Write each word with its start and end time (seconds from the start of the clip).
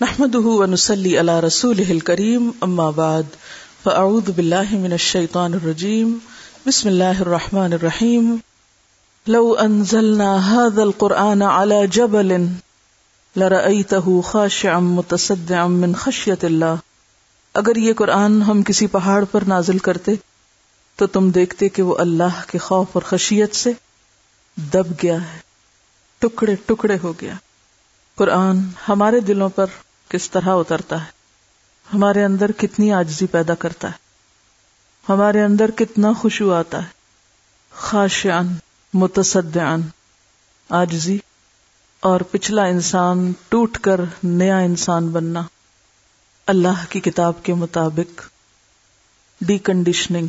نحمده 0.00 0.52
ونسلي 0.58 1.10
على 1.18 1.40
رسوله 1.40 1.94
الكريم 1.94 2.46
أما 2.66 2.84
بعد 2.90 3.34
فأعوذ 3.82 4.30
بالله 4.38 4.78
من 4.84 4.92
الشيطان 4.92 5.54
الرجيم 5.54 6.14
بسم 6.66 6.88
الله 6.88 7.20
الرحمن 7.26 7.72
الرحيم 7.72 8.30
لو 9.26 9.54
أنزلنا 9.54 10.30
هذا 10.54 10.82
القرآن 10.82 11.42
على 11.42 11.86
جبل 11.86 12.48
لرأيته 13.36 14.22
خاشعا 14.22 14.80
متصدعا 14.80 15.66
من 15.66 15.94
خشية 16.06 16.38
الله 16.44 16.76
اگر 17.54 17.76
یہ 17.76 17.92
قرآن 17.92 18.42
ہم 18.42 18.62
کسی 18.62 18.86
پہاڑ 18.86 19.24
پر 19.30 19.48
نازل 19.48 19.78
کرتے، 19.78 20.14
تو 20.96 21.06
تم 21.06 21.30
دیکھتے 21.30 21.68
کہ 21.68 21.82
وہ 21.82 21.96
اللہ 21.98 22.42
کے 22.48 22.58
خوف 22.58 22.86
اور 22.92 23.02
خشیت 23.02 23.54
سے 23.54 23.72
دب 24.56 24.98
گیا 25.02 25.22
ہے، 25.32 25.40
ٹکڑے 26.18 26.56
ٹکڑے 26.66 26.98
ہو 27.02 27.12
گیا۔ 27.20 27.34
ہے 27.34 27.51
قرآن 28.14 28.58
ہمارے 28.88 29.20
دلوں 29.20 29.48
پر 29.48 29.66
کس 30.08 30.30
طرح 30.30 30.48
اترتا 30.48 31.00
ہے؟ 31.00 31.10
ہمارے 31.94 32.24
اندر 32.24 32.52
کتنی 32.52 32.92
آجزی 32.92 33.26
پیدا 33.26 33.54
کرتا 33.54 33.88
ہے؟ 33.88 33.92
ہمارے 35.08 35.42
اندر 35.42 35.70
کتنا 35.70 36.12
خوشو 36.12 36.52
آتا 36.52 36.82
ہے؟ 36.82 36.88
خاشعن 37.74 38.46
متصدعن 38.94 39.80
آجزی 40.68 41.18
اور 42.00 42.20
پچھلا 42.20 42.64
انسان 42.64 43.32
ٹوٹ 43.48 43.78
کر 43.78 44.00
نیا 44.22 44.58
انسان 44.58 45.08
بننا۔ 45.08 45.42
اللہ 46.46 46.84
کی 46.88 47.00
کتاب 47.00 47.32
کے 47.42 47.54
مطابق 47.54 48.22
ڈی 49.40 49.58
کنڈیشننگ 49.58 50.26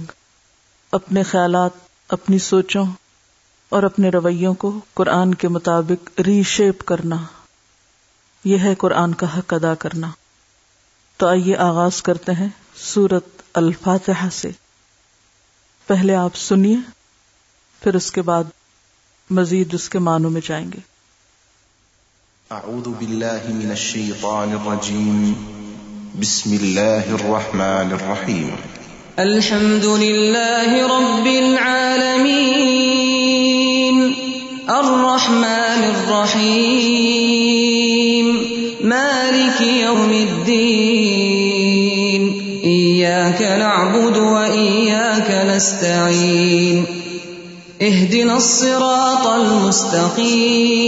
اپنے 0.91 1.23
خیالات، 1.23 1.71
اپنی 2.09 2.39
سوچوں 2.39 2.85
اور 3.69 3.83
اپنے 3.83 4.09
رویوں 4.09 4.53
کو 4.53 4.79
قرآن 4.93 5.35
کے 5.35 5.47
مطابق 5.47 6.21
ری 6.21 6.43
شیپ 6.43 6.85
کرنا۔ 6.85 7.15
یہ 8.43 8.57
ہے 8.57 8.75
قرآن 8.75 9.13
کا 9.13 9.39
حق 9.39 9.53
ادا 9.53 9.75
کرنا۔ 9.75 10.07
تو 11.17 11.27
آئیے 11.27 11.57
آغاز 11.57 12.01
کرتے 12.01 12.31
ہیں 12.31 12.47
سورت 12.75 13.25
الفاتحہ 13.53 14.27
سے۔ 14.31 14.51
پہلے 15.87 16.15
آپ 16.15 16.35
سنیے 16.35 16.75
پھر 17.83 17.93
اس 17.93 18.11
کے 18.11 18.21
بعد 18.21 18.43
مزید 19.29 19.73
اس 19.73 19.89
کے 19.89 19.99
معنوں 19.99 20.29
میں 20.29 20.41
جائیں 20.45 20.71
گے۔ 20.71 20.77
اعوذ 22.49 22.87
باللہ 22.87 23.49
من 23.49 23.69
الشیطان 23.69 24.51
الرجیم۔ 24.51 25.33
بسم 26.19 26.51
اللہ 26.51 26.79
الرحمن 26.79 27.61
الرحیم۔ 27.61 28.49
الحمد 29.15 29.83
للہ 29.83 30.69
رب 30.69 31.25
العالمین۔ 31.25 34.13
الرحمن 34.67 35.91
الرحیم۔ 35.95 37.72
مالك 38.83 39.61
يوم 39.61 40.11
الدين 40.11 41.53
إياك 42.63 43.41
نعبد 43.41 44.17
وإياك 44.17 45.45
نستعين 45.55 46.85
اهدنا 47.81 48.37
الصراط 48.37 49.27
المستقيم 49.27 50.83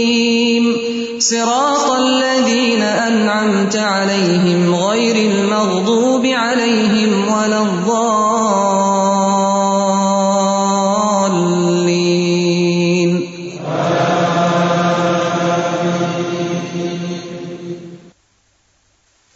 صراط 1.18 1.90
الذين 1.90 2.82
أنعمت 2.82 3.76
عليهم 3.76 4.74
غير 4.74 5.30
المغضوب 5.30 6.26
عليهم 6.26 7.28
ولا 7.32 7.62
الضالين 7.62 8.15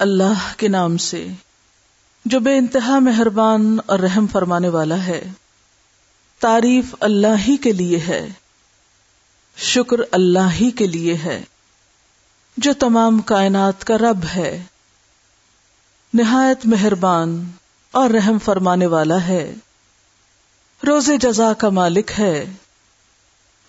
اللہ 0.01 0.53
کے 0.57 0.69
نام 0.69 0.97
سے، 0.97 1.27
جو 2.25 2.41
بے 2.41 2.59
انتہا 2.59 2.99
مہربان 2.99 3.79
اور 3.87 3.99
رحم 3.99 4.27
فرمانے 4.27 4.69
والا 4.69 5.07
ہے۔ 5.07 5.25
تعریف 6.39 6.95
اللہ 7.01 7.49
ہی 7.49 7.57
کے 7.57 7.73
لیے 7.73 7.99
ہے۔ 7.99 8.29
شکر 9.57 9.97
اللہ 10.13 10.53
ہی 10.61 10.71
کے 10.71 10.87
لیے 10.87 11.15
ہے۔ 11.15 11.45
جو 12.57 12.73
تمام 12.73 13.21
کائنات 13.21 13.85
کا 13.85 13.99
رب 13.99 14.25
ہے۔ 14.35 14.63
نہایت 16.15 16.67
مہربان 16.67 17.51
اور 17.91 18.11
رحم 18.11 18.39
فرمانے 18.39 18.87
والا 18.87 19.27
ہے۔ 19.27 19.55
روز 20.87 21.11
جزا 21.21 21.53
کا 21.53 21.69
مالک 21.69 22.11
ہے۔ 22.19 22.53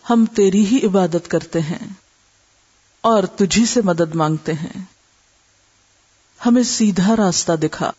ہم 0.09 0.25
تیری 0.25 0.65
ہی 0.65 0.85
عبادت 0.85 1.27
کرتے 1.27 1.61
ہیں 1.61 1.93
اور 3.01 3.23
تجھی 3.23 3.65
سے 3.65 3.81
مدد 3.81 4.15
مانگتے 4.15 4.53
ہیں۔ 4.53 5.00
ہمیں 6.45 6.63
سیدھا 6.63 7.15
راستہ 7.15 7.51
دکھا۔ 7.51 7.91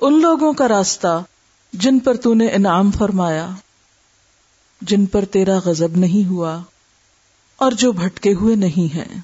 ان 0.00 0.20
لوگوں 0.20 0.52
کا 0.52 0.68
راستہ 0.68 1.22
جن 1.72 1.98
پر 1.98 2.16
تو 2.16 2.34
نے 2.34 2.48
انعام 2.48 2.90
فرمایا، 2.90 3.48
جن 4.80 5.06
پر 5.06 5.24
تیرا 5.24 5.58
غضب 5.64 5.96
نہیں 5.96 6.28
ہوا 6.28 6.60
اور 7.56 7.72
جو 7.72 7.92
بھٹکے 7.92 8.32
ہوئے 8.32 8.56
نہیں 8.56 8.94
ہیں۔ 8.94 9.20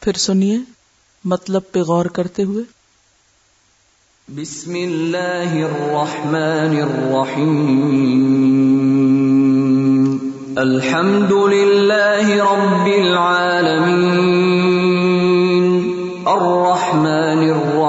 پھر 0.00 0.12
سنیے 0.12 0.58
مطلب 1.24 1.62
پہ 1.72 1.80
غور 1.80 2.06
کرتے 2.06 2.42
ہوئے۔ 2.42 2.64
بسم 4.28 4.74
اللہ 4.74 5.64
الرحمن 5.64 6.76
الرحیم۔ 6.82 7.78
الحمد 10.56 11.32
للہ 11.52 12.26
رب 12.26 12.86
العالمین۔ 12.86 14.37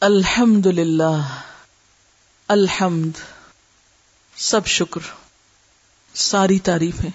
الحمد 0.00 0.66
للہ 0.66 1.40
الحمد، 2.48 3.10
سب 4.36 4.66
شکر، 4.66 5.00
ساری 6.14 6.58
تعریفیں۔ 6.58 7.10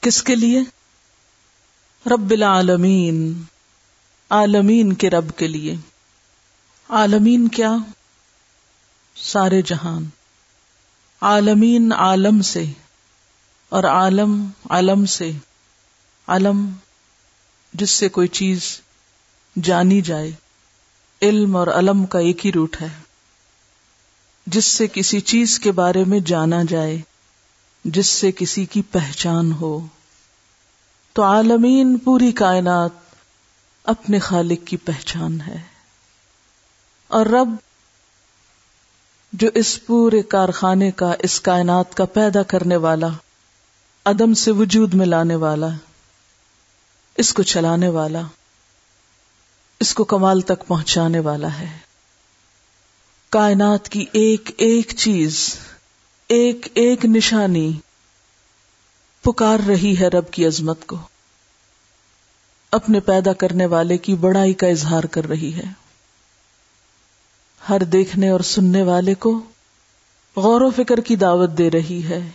کس 0.00 0.22
کے 0.22 0.34
لیے؟ 0.34 0.60
رب 2.06 2.30
العالمین، 2.30 3.42
عالمین 4.30 4.92
کے 4.92 5.10
رب 5.10 5.38
کے 5.38 5.48
لیے۔ 5.48 5.76
عالمین 6.88 7.48
کیا؟ 7.48 7.72
سارے 9.16 9.62
جہان۔ 9.62 10.04
عالمین 11.20 11.92
عالم 11.92 12.42
سے 12.42 12.64
اور 13.68 13.84
عالم 13.84 14.50
علم 14.70 15.06
سے۔ 15.06 15.30
علم 16.26 16.70
جس 17.72 17.90
سے 17.90 18.08
کوئی 18.08 18.28
چیز 18.28 18.80
جانی 19.62 20.00
جائے۔ 20.00 20.30
علم 21.22 21.56
اور 21.56 21.66
علم 21.66 22.06
کا 22.06 22.18
ایک 22.18 22.46
ہی 22.46 22.52
روٹ 22.52 22.76
ہے، 22.80 22.88
جس 24.46 24.64
سے 24.64 24.86
کسی 24.92 25.20
چیز 25.20 25.58
کے 25.58 25.72
بارے 25.72 26.04
میں 26.04 26.20
جانا 26.20 26.62
جائے، 26.68 27.00
جس 27.84 28.06
سے 28.06 28.32
کسی 28.32 28.64
کی 28.66 28.82
پہچان 28.82 29.52
ہو۔ 29.52 29.86
تو 31.12 31.22
عالمین، 31.22 31.98
پوری 31.98 32.32
کائنات 32.32 32.90
اپنے 33.84 34.18
خالق 34.18 34.66
کی 34.66 34.76
پہچان 34.76 35.40
ہے۔ 35.40 35.56
اور 37.08 37.26
رب، 37.26 37.48
جو 39.32 39.48
اس 39.54 39.86
پورے 39.86 40.22
کارخانے 40.22 40.90
کا، 40.90 41.14
اس 41.18 41.40
کائنات 41.40 41.94
کا 41.94 42.04
پیدا 42.04 42.42
کرنے 42.42 42.76
والا، 42.76 43.08
عدم 44.04 44.34
سے 44.34 44.50
وجود 44.50 44.94
میں 44.94 45.06
لانے 45.06 45.34
والا، 45.34 45.68
اس 47.16 47.34
کو 47.34 47.42
چلانے 47.42 47.88
والا۔ 47.88 48.20
اس 49.84 49.94
کو 49.94 50.04
کمال 50.04 50.40
تک 50.40 50.66
پہنچانے 50.66 51.20
والا 51.20 51.58
ہے۔ 51.58 51.78
کائنات 53.28 53.88
کی 53.88 54.04
ایک 54.12 54.50
ایک 54.56 54.92
چیز، 54.98 55.58
ایک 56.28 56.68
ایک 56.74 57.04
نشانی 57.04 57.78
پکار 59.22 59.58
رہی 59.68 59.98
ہے 60.00 60.08
رب 60.08 60.30
کی 60.30 60.46
عظمت 60.46 60.86
کو۔ 60.86 60.96
اپنے 62.70 63.00
پیدا 63.00 63.32
کرنے 63.32 63.66
والے 63.66 63.98
کی 63.98 64.14
بڑائی 64.14 64.52
کا 64.52 64.66
اظہار 64.66 65.04
کر 65.04 65.28
رہی 65.28 65.54
ہے۔ 65.54 65.72
ہر 67.68 67.82
دیکھنے 67.82 68.28
اور 68.28 68.40
سننے 68.40 68.82
والے 68.82 69.14
کو 69.14 69.40
غور 70.36 70.60
و 70.60 70.70
فکر 70.70 71.00
کی 71.00 71.16
دعوت 71.16 71.50
دے 71.58 71.70
رہی 71.70 72.02
ہے 72.08 72.30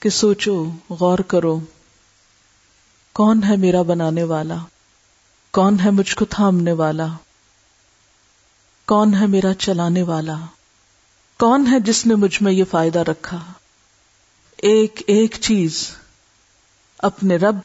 کہ 0.00 0.10
سوچو، 0.10 0.70
غور 0.90 1.18
کرو، 1.18 1.60
کون 3.12 3.40
ہے 3.48 3.56
میرا 3.56 3.82
بنانے 3.82 4.22
والا؟ 4.22 4.56
کون 5.52 5.80
ہے 5.84 5.90
مجھ 5.90 6.14
کو 6.14 6.24
تھامنے 6.24 6.72
والا؟ 6.72 7.06
کون 8.86 9.14
ہے 9.14 9.26
میرا 9.26 9.54
چلانے 9.54 10.02
والا؟ 10.02 10.34
کون 11.38 11.66
ہے 11.72 11.80
جس 11.80 12.06
نے 12.06 12.14
مجھ 12.14 12.42
میں 12.42 12.52
یہ 12.52 12.64
فائدہ 12.70 12.98
رکھا؟ 12.98 13.52
ایک 14.56 15.02
ایک 15.06 15.36
چیز، 15.40 15.90
اپنے 16.98 17.36
رب، 17.36 17.56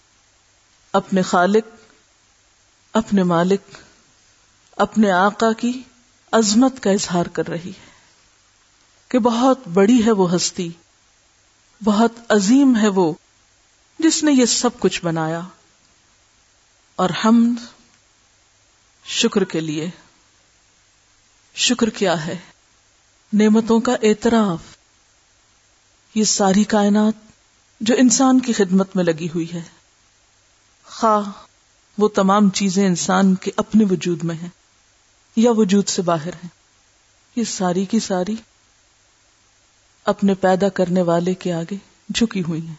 اپنے 0.94 1.22
خالق، 1.22 1.76
اپنے 2.94 3.24
مالک، 3.24 3.62
اپنے 4.78 5.12
آقا 5.12 5.54
کی 5.54 5.84
عظمت 6.32 6.84
کا 6.84 6.90
اظہار 6.90 7.26
کر 7.26 7.48
رہی 7.48 7.70
ہے 7.70 7.92
کہ 9.08 9.20
بہت 9.20 9.60
بڑی 9.74 10.06
ہے 10.06 10.12
وہ 10.12 10.36
ہستی، 10.36 10.70
بہت 11.84 12.12
عظیم 12.30 12.76
ہے 12.82 12.88
وہ 12.88 13.14
جس 14.00 14.24
نے 14.24 14.32
یہ 14.32 14.46
سب 14.46 14.70
کچھ 14.80 15.06
بنایا۔ 15.06 15.42
اور 16.96 17.10
ہم 17.10 17.56
شکر 19.08 19.44
کے 19.44 19.60
لیے۔ 19.60 19.90
شکر 21.56 21.90
کیا 21.90 22.26
ہے؟ 22.26 22.38
نعمتوں 23.34 23.80
کا 23.80 23.92
اعتراف۔ 24.02 24.60
یہ 26.16 26.24
ساری 26.24 26.64
کائنات 26.64 27.14
جو 27.82 27.96
انسان 27.98 28.40
کی 28.40 28.54
خدمت 28.54 28.96
میں 28.96 29.04
لگی 29.04 29.28
ہوئی 29.36 29.54
ہے۔ 29.54 29.62
خواہ 30.86 31.32
وہ 31.98 32.08
تمام 32.08 32.50
چیزیں 32.50 32.88
انسان 32.88 33.36
کے 33.36 33.52
اپنے 33.56 33.86
وجود 33.92 34.24
میں 34.24 34.36
ہیں 34.36 34.50
یا 35.36 35.52
وجود 35.52 35.88
سے 35.88 36.02
باہر 36.02 36.34
ہیں۔ 36.34 36.50
یہ 37.36 37.44
ساری 37.44 37.86
کی 37.86 38.00
ساری 38.00 38.36
اپنے 40.06 40.34
پیدا 40.34 40.70
کرنے 40.70 41.02
والے 41.02 41.34
کے 41.34 41.54
آگے 41.54 41.76
جھکی 42.14 42.44
ہوئی 42.44 42.68
ہیں۔ 42.68 42.76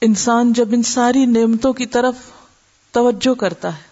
انسان 0.00 0.52
جب 0.52 0.68
ان 0.72 0.82
ساری 0.82 1.26
نعمتوں 1.26 1.72
کی 1.72 1.86
طرف 1.86 2.14
توجہ 2.90 3.34
کرتا 3.34 3.76
ہے 3.76 3.87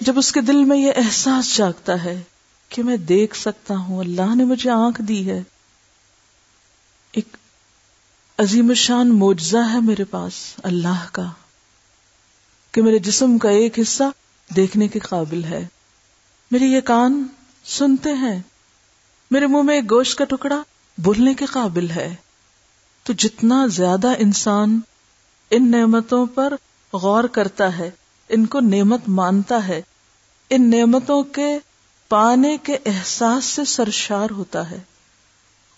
جب 0.00 0.18
اس 0.18 0.32
کے 0.32 0.40
دل 0.40 0.64
میں 0.64 0.76
یہ 0.76 0.92
احساس 0.96 1.56
جاگتا 1.56 2.04
ہے 2.04 2.22
کہ 2.68 2.82
میں 2.82 2.96
دیکھ 2.96 3.36
سکتا 3.36 3.76
ہوں، 3.76 3.98
اللہ 3.98 4.34
نے 4.34 4.44
مجھے 4.44 4.70
آنکھ 4.70 5.02
دی 5.02 5.30
ہے۔ 5.30 5.42
ایک 7.12 7.36
عظیم 8.38 8.74
شان 8.74 9.08
موجزہ 9.08 9.72
ہے 9.72 9.80
میرے 9.80 10.04
پاس، 10.04 10.32
اللہ 10.62 11.06
کا، 11.12 11.30
کہ 12.72 12.82
میرے 12.82 12.98
جسم 12.98 13.38
کا 13.38 13.50
ایک 13.50 13.78
حصہ 13.78 14.04
دیکھنے 14.56 14.88
کے 14.88 14.98
قابل 14.98 15.44
ہے۔ 15.44 15.66
میرے 16.50 16.64
یہ 16.64 16.80
کان 16.80 17.26
سنتے 17.64 18.12
ہیں۔ 18.12 18.42
میرے 19.30 19.46
منہ 19.46 19.62
میں 19.62 19.74
ایک 19.74 19.90
گوشت 19.90 20.18
کا 20.18 20.24
ٹکڑا 20.24 20.62
بولنے 20.98 21.34
کے 21.34 21.46
قابل 21.46 21.90
ہے۔ 21.90 22.14
تو 23.02 23.12
جتنا 23.12 23.66
زیادہ 23.66 24.12
انسان 24.18 24.80
ان 25.50 25.70
نعمتوں 25.70 26.26
پر 26.26 26.54
غور 26.92 27.24
کرتا 27.24 27.78
ہے، 27.78 27.90
ان 28.28 28.46
کو 28.46 28.60
نعمت 28.60 29.00
مانتا 29.08 29.68
ہے 29.68 29.82
ان 30.50 30.70
نعمتوں 30.70 31.22
کے 31.22 31.58
پانے 32.08 32.56
کے 32.62 32.78
احساس 32.86 33.44
سے 33.44 33.64
سرشار 33.64 34.30
ہوتا 34.30 34.70
ہے۔ 34.70 34.80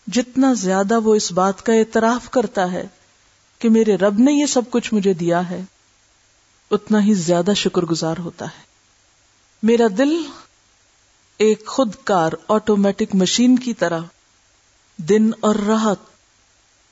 جتنا 0.07 0.53
زیادہ 0.53 1.01
وہ 1.01 1.15
اس 1.15 1.33
بات 1.33 1.67
کا 1.67 1.73
اعتراف 1.73 2.31
کرتا 2.31 2.73
ہے 2.73 2.87
کہ 3.59 3.71
میرے 3.71 3.97
رب 3.97 4.19
نے 4.19 4.33
یہ 4.33 4.47
سب 4.47 4.63
کچھ 4.71 4.95
مجھے 4.95 5.13
دیا 5.13 5.51
ہے، 5.51 5.63
اتنا 6.71 7.05
ہی 7.05 7.15
زیادہ 7.15 7.51
شکر 7.57 7.83
گزار 7.83 8.17
ہوتا 8.19 8.45
ہے۔ 8.45 8.63
میرا 9.63 9.87
دل 9.99 10.23
ایک 11.39 11.67
خود 11.67 11.95
کار 12.05 12.33
آٹومیٹک 12.49 13.15
مشین 13.15 13.59
کی 13.59 13.75
طرح 13.75 14.01
دن 14.97 15.31
اور 15.41 15.55
رات 15.55 16.11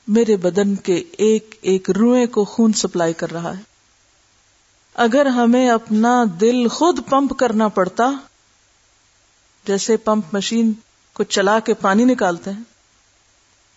میرے 0.07 0.35
بدن 0.35 0.75
کے 0.75 1.03
ایک 1.11 1.55
ایک 1.61 1.89
روئے 1.89 2.27
کو 2.27 2.45
خون 2.45 2.73
سپلائی 2.73 3.13
کر 3.13 3.31
رہا 3.31 3.57
ہے۔ 3.57 3.68
اگر 4.99 5.25
ہمیں 5.25 5.69
اپنا 5.69 6.23
دل 6.41 6.67
خود 6.67 6.99
پمپ 7.09 7.39
کرنا 7.39 7.67
پڑتا، 7.67 8.11
جیسے 9.67 9.97
پمپ 9.97 10.33
مشین 10.33 10.73
کو 11.13 11.23
چلا 11.23 11.59
کے 11.59 11.73
پانی 11.73 12.05
نکالتے 12.05 12.51
ہیں، 12.51 12.63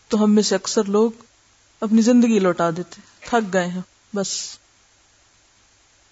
تو 0.08 0.24
ہم 0.24 0.34
میں 0.34 0.42
سے 0.42 0.54
اکثر 0.54 0.84
لوگ 0.84 1.10
اپنی 1.80 2.02
زندگی 2.02 2.38
لوٹا 2.38 2.70
دیتے، 2.70 3.00
تھک 3.20 3.52
گئے 3.52 3.66
ہیں، 3.66 3.80
بس۔ 4.14 4.58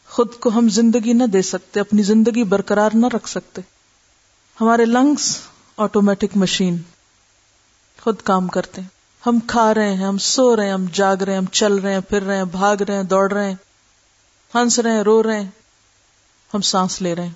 خود 0.09 0.35
کو 0.35 0.51
ہم 0.51 0.69
زندگی 0.69 1.13
نہ 1.13 1.25
دے 1.25 1.43
سکتے، 1.43 1.81
اپنی 1.81 2.03
زندگی 2.03 2.45
برقرار 2.45 2.91
نہ 2.95 3.07
رکھ 3.15 3.29
سکتے۔ 3.29 3.63
ہمارے 4.61 4.85
لنگس 4.85 5.39
آٹومیٹک 5.77 6.37
مشین 6.37 6.77
خود 8.03 8.17
کام 8.25 8.49
کرتے 8.49 8.81
ہیں۔ 8.81 8.89
ہم 9.27 9.39
کھا 9.47 9.75
رہے 9.75 9.97
ہیں، 9.97 10.07
ہم 10.07 10.19
سو 10.19 10.57
رہے 10.57 10.67
ہیں، 10.67 10.73
ہم 10.73 10.87
جاگ 10.93 11.17
رہے 11.17 11.33
ہیں، 11.33 11.41
ہم 11.41 11.47
چل 11.47 11.75
رہے 11.75 11.93
ہیں، 11.93 12.01
پھر 12.01 12.23
رہے 12.23 12.37
ہیں، 12.37 12.45
بھاگ 12.45 12.77
رہے 12.77 12.97
ہیں، 12.97 13.03
دوڑ 13.03 13.33
رہے 13.33 13.49
ہیں۔ 13.49 13.57
ہنس 14.55 14.79
رہے 14.79 14.93
ہیں، 14.93 15.03
رو 15.03 15.23
رہے 15.23 15.41
ہیں۔ 15.41 15.51
ہم 16.55 16.61
سانس 16.61 17.03
لے 17.03 17.15
رہے 17.15 17.27
ہیں۔ 17.27 17.33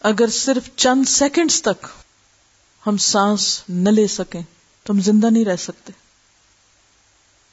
اگر 0.00 0.26
صرف 0.28 0.76
چند 0.76 1.08
سیکنڈز 1.08 1.62
تک 1.62 1.86
ہم 2.86 2.96
سانس 2.96 3.62
نہ 3.68 3.90
لے 3.90 4.06
سکیں، 4.06 4.42
تو 4.82 4.92
ہم 4.92 5.00
زندہ 5.00 5.26
نہیں 5.26 5.44
رہ 5.44 5.56
سکتے۔ 5.56 5.92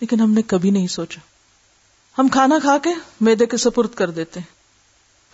لیکن 0.01 0.19
ہم 0.19 0.31
نے 0.31 0.41
کبھی 0.41 0.69
نہیں 0.69 0.87
سوچا۔ 0.87 1.19
ہم 2.17 2.27
کھانا 2.27 2.59
کھا 2.61 2.77
کے 2.77 2.89
میدے 3.21 3.45
کے 3.45 3.57
سپرد 3.57 3.93
کر 3.95 4.09
دیتے 4.09 4.39
ہیں۔ 4.39 4.55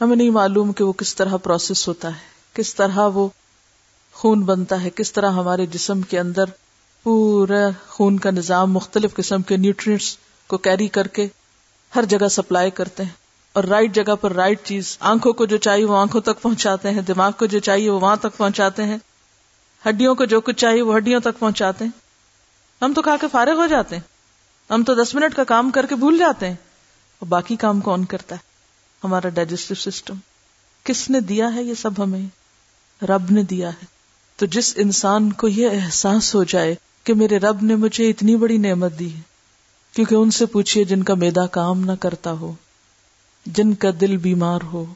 ہمیں 0.01 0.15
نہیں 0.15 0.29
معلوم 0.29 0.73
کہ 0.73 0.83
وہ 0.83 0.93
کس 0.93 1.15
طرح 1.15 1.37
پروسیس 1.37 1.87
ہوتا 1.87 2.07
ہے، 2.07 2.19
کس 2.53 2.75
طرح 2.75 3.07
وہ 3.07 3.29
خون 4.13 4.41
بنتا 4.41 4.83
ہے، 4.83 4.89
کس 4.89 5.13
طرح 5.13 5.31
ہمارے 5.31 5.65
جسم 5.65 6.01
کے 6.01 6.19
اندر 6.19 6.43
پورا 7.03 7.69
خون 7.87 8.19
کا 8.19 8.31
نظام 8.31 8.73
مختلف 8.73 9.15
قسم 9.15 9.41
کے 9.41 9.57
نیوٹرینٹس 9.57 10.17
کو 10.47 10.57
کیری 10.57 10.87
کر 10.87 11.07
کے 11.07 11.27
ہر 11.95 12.03
جگہ 12.05 12.27
سپلائی 12.27 12.71
کرتے 12.71 13.03
ہیں 13.03 13.09
اور 13.53 13.63
رائٹ 13.63 13.95
جگہ 13.95 14.15
پر 14.15 14.33
رائٹ 14.33 14.59
چیز، 14.63 14.97
آنکھوں 14.99 15.33
کو 15.33 15.45
جو 15.45 15.57
چاہیے 15.57 15.85
وہ 15.85 15.97
آنکھوں 15.97 16.21
تک 16.21 16.41
پہنچاتے 16.41 16.91
ہیں، 16.91 17.01
دماغ 17.01 17.31
کو 17.31 17.45
جو 17.45 17.59
چاہیے 17.59 17.89
وہ 17.89 17.99
وہاں 17.99 18.15
تک 18.15 18.37
پہنچاتے 18.37 18.83
ہیں۔ 18.83 18.97
ہڈیوں 19.89 20.15
کو 20.15 20.25
جو 20.25 20.41
کچھ 20.41 20.55
چاہیے 20.55 20.81
وہ 20.81 20.97
ہڈیوں 20.97 21.19
تک 21.19 21.39
پہنچاتے 21.39 21.85
ہیں۔ 21.85 21.91
ہم 22.81 22.93
تو 22.93 23.01
کھا 23.01 23.15
کے 23.21 23.27
فارغ 23.31 23.51
ہو 23.51 23.67
جاتے 23.67 23.95
ہیں۔ 23.95 24.03
ہم 24.73 24.83
تو 24.83 24.93
دس 24.93 25.15
منٹ 25.15 25.35
کا 25.35 25.43
کام 25.43 25.71
کر 25.71 25.85
کے 25.85 25.95
بھول 25.95 26.17
جاتے 26.17 26.47
ہیں۔ 26.47 26.55
اور 27.19 27.27
باقی 27.27 27.55
کام 27.55 27.79
کون 27.79 28.05
کرتا 28.05 28.35
ہے؟ 28.35 28.39
ہمارا 29.03 29.29
ڈائجسٹو 29.29 29.75
سسٹم 29.75 30.15
کس 30.83 31.09
نے 31.09 31.19
دیا 31.19 31.55
ہے 31.55 31.63
یہ 31.63 31.73
سب 31.73 32.03
ہمیں؟ 32.03 32.21
رب 33.05 33.31
نے 33.31 33.43
دیا 33.43 33.69
ہے۔ 33.69 33.85
تو 34.35 34.45
جس 34.45 34.73
انسان 34.77 35.31
کو 35.31 35.47
یہ 35.47 35.69
احساس 35.69 36.35
ہو 36.35 36.43
جائے 36.43 36.75
کہ 37.03 37.13
میرے 37.13 37.37
رب 37.37 37.63
نے 37.63 37.75
مجھے 37.75 38.09
اتنی 38.09 38.35
بڑی 38.35 38.57
نعمت 38.57 38.99
دی 38.99 39.15
ہے 39.15 39.30
کیونکہ 39.93 40.15
ان 40.15 40.31
سے 40.31 40.45
پوچھئے 40.45 40.83
جن 40.83 41.03
کا 41.03 41.13
میدا 41.13 41.47
کام 41.47 41.79
نہ 41.79 41.91
کرتا 41.99 42.31
ہو، 42.31 42.53
جن 43.45 43.73
کا 43.73 43.87
دل 44.01 44.17
بیمار 44.17 44.59
ہو، 44.63 44.93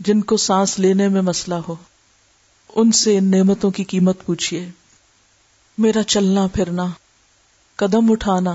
جن 0.00 0.20
کو 0.20 0.36
سانس 0.36 0.78
لینے 0.78 1.08
میں 1.08 1.22
مسئلہ 1.22 1.54
ہو، 1.54 1.74
ان 2.74 2.92
سے 2.92 3.18
ان 3.18 3.30
نعمتوں 3.30 3.70
کی 3.70 3.84
قیمت 3.84 4.26
پوچھیے 4.26 4.68
میرا 5.78 6.02
چلنا، 6.02 6.46
پھرنا، 6.46 6.86
قدم 7.76 8.12
اٹھانا، 8.12 8.54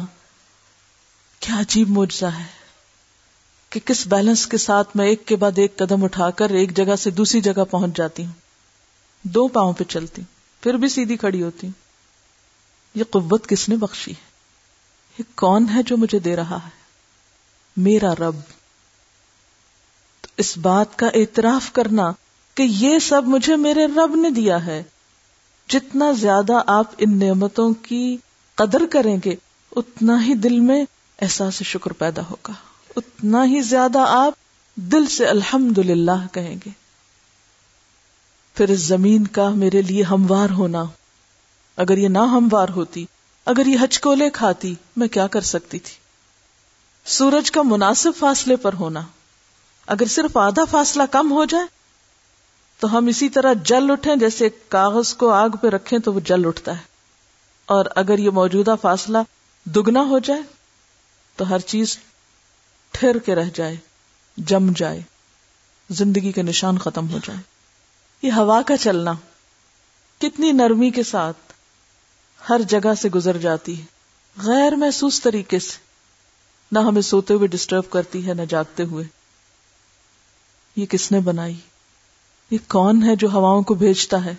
کیا 1.40 1.60
عجیب 1.60 1.90
موجزہ 1.90 2.26
ہے 2.26 2.46
کہ 3.70 3.80
کس 3.86 4.08
بیلنس 4.08 4.48
کے 4.48 4.58
ساتھ 4.58 4.98
میں 4.98 5.06
ایک 5.06 5.28
کے 5.28 5.36
بعد 5.36 5.52
ایک 5.56 5.78
قدم 5.78 6.04
اٹھا 6.04 6.30
کر 6.30 6.50
ایک 6.50 6.78
جگہ 6.78 6.96
سے 6.96 7.10
دوسری 7.10 7.42
جگہ 7.42 7.66
پہنچ 7.72 7.98
جاتی 7.98 8.26
ہوں۔ 8.26 8.34
دو 9.24 9.48
پاؤں 9.48 9.74
پہ 9.74 9.84
چلتی 9.84 10.22
پھر 10.62 10.74
بھی 10.74 10.90
سیدھی 10.90 11.18
کھڑی 11.18 11.44
ہوتی 11.44 11.68
ہوں۔ 11.68 11.74
یہ 12.96 13.04
قوت 13.04 13.48
کس 13.48 13.70
نے 13.70 13.76
بخشی 13.76 14.12
ہے؟ 14.12 14.31
یہ 15.20 15.24
کون 15.36 15.66
ہے 15.76 15.84
جو 15.84 15.98
مجھے 15.98 16.20
دے 16.20 16.36
رہا 16.36 16.56
ہے؟ 16.56 16.70
میرا 17.78 18.14
رب۔ 18.16 18.36
تو 20.22 20.28
اس 20.38 20.58
بات 20.58 21.00
کا 21.00 21.08
اعتراف 21.08 21.74
کرنا 21.74 22.12
کہ 22.56 22.64
یہ 22.64 23.00
سب 23.00 23.22
مجھے 23.26 23.56
میرے 23.56 23.86
رب 23.86 24.16
نے 24.16 24.30
دیا 24.30 24.66
ہے۔ 24.66 24.84
جتنا 25.70 26.12
زیادہ 26.12 26.62
آپ 26.68 26.86
ان 26.98 27.20
نعمتوں 27.20 27.74
کی 27.74 28.18
قدر 28.56 28.82
کریں 28.90 29.18
گے، 29.26 29.36
اتنا 29.76 30.26
ہی 30.26 30.34
دل 30.34 30.60
میں 30.60 30.86
احساس 31.22 31.64
شکر 31.64 31.92
پیدا 31.92 32.22
ہوگا۔ 32.30 32.54
اتنا 32.96 33.46
ہی 33.46 33.62
زیادہ 33.62 34.00
آپ 34.08 34.34
دل 34.76 35.06
سے 35.06 35.26
الحمد 35.26 35.78
للہ 35.78 36.28
کہیں 36.32 36.56
گے۔ 36.66 36.70
پھر 38.54 38.70
اس 38.70 38.80
زمین 38.80 39.28
کا 39.28 39.50
میرے 39.50 39.82
لیے 39.82 40.04
ہموار 40.04 40.50
ہونا، 40.50 40.84
اگر 41.78 41.98
یہ 41.98 42.08
نہ 42.08 42.20
ہموار 42.20 42.70
ہوتی 42.70 43.06
اگر 43.46 43.66
یہ 43.66 43.78
ہچکولے 43.84 44.30
کھاتی، 44.30 44.76
میں 44.98 45.08
کیا 45.08 45.28
کر 45.28 45.42
سکتی 45.42 45.80
تھی؟ 45.80 45.96
سورج 47.06 47.52
کا 47.52 47.62
مناسب 47.62 48.12
فاصلے 48.20 48.56
پر 48.56 48.74
ہونا۔ 48.74 49.02
اگر 49.88 50.06
صرف 50.06 50.38
آدھا 50.38 50.66
فاصلہ 50.66 51.04
کم 51.12 51.32
ہو 51.32 51.46
جائے، 51.46 51.66
تو 52.80 52.98
ہم 52.98 53.08
اسی 53.08 53.30
طرح 53.30 53.54
جل 53.54 53.92
اٹھیں 53.92 54.16
جیسے 54.16 54.50
کاغذ 54.70 55.14
کو 55.14 55.30
آگ 55.30 55.50
پہ 55.50 55.68
رکھیں 55.68 56.00
تو 56.00 56.14
وہ 56.14 56.20
جل 56.20 56.46
اٹھتا 56.46 56.78
ہے۔ 56.78 56.84
اور 57.66 57.86
اگر 57.96 58.18
یہ 58.18 58.30
موجودہ 58.30 58.76
فاصلہ 58.82 59.18
دگنا 59.66 60.02
ہو 60.02 60.20
جائے، 60.20 60.42
تو 61.36 61.50
ہر 61.50 61.60
چیز 61.60 62.00
ٹھہر 62.92 63.20
کے 63.20 63.36
رہ 63.36 63.50
جائے، 63.54 63.76
جم 64.38 64.72
جائے، 64.76 65.02
زندگی 65.90 66.32
کے 66.32 66.42
نشان 66.42 66.78
ختم 66.78 67.10
ہو 67.10 67.20
جائے۔ 67.26 67.40
یہ 68.22 68.32
ہوا 68.32 68.62
کا 68.62 68.78
چلنا۔ 68.78 69.14
کتنی 70.20 70.52
نرمی 70.52 70.90
کے 70.90 71.04
ساتھ 71.04 71.51
ہر 72.50 72.62
جگہ 72.62 72.94
سے 72.94 73.10
گزر 73.10 73.38
جاتی 73.38 73.80
ہے۔ 73.80 73.86
غیر 74.44 74.76
محسوس 74.76 75.22
طریقے 75.22 75.60
سے۔ 75.60 75.78
نہ 76.72 76.80
ہمیں 76.80 77.02
سوتے 77.02 77.34
ہوئے 77.34 77.48
ڈسٹرب 77.48 77.90
کرتی 77.90 78.28
ہے، 78.28 78.34
نہ 78.34 78.42
جاگتے 78.42 78.84
ہوئے۔ 78.84 79.06
یہ 80.76 80.86
کس 80.86 81.12
نے 81.12 81.20
بنائی؟ 81.20 81.56
یہ 82.52 82.58
کون 82.68 83.04
ہے 83.04 83.16
جو 83.16 83.32
ہواؤں 83.32 83.62
کو 83.62 83.74
بھیجتا 83.74 84.26
ہے؟ 84.26 84.36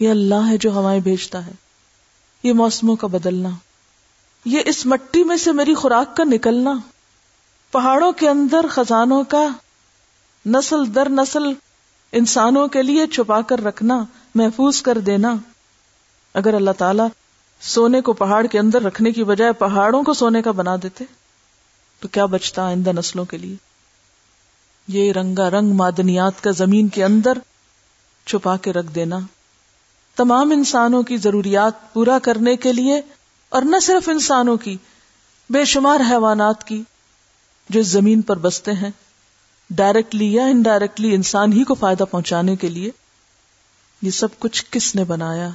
یہ 0.00 0.10
اللہ 0.10 0.48
ہے 0.48 0.56
جو 0.56 0.72
ہوائیں 0.72 1.00
بھیجتا 1.00 1.46
ہے۔ 1.46 1.52
یہ 2.42 2.52
موسموں 2.52 2.96
کا 2.96 3.06
بدلنا۔ 3.06 3.48
یہ 4.44 4.60
اس 4.66 4.86
مٹی 4.86 5.24
میں 5.24 5.36
سے 5.36 5.52
میری 5.52 5.74
خوراک 5.74 6.16
کا 6.16 6.24
نکلنا۔ 6.24 6.72
پہاڑوں 7.70 8.12
کے 8.12 8.28
اندر 8.28 8.66
خزانوں 8.70 9.24
کا 9.24 9.48
نسل 10.46 10.94
در 10.94 11.08
نسل 11.08 11.42
انسانوں 12.12 12.68
کے 12.68 12.82
لیے 12.82 13.06
چھپا 13.06 13.40
کر 13.40 13.64
رکھنا، 13.64 14.04
محفوظ 14.34 14.82
کر 14.82 14.98
دینا۔ 14.98 15.34
اگر 16.34 16.54
اللہ 16.54 16.70
تعالی 16.78 17.02
سونے 17.60 18.00
کو 18.00 18.12
پہاڑ 18.12 18.46
کے 18.46 18.58
اندر 18.58 18.82
رکھنے 18.82 19.10
کی 19.10 19.24
بجائے 19.24 19.52
پہاڑوں 19.52 20.02
کو 20.02 20.14
سونے 20.14 20.42
کا 20.42 20.50
بنا 20.50 20.76
دیتے، 20.82 21.04
تو 22.00 22.08
کیا 22.08 22.26
بچتا 22.26 22.64
آئندہ 22.64 22.92
نسلوں 22.92 23.24
کے 23.24 23.38
لیے؟ 23.38 23.56
یہ 24.88 25.12
رنگا 25.12 25.50
رنگ 25.50 25.72
معدنیات 25.72 26.42
کا 26.44 26.50
زمین 26.50 26.88
کے 26.88 27.04
اندر 27.04 27.38
چھپا 28.26 28.56
کے 28.56 28.72
رکھ 28.72 28.94
دینا۔ 28.94 29.18
تمام 30.16 30.50
انسانوں 30.50 31.02
کی 31.02 31.16
ضروریات 31.16 31.92
پورا 31.92 32.18
کرنے 32.18 32.56
کے 32.56 32.72
لیے، 32.72 33.00
اور 33.48 33.62
نہ 33.62 33.76
صرف 33.82 34.08
انسانوں 34.08 34.56
کی، 34.56 34.76
بے 35.50 35.64
شمار 35.64 36.00
حیوانات 36.10 36.64
کی 36.64 36.82
جو 37.68 37.80
اس 37.80 37.86
زمین 37.86 38.22
پر 38.22 38.38
بستے 38.38 38.72
ہیں 38.72 38.90
ڈائریکٹلی 39.70 40.32
یا 40.34 40.46
انڈائریکٹلی 40.46 41.14
انسان 41.14 41.52
ہی 41.52 41.64
کو 41.64 41.74
فائدہ 41.74 42.04
پہنچانے 42.10 42.56
کے 42.56 42.68
لیے۔ 42.68 42.90
یہ 44.02 44.10
سب 44.10 44.28
کچھ 44.38 44.64
کس 44.70 44.94
نے 44.94 45.04
بنایا؟ 45.04 45.48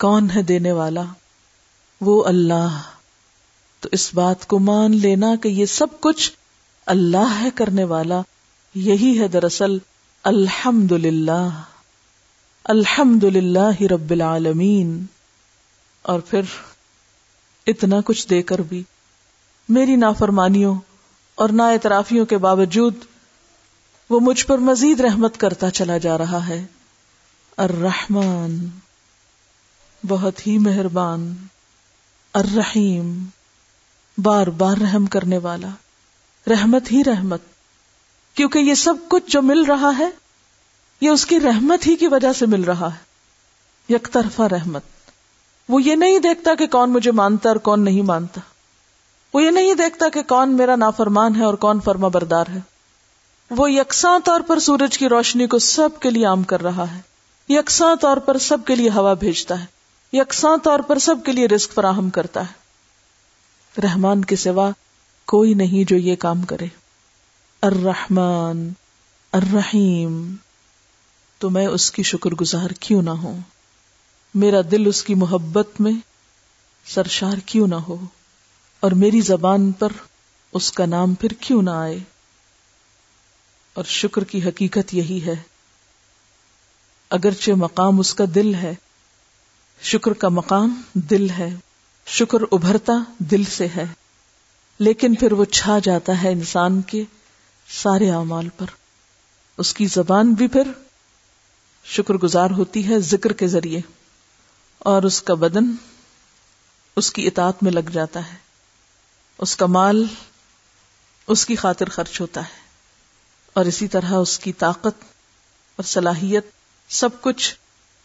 کون 0.00 0.30
ہے 0.30 0.42
دینے 0.42 0.72
والا؟ 0.72 1.02
وہ 2.00 2.24
اللہ۔ 2.24 2.82
تو 3.80 3.88
اس 3.92 4.14
بات 4.14 4.48
کو 4.48 4.58
مان 4.58 4.96
لینا 4.96 5.26
کہ 5.42 5.48
یہ 5.48 5.66
سب 5.66 5.86
کچھ 6.00 6.32
اللہ 6.86 7.38
ہے 7.40 7.48
کرنے 7.54 7.84
والا۔ 7.84 8.20
یہی 8.74 9.20
ہے 9.20 9.28
دراصل 9.28 9.78
الحمد 10.24 10.92
للہ 10.92 11.62
الحمد 12.64 13.24
للہ 13.24 13.82
رب 13.82 14.10
العالمین۔ 14.10 15.06
اور 16.02 16.20
پھر 16.20 16.40
اتنا 17.66 17.96
کچھ 18.04 18.28
دے 18.28 18.42
کر 18.42 18.58
بھی۔ 18.58 18.82
میری 19.68 19.96
نافرمانیوں 19.96 20.74
اور 21.34 21.48
نا 21.48 21.68
اعترافیوں 21.68 22.26
کے 22.26 22.38
باوجود 22.38 22.94
وہ 24.10 24.20
مجھ 24.20 24.46
پر 24.46 24.58
مزید 24.58 25.00
رحمت 25.00 25.36
کرتا 25.36 25.70
چلا 25.70 25.98
جا 25.98 26.18
رہا 26.18 26.48
ہے۔ 26.48 26.66
الرحمن۔ 27.56 28.66
بہت 30.08 30.46
ہی 30.46 30.58
مہربان، 30.58 31.34
الرحیم، 32.32 33.24
بار 34.18 34.46
بار 34.46 34.76
رحم 34.76 35.06
کرنے 35.06 35.38
والا۔ 35.38 35.68
رحمت 36.50 36.92
ہی 36.92 37.04
رحمت۔ 37.06 37.40
کیونکہ 38.34 38.58
یہ 38.58 38.74
سب 38.74 38.94
کچھ 39.08 39.30
جو 39.30 39.42
مل 39.42 39.62
رہا 39.62 39.90
ہے، 39.98 40.10
یہ 41.00 41.08
اس 41.08 41.26
کی 41.26 41.40
رحمت 41.40 41.86
ہی 41.86 41.96
کی 41.96 42.06
وجہ 42.06 42.32
سے 42.32 42.46
مل 42.46 42.64
رہا 42.64 42.94
ہے۔ 42.94 43.10
یک 43.94 44.08
طرفہ 44.12 44.42
رحمت۔ 44.42 44.82
وہ 45.68 45.82
یہ 45.82 45.94
نہیں 45.94 46.18
دیکھتا 46.18 46.54
کہ 46.54 46.66
کون 46.66 46.90
مجھے 46.90 47.10
مانتا 47.10 47.48
اور 47.48 47.56
کون 47.56 47.84
نہیں 47.84 48.02
مانتا۔ 48.02 48.40
وہ 49.34 49.42
یہ 49.42 49.50
نہیں 49.50 49.74
دیکھتا 49.74 50.08
کہ 50.08 50.22
کون 50.22 50.56
میرا 50.56 50.76
نافرمان 50.76 51.36
ہے 51.36 51.44
اور 51.44 51.54
کون 51.54 51.80
فرما 51.80 52.08
بردار 52.08 52.44
ہے۔ 52.54 52.60
وہ 53.50 53.72
یکساں 53.72 54.18
طور 54.24 54.40
پر 54.40 54.58
سورج 54.58 54.98
کی 54.98 55.08
روشنی 55.08 55.46
کو 55.46 55.58
سب 55.58 55.88
کے 56.00 56.10
لیے 56.10 56.26
عام 56.26 56.42
کر 56.42 56.62
رہا 56.62 56.94
ہے۔ 56.94 57.00
یکساں 57.48 57.96
طور 57.96 58.16
پر 58.16 58.38
سب 58.38 58.58
کے 58.66 58.74
لیے 58.74 58.90
ہوا 58.90 59.14
بھیجتا 59.14 59.60
ہے۔ 59.60 59.79
یکساں 60.12 60.56
طور 60.64 60.80
پر 60.80 60.98
سب 60.98 61.14
کے 61.26 61.32
لیے 61.32 61.46
رسک 61.46 61.72
فراہم 61.72 62.10
کرتا 62.10 62.40
ہے۔ 62.40 62.60
رحمان 63.80 64.24
کے 64.24 64.36
سوا 64.36 64.70
کوئی 65.26 65.54
نہیں 65.54 65.88
جو 65.88 65.96
یہ 65.96 66.16
کام 66.16 66.42
کرے۔ 66.42 66.66
الرحمن، 67.62 68.68
الرحیم، 69.32 70.34
تو 71.38 71.50
میں 71.50 71.66
اس 71.66 71.90
کی 71.90 72.02
شکر 72.02 72.30
گزار 72.30 72.70
کیوں 72.70 73.02
نہ 73.02 73.10
ہوں؟ 73.10 73.40
میرا 74.34 74.56
دل 74.70 74.86
اس 74.86 75.04
کی 75.04 75.14
محبت 75.14 75.80
میں 75.80 75.92
سرشار 76.86 77.36
کیوں 77.46 77.68
نہ 77.68 77.74
ہو؟ 77.74 78.04
اور 78.80 78.90
میری 78.90 79.20
زبان 79.20 79.72
پر 79.72 79.92
اس 80.52 80.72
کا 80.72 80.86
نام 80.86 81.14
پھر 81.14 81.32
کیوں 81.32 81.62
نہ 81.62 81.70
آئے؟ 81.70 81.98
اور 83.74 83.84
شکر 83.84 84.24
کی 84.24 84.42
حقیقت 84.42 84.94
یہی 84.94 85.20
ہے۔ 85.26 85.34
اگرچہ 87.10 87.50
مقام 87.50 88.00
اس 88.00 88.14
کا 88.14 88.24
دل 88.34 88.54
ہے 88.54 88.74
شکر 89.82 90.12
کا 90.12 90.28
مقام 90.28 90.82
دل 90.94 91.30
ہے۔ 91.30 91.48
شکر 92.06 92.38
ابھرتا 92.52 92.92
دل 93.18 93.44
سے 93.44 93.66
ہے۔ 93.76 93.86
لیکن 94.78 95.14
پھر 95.14 95.32
وہ 95.32 95.44
چھا 95.44 95.78
جاتا 95.82 96.22
ہے 96.22 96.32
انسان 96.32 96.82
کے 96.82 97.04
سارے 97.68 98.10
اعمال 98.10 98.48
پر۔ 98.48 98.66
اس 99.58 99.74
کی 99.74 99.86
زبان 99.86 100.32
بھی 100.32 100.48
پھر 100.48 100.62
شکر 101.84 102.14
گزار 102.14 102.50
ہوتی 102.50 102.88
ہے 102.88 102.98
ذکر 102.98 103.32
کے 103.32 103.46
ذریعے۔ 103.48 103.80
اور 104.78 105.02
اس 105.02 105.22
کا 105.22 105.34
بدن 105.34 105.64
اس 106.96 107.12
کی 107.12 107.26
اطاعت 107.26 107.62
میں 107.62 107.72
لگ 107.72 107.90
جاتا 107.92 108.32
ہے۔ 108.32 108.36
اس 109.38 109.56
کا 109.56 109.66
مال 109.66 110.04
اس 111.26 111.46
کی 111.46 111.56
خاطر 111.56 111.88
خرچ 111.88 112.20
ہوتا 112.20 112.40
ہے۔ 112.40 112.60
اور 113.52 113.64
اسی 113.64 113.88
طرح 113.88 114.12
اس 114.12 114.38
کی 114.38 114.52
طاقت 114.52 115.04
اور 115.76 115.82
صلاحیت 115.82 116.46
سب 116.88 117.08
کچھ 117.20 117.54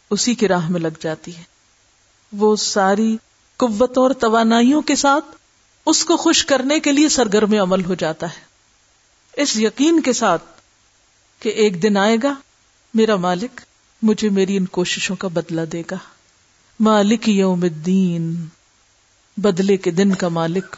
اسی 0.10 0.36
کی 0.36 0.48
راہ 0.48 0.70
میں 0.70 0.80
لگ 0.80 0.98
جاتی 1.00 1.38
ہے۔ 1.38 1.55
وہ 2.38 2.56
ساری 2.56 3.18
قوتوں 3.58 4.04
اور 4.04 4.12
توانائیوں 4.12 4.82
کے 4.82 4.96
ساتھ 4.96 5.26
اس 5.86 6.06
کو 6.06 6.18
خوش 6.18 6.46
کرنے 6.46 6.80
کے 6.80 6.92
لیے 6.92 7.10
سرگرم 7.10 7.54
عمل 7.54 7.86
ہو 7.86 7.94
جاتا 7.94 8.28
ہے۔ 8.28 8.46
اس 9.42 9.58
یقین 9.58 10.02
کے 10.02 10.14
ساتھ 10.14 10.44
کہ 11.40 11.50
ایک 11.50 11.84
دن 11.84 11.98
آئے 11.98 12.18
گا، 12.24 12.34
میرا 12.94 13.16
مالک 13.16 13.62
مجھے 14.02 14.30
میری 14.30 14.58
ان 14.58 14.66
کوششوں 14.66 15.16
کا 15.16 15.28
بدلہ 15.28 15.62
دے 15.62 15.84
گا۔ 15.92 15.98
مالک 16.80 17.30
یوم 17.30 17.62
الدین، 17.62 18.46
بدلے 19.38 19.78
کے 19.78 19.92
دن 19.92 20.16
کا 20.16 20.28
مالک۔ 20.28 20.76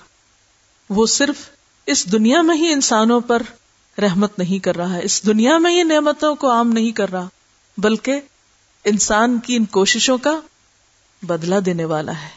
وہ 0.90 1.06
صرف 1.06 1.50
اس 1.86 2.12
دنیا 2.12 2.42
میں 2.42 2.56
ہی 2.56 2.72
انسانوں 2.72 3.20
پر 3.20 3.42
رحمت 4.02 4.40
نہیں 4.40 4.64
کر 4.64 4.76
رہا 4.76 4.94
ہے، 4.94 5.04
اس 5.04 5.26
دنیا 5.26 5.58
میں 5.58 5.72
ہی 5.72 5.84
نعمتوں 5.84 6.36
کو 6.36 6.52
عام 6.52 6.70
نہیں 6.70 6.92
کر 6.92 7.12
رہا، 7.12 7.28
بلکہ 7.78 8.20
انسان 8.86 9.40
کی 9.40 9.56
ان 9.56 9.66
کوششوں 9.66 10.18
کا 10.18 10.40
بدلہ 11.22 11.60
دینے 11.60 11.86
والا 11.86 12.12
ہے۔ 12.12 12.30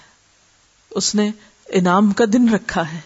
اس 0.90 1.14
نے 1.14 1.30
انعام 1.68 2.12
کا 2.12 2.24
دن 2.32 2.54
رکھا 2.54 2.92
ہے 2.92 3.00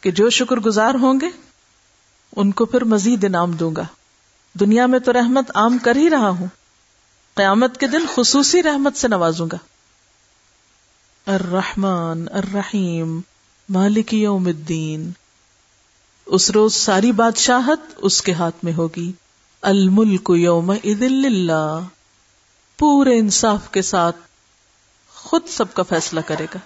کہ 0.00 0.10
جو 0.10 0.30
شکر 0.30 0.56
گزار 0.56 0.94
ہوں 0.94 1.20
گے، 1.20 1.26
ان 2.36 2.52
کو 2.52 2.64
پھر 2.64 2.84
مزید 2.84 3.24
انعام 3.24 3.52
دوں 3.52 3.76
گا۔ 3.76 3.82
دنیا 4.60 4.86
میں 4.86 4.98
تو 4.98 5.12
رحمت 5.12 5.50
عام 5.54 5.78
کر 5.78 5.96
ہی 5.96 6.10
رہا 6.10 6.28
ہوں۔ 6.28 6.46
قیامت 7.34 7.80
کے 7.80 7.86
دن 7.86 8.00
خصوصی 8.14 8.62
رحمت 8.62 8.96
سے 8.96 9.08
نوازوں 9.08 9.46
گا۔ 9.52 9.58
الرحمن 11.26 12.24
الرحیم، 12.32 13.20
مالک 13.68 14.14
یوم 14.14 14.46
الدین۔ 14.46 15.10
اس 16.26 16.50
روز 16.50 16.74
ساری 16.74 17.12
بادشاہت 17.12 17.80
اس 17.96 18.22
کے 18.22 18.32
ہاتھ 18.32 18.56
میں 18.62 18.72
ہوگی۔ 18.72 19.12
الملک 19.62 20.30
یوم 20.36 20.70
اللہ 20.70 21.80
پورے 22.78 23.18
انصاف 23.18 23.70
کے 23.70 23.82
ساتھ 23.82 24.16
خود 25.32 25.48
سب 25.48 25.74
کا 25.74 25.82
فیصلہ 25.82 26.20
کرے 26.26 26.46
گا۔ 26.54 26.58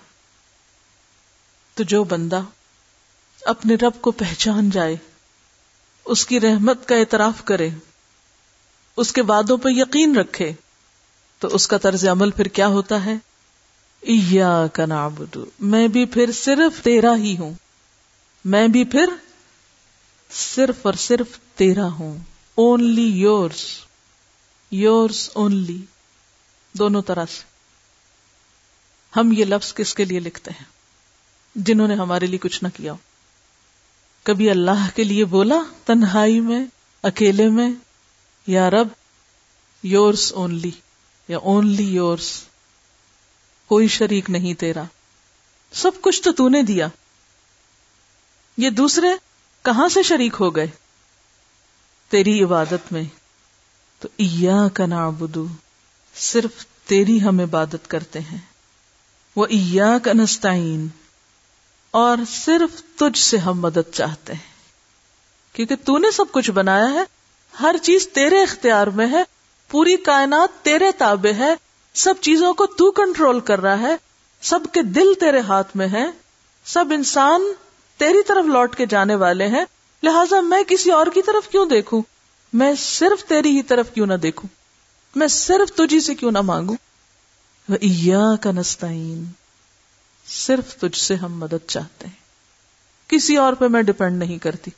تو 1.75 1.83
جو 1.83 2.05
بندہ 2.05 2.41
اپنے 3.43 3.75
رب 3.75 4.01
کو 4.01 4.11
پہچان 4.11 4.71
جائے، 4.71 4.97
اس 6.05 6.27
کی 6.27 6.41
رحمت 6.41 6.89
کا 6.89 6.97
اعتراف 6.97 7.45
کرے، 7.45 7.71
اس 8.97 9.13
کے 9.13 9.23
وعدوں 9.23 9.57
پہ 9.57 9.69
یقین 9.73 10.17
رکھے، 10.17 10.53
تو 11.39 11.49
اس 11.49 11.69
کا 11.69 11.79
طرز 11.79 12.09
عمل 12.09 12.31
پھر 12.31 12.45
کیا 12.45 12.67
ہوتا 12.67 13.05
ہے؟ 13.05 13.15
کا 14.73 14.87
نعبد۔ 14.87 15.37
میں 15.61 15.89
بھی 15.89 16.05
پھر 16.05 16.33
صرف 16.33 16.83
تیرا 16.83 17.17
ہی 17.17 17.37
ہوں۔ 17.39 17.55
میں 18.45 18.69
بھی 18.69 18.85
پھر 18.85 19.07
صرف 20.31 20.75
اور 20.83 20.95
صرف 20.95 21.27
تیرا 21.55 21.87
ہوں۔ 21.87 22.19
اونلی 22.55 23.09
یورس 23.09 23.65
یورس 24.71 25.31
اونلی 25.35 25.83
دونوں 26.73 27.03
طرح 27.03 27.25
سے۔ 27.25 27.56
ہم 29.17 29.33
یہ 29.33 29.45
لفظ 29.45 29.75
کس 29.75 29.95
کے 29.95 30.05
لیے 30.05 30.21
لکھتے 30.21 30.51
ہیں؟ 30.51 30.65
جنہوں 31.55 31.89
نے 31.89 31.95
ہمارے 31.95 32.27
لیے 32.27 32.39
کچھ 32.39 32.65
نہ 32.65 32.69
کیا 32.77 32.93
کبھی 34.23 34.51
اللہ 34.51 34.89
کے 34.95 35.05
لیے 35.05 35.25
بولا 35.25 35.63
تنہائی 35.85 36.41
میں، 36.41 36.67
اکیلے 37.03 37.49
میں، 37.49 37.71
یا 38.47 38.71
رب 38.71 38.89
یورس 39.83 40.33
اونلی 40.33 40.71
یا 41.29 41.39
اونلی 41.39 41.95
یورس 41.95 42.43
کوئی 43.67 43.89
شریک 43.89 44.31
نہیں 44.31 44.55
تیرا۔ 44.55 44.83
سب 45.73 45.91
کچھ 46.01 46.23
تو 46.23 46.33
تو 46.33 46.49
نے 46.49 46.63
دیا۔ 46.63 46.89
یہ 48.57 48.71
دوسرے 48.71 49.07
کہاں 49.63 49.89
سے 49.89 50.03
شریک 50.03 50.37
ہو 50.41 50.57
گئے؟ 50.57 50.67
تیری 52.09 52.43
عبادت 52.43 52.93
میں۔ 52.93 53.03
تو 54.01 54.09
ایا 54.17 54.69
کا 54.69 54.87
نعبدو، 54.87 55.47
صرف 56.17 56.67
تیری 56.87 57.23
ہم 57.23 57.41
عبادت 57.41 57.89
کرتے 57.89 58.21
ہیں۔ 58.21 58.56
وہ 59.37 59.47
ایا 59.51 59.99
کا 60.03 60.13
نستعین 60.13 60.89
اور 61.91 62.17
صرف 62.29 62.99
تجھ 62.99 63.19
سے 63.19 63.37
ہم 63.37 63.61
مدد 63.61 63.95
چاہتے 63.95 64.33
ہیں۔ 64.33 64.57
کیونکہ 65.53 65.75
تو 65.85 65.99
نے 65.99 66.11
سب 66.11 66.25
کچھ 66.33 66.51
بنایا 66.51 66.93
ہے، 66.93 67.03
ہر 67.61 67.75
چیز 67.83 68.09
تیرے 68.09 68.43
اختیار 68.43 68.87
میں 68.87 69.07
ہے، 69.07 69.23
پوری 69.71 69.97
کائنات 69.97 70.65
تیرے 70.65 70.91
تابع 70.99 71.33
ہے، 71.39 71.55
سب 71.95 72.15
چیزوں 72.21 72.55
کو 72.55 72.67
تو 72.67 72.91
کنٹرول 72.91 73.41
کر 73.41 73.61
رہا 73.61 73.79
ہے، 73.79 73.97
سب 74.43 74.61
کے 74.73 74.83
دل 74.83 75.15
تیرے 75.21 75.41
ہاتھ 75.41 75.77
میں 75.77 75.89
ہے 75.89 76.07
سب 76.65 76.85
انسان 76.91 77.43
تیری 77.97 78.23
طرف 78.23 78.45
لوٹ 78.45 78.77
کے 78.77 78.87
جانے 78.87 79.15
والے 79.15 79.47
ہیں۔ 79.47 79.65
لہذا 80.03 80.41
میں 80.41 80.63
کسی 80.63 80.91
اور 80.91 81.07
کی 81.15 81.23
طرف 81.23 81.49
کیوں 81.49 81.67
دیکھوں؟ 81.67 82.03
میں 82.53 82.75
صرف 82.79 83.25
تیری 83.25 83.57
ہی 83.57 83.63
طرف 83.63 83.91
کیوں 83.95 84.07
نہ 84.07 84.15
دیکھوں؟ 84.15 84.49
میں 85.19 85.29
صرف 85.29 85.73
تجھی 85.73 86.01
سے 86.01 86.15
کیوں 86.15 86.31
نہ 86.31 86.41
مانگوں؟ 86.41 86.77
کا 88.43 88.51
نستعین۔ 88.53 89.25
صرف 90.27 90.77
تجھ 90.77 91.01
سے 91.01 91.15
ہم 91.15 91.39
مدد 91.39 91.69
چاہتے 91.69 92.07
ہیں۔ 92.07 92.27
کسی 93.11 93.37
اور 93.37 93.53
پہ 93.53 93.69
میں 93.69 93.83
ڈپینڈ 93.83 94.19
نہیں 94.19 94.39
کرتی۔ 94.39 94.71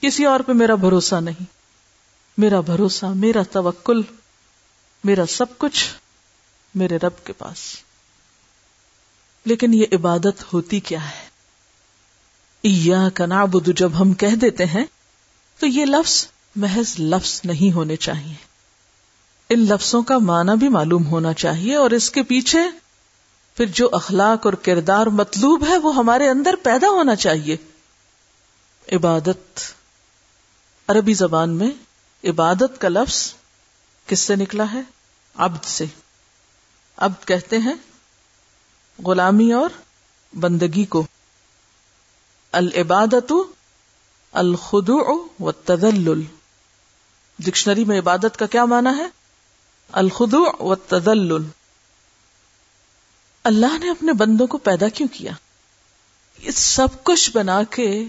کسی 0.00 0.24
اور 0.24 0.40
پہ 0.40 0.52
میرا 0.52 0.74
بھروسہ 0.74 1.14
نہیں۔ 1.14 1.44
میرا 2.38 2.60
بھروسہ، 2.60 3.06
میرا 3.06 3.42
توکل، 3.42 4.00
میرا 5.04 5.26
سب 5.26 5.58
کچھ 5.58 5.86
میرے 6.74 6.96
رب 6.96 7.26
کے 7.26 7.32
پاس۔ 7.32 7.58
لیکن 9.44 9.74
یہ 9.74 9.84
عبادت 9.92 10.52
ہوتی 10.52 10.80
کیا 10.80 11.10
ہے؟ 11.10 11.28
کا 13.14 13.26
نعبد 13.26 13.68
جب 13.76 14.00
ہم 14.00 14.12
کہہ 14.12 14.36
دیتے 14.36 14.64
ہیں، 14.64 14.84
تو 15.58 15.66
یہ 15.66 15.84
لفظ 15.84 16.26
محض 16.56 16.94
لفظ 16.98 17.40
نہیں 17.44 17.72
ہونے 17.72 17.96
چاہیے۔ 17.96 18.47
ان 19.50 19.58
لفظوں 19.58 20.02
کا 20.02 20.18
معنی 20.18 20.56
بھی 20.56 20.68
معلوم 20.68 21.06
ہونا 21.06 21.32
چاہیے 21.32 21.74
اور 21.74 21.90
اس 21.90 22.10
کے 22.10 22.22
پیچھے 22.22 22.58
پھر 23.56 23.66
جو 23.66 23.88
اخلاق 23.92 24.46
اور 24.46 24.52
کردار 24.52 25.06
مطلوب 25.06 25.68
ہے 25.68 25.78
وہ 25.78 25.94
ہمارے 25.94 26.28
اندر 26.28 26.54
پیدا 26.62 26.88
ہونا 26.88 27.16
چاہیے۔ 27.16 27.56
عبادت۔ 28.92 29.60
عربی 30.88 31.14
زبان 31.14 31.50
میں 31.50 31.70
عبادت 32.24 32.80
کا 32.80 32.88
لفظ 32.88 33.34
کس 34.06 34.20
سے 34.20 34.36
نکلا 34.36 34.64
ہے؟ 34.72 34.80
عبد 35.34 35.64
سے۔ 35.64 35.84
عبد 36.96 37.26
کہتے 37.26 37.58
ہیں 37.58 37.74
غلامی 39.06 39.52
اور 39.52 39.70
بندگی 40.38 40.84
کو۔ 40.84 41.06
العبادت 42.52 43.32
الخدوع 44.32 45.26
و 45.40 45.52
تدل 45.52 46.22
ڈکشنری 47.38 47.84
میں 47.84 47.98
عبادت 47.98 48.36
کا 48.36 48.46
کیا 48.46 48.64
مانا 48.64 48.96
ہے؟ 48.96 49.17
الخدوع 49.92 50.62
و 50.62 50.74
تدل 50.74 51.36
اللہ 53.44 53.78
نے 53.78 53.90
اپنے 53.90 54.12
بندوں 54.12 54.46
کو 54.46 54.58
پیدا 54.58 54.88
کیوں 54.88 55.08
کیا؟ 55.12 55.32
یہ 56.42 56.50
سب 56.50 56.88
کچھ 57.02 57.30
بنا 57.34 57.62
کے 57.62 58.04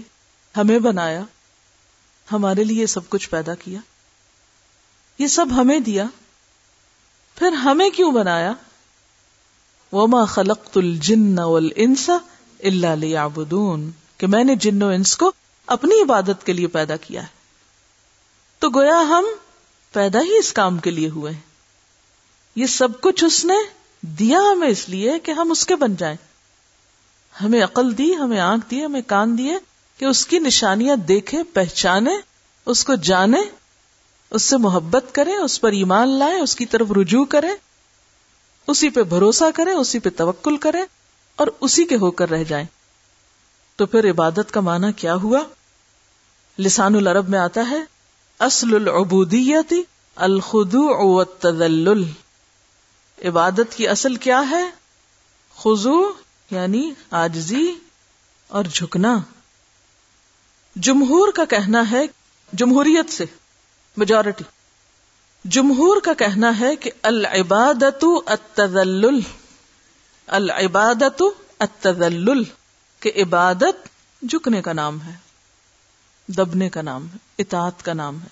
ہمیں 0.56 0.78
بنایا، 0.78 1.22
ہمارے 2.32 2.64
لیے 2.64 2.86
سب 2.86 3.08
کچھ 3.08 3.30
پیدا 3.30 3.54
کیا۔ 3.54 3.80
یہ 5.18 5.26
سب 5.26 5.46
ہمیں 5.56 5.80
دیا، 5.80 6.04
پھر 7.34 7.52
ہمیں 7.52 7.90
کیوں 7.90 8.12
بنایا؟ 8.12 8.52
وما 9.92 10.24
خلقت 10.24 10.76
الجن 10.76 11.38
والانس 11.38 12.10
الا 12.60 12.94
ليعبدون۔ 12.94 13.90
کہ 14.16 14.26
میں 14.26 14.44
نے 14.44 14.54
جن 14.54 14.82
و 14.82 14.88
انس 14.88 15.16
کو 15.16 15.32
اپنی 15.66 16.02
عبادت 16.02 16.46
کے 16.46 16.52
لیے 16.52 16.66
پیدا 16.66 16.96
کیا 16.96 17.22
ہے۔ 17.22 17.26
تو 18.58 18.70
گویا 18.70 19.00
ہم 19.00 19.24
پیدا 19.92 20.20
ہی 20.20 20.38
اس 20.38 20.52
کام 20.52 20.78
کے 20.78 20.90
لیے 20.90 21.08
ہوئے 21.08 21.32
ہیں۔ 21.32 21.49
یہ 22.56 22.66
سب 22.66 23.00
کچھ 23.00 23.24
اس 23.24 23.44
نے 23.44 23.54
دیا 24.00 24.38
ہمیں 24.52 24.68
اس 24.68 24.88
لیے 24.88 25.18
کہ 25.18 25.32
ہم 25.32 25.50
اس 25.50 25.66
کے 25.66 25.76
بن 25.76 25.96
جائیں۔ 25.96 26.16
ہمیں 27.42 27.64
عقل 27.64 27.98
دی، 27.98 28.16
ہمیں 28.16 28.40
آنکھ 28.40 28.70
دی، 28.70 28.84
ہمیں 28.84 29.02
کان 29.06 29.38
دیے 29.38 29.58
کہ 29.98 30.04
اس 30.04 30.26
کی 30.26 30.38
نشانیاں 30.38 30.96
دیکھے، 30.96 31.42
پہچانے، 31.42 32.12
اس 32.66 32.84
کو 32.84 32.94
جانے، 32.94 33.40
اس 34.30 34.42
سے 34.42 34.56
محبت 34.56 35.04
کریں 35.12 35.34
اس 35.34 35.60
پر 35.60 35.72
ایمان 35.72 36.08
لائیں 36.08 36.40
اس 36.40 36.56
کی 36.56 36.66
طرف 36.66 36.92
رجوع 36.92 37.24
کریں 37.24 37.54
اسی 38.66 38.90
پہ 38.90 39.02
بھروسہ 39.02 39.44
کریں 39.54 39.72
اسی 39.72 39.98
پہ 39.98 40.08
توکل 40.16 40.56
کریں 40.56 40.82
اور 41.36 41.46
اسی 41.60 41.84
کے 41.84 41.96
ہو 41.96 42.10
کر 42.10 42.30
رہ 42.30 42.44
جائیں۔ 42.44 42.66
تو 43.76 43.86
پھر 43.86 44.10
عبادت 44.10 44.52
کا 44.52 44.60
معنی 44.60 44.92
کیا 44.92 45.14
ہوا؟ 45.14 45.40
لسان 46.58 46.94
العرب 46.94 47.28
میں 47.28 47.38
آتا 47.38 47.70
ہے، 47.70 47.80
اصل 48.38 48.74
العبودیتی 48.74 49.82
الخدوع 50.16 50.96
والتذلل۔ 50.96 52.02
عبادت 53.24 53.76
کی 53.76 53.88
اصل 53.88 54.16
کیا 54.16 54.50
ہے؟ 54.50 54.70
خضو 55.56 56.12
یعنی 56.50 56.92
آجزی 57.10 57.74
اور 58.48 58.64
جھکنا۔ 58.64 59.18
جمہور 60.76 61.32
کا 61.32 61.44
کہنا 61.44 61.90
ہے 61.90 62.06
جمہوریت 62.52 63.10
سے 63.10 63.24
میجورٹی 63.96 64.44
جمہور 65.44 66.00
کا 66.00 66.14
کہنا 66.14 66.60
ہے 66.60 66.76
کہ 66.76 66.90
العبادت 67.02 68.04
التذلل۔ 68.26 69.20
العبادت 70.26 71.22
التذلل، 71.58 72.42
کہ 73.00 73.12
عبادت 73.16 73.88
جھکنے 74.22 74.62
کا 74.62 74.72
نام 74.72 75.02
ہے، 75.02 75.16
دبنے 76.26 76.70
کا 76.70 76.82
نام 76.82 77.06
ہے، 77.06 77.18
اطاعت 77.38 77.82
کا 77.82 77.92
نام 77.92 78.22
ہے۔ 78.22 78.28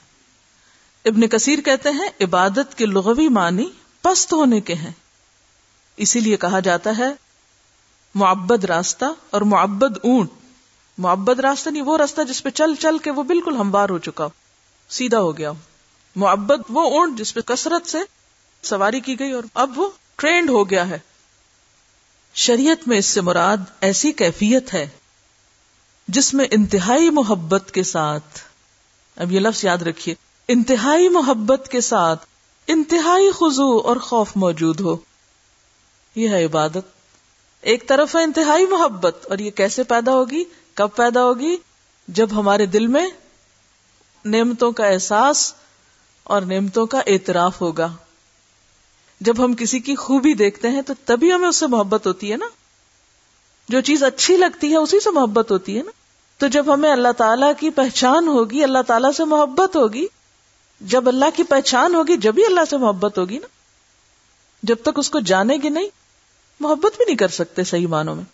ابن 1.09 1.29
کثیر 1.29 1.59
کہتے 1.61 1.90
ہیں 1.90 2.09
عبادت 2.20 2.79
کے 2.79 2.87
لغوی 2.87 3.29
معنی 3.29 3.70
پست 4.03 4.33
ہونے 4.33 4.61
کے 4.61 4.75
ہیں۔ 4.75 4.93
اسی 5.97 6.21
لیے 6.21 6.37
کہا 6.37 6.61
جاتا 6.61 6.91
ہے، 6.99 7.13
معبد 8.15 8.65
راستہ 8.65 9.05
اور 9.31 9.41
معبد 9.41 9.99
اونٹ۔ 10.03 10.31
معبد 10.99 11.41
راستہ 11.41 11.71
نہیں، 11.71 11.83
وہ 11.83 11.97
راستہ 11.97 12.21
جس 12.23 12.43
پہ 12.43 12.51
چل 12.51 12.75
چل 12.75 12.99
کے 12.99 13.11
وہ 13.11 13.23
بالکل 13.23 13.57
ہموار 13.57 13.89
ہو 13.89 13.99
چکا 13.99 14.29
سیدھا 14.89 15.21
ہو 15.21 15.39
گیا 15.39 15.53
معبد، 16.17 16.61
وہ 16.69 16.91
اونٹ 16.91 17.19
جس 17.19 17.35
پہ 17.35 17.41
کثرت 17.41 17.87
سے 17.87 17.99
سواری 18.63 19.01
کی 19.01 19.19
گئی 19.19 19.33
اور 19.33 19.43
اب 19.55 19.79
وہ 19.79 19.91
ٹرینڈ 20.17 20.51
ہو 20.51 20.71
گیا 20.71 20.89
ہے۔ 20.89 20.99
شریعت 22.35 22.89
میں 22.89 22.99
اس 22.99 23.07
سے 23.07 23.21
مراد 23.21 23.57
ایسی 23.81 24.13
کیفیت 24.13 24.75
ہے 24.75 24.89
جس 26.09 26.35
میں 26.35 26.45
انتہائی 26.51 27.11
محبت 27.11 27.71
کے 27.71 27.83
ساتھ، 27.83 28.39
اب 29.17 29.33
یہ 29.33 29.41
لفظ 29.41 29.65
یاد 29.65 29.79
رکھیے، 29.79 30.15
انتہائی 30.49 31.09
محبت 31.09 31.69
کے 31.73 31.81
ساتھ 31.81 32.27
انتہائی 32.68 33.31
خزو 33.31 33.78
اور 33.78 33.96
خوف 33.96 34.33
موجود 34.37 34.81
ہو۔ 34.81 34.96
یہ 36.14 36.28
ہے 36.28 36.44
عبادت۔ 36.44 36.78
ایک 37.61 37.88
طرف 37.88 38.16
ہے 38.16 38.22
انتہائی 38.22 38.66
محبت 38.66 39.26
اور 39.31 39.38
یہ 39.38 39.50
کیسے 39.50 39.83
پیدا 39.83 40.12
ہوگی؟ 40.12 40.44
کب 40.74 40.88
پیدا 40.96 41.24
ہوگی؟ 41.24 41.57
جب 42.09 42.28
ہمارے 42.33 42.66
دل 42.66 42.87
میں 42.87 43.07
نعمتوں 44.24 44.72
کا 44.72 44.87
احساس 44.87 45.54
اور 46.24 46.42
نعمتوں 46.42 46.87
کا 46.87 47.00
اعتراف 47.07 47.61
ہوگا۔ 47.61 47.92
جب 49.20 49.44
ہم 49.44 49.54
کسی 49.54 49.78
کی 49.78 49.94
خوبی 49.94 50.35
دیکھتے 50.35 50.68
ہیں 50.68 50.83
تو 50.83 50.94
تبھی 51.04 51.33
ہمیں 51.33 51.48
اس 51.48 51.57
سے 51.57 51.66
محبت 51.66 52.07
ہوتی 52.07 52.33
ہے 52.33 52.37
نا۔ 52.37 52.46
جو 53.68 53.81
چیز 53.81 54.02
اچھی 54.02 54.37
لگتی 54.37 54.72
ہے 54.72 54.76
اسی 54.76 55.00
سے 55.00 55.11
محبت 55.11 55.50
ہوتی 55.50 55.78
ہے 55.78 55.83
نا۔ 55.83 55.90
تو 56.38 56.46
جب 56.46 56.74
ہمیں 56.74 56.92
اللہ 56.92 57.12
تعالیٰ 57.16 57.52
کی 57.59 57.70
پہچان 57.70 58.28
ہوگی، 58.28 58.62
اللہ 58.62 58.83
تعالیٰ 58.87 59.12
سے 59.12 59.24
محبت 59.24 59.76
ہوگی 59.76 60.07
جب 60.81 61.09
اللہ 61.09 61.25
کی 61.37 61.43
پہچان 61.43 61.95
ہوگی، 61.95 62.17
جب 62.17 62.35
ہی 62.38 62.47
اللہ 62.47 62.61
سے 62.71 62.77
محبت 62.77 63.19
ہوگی 63.19 63.38
نا، 63.38 63.47
جب 64.62 64.77
تک 64.83 64.99
اس 64.99 65.11
کو 65.11 65.21
جانے 65.21 65.57
گی 65.62 65.69
نہیں، 65.69 65.88
محبت 66.61 66.97
بھی 66.97 67.05
نہیں 67.05 67.17
کر 67.17 67.29
سکتے 67.29 67.64
صحیح 67.64 67.87
معنوں 67.87 68.14
میں۔ 68.14 68.25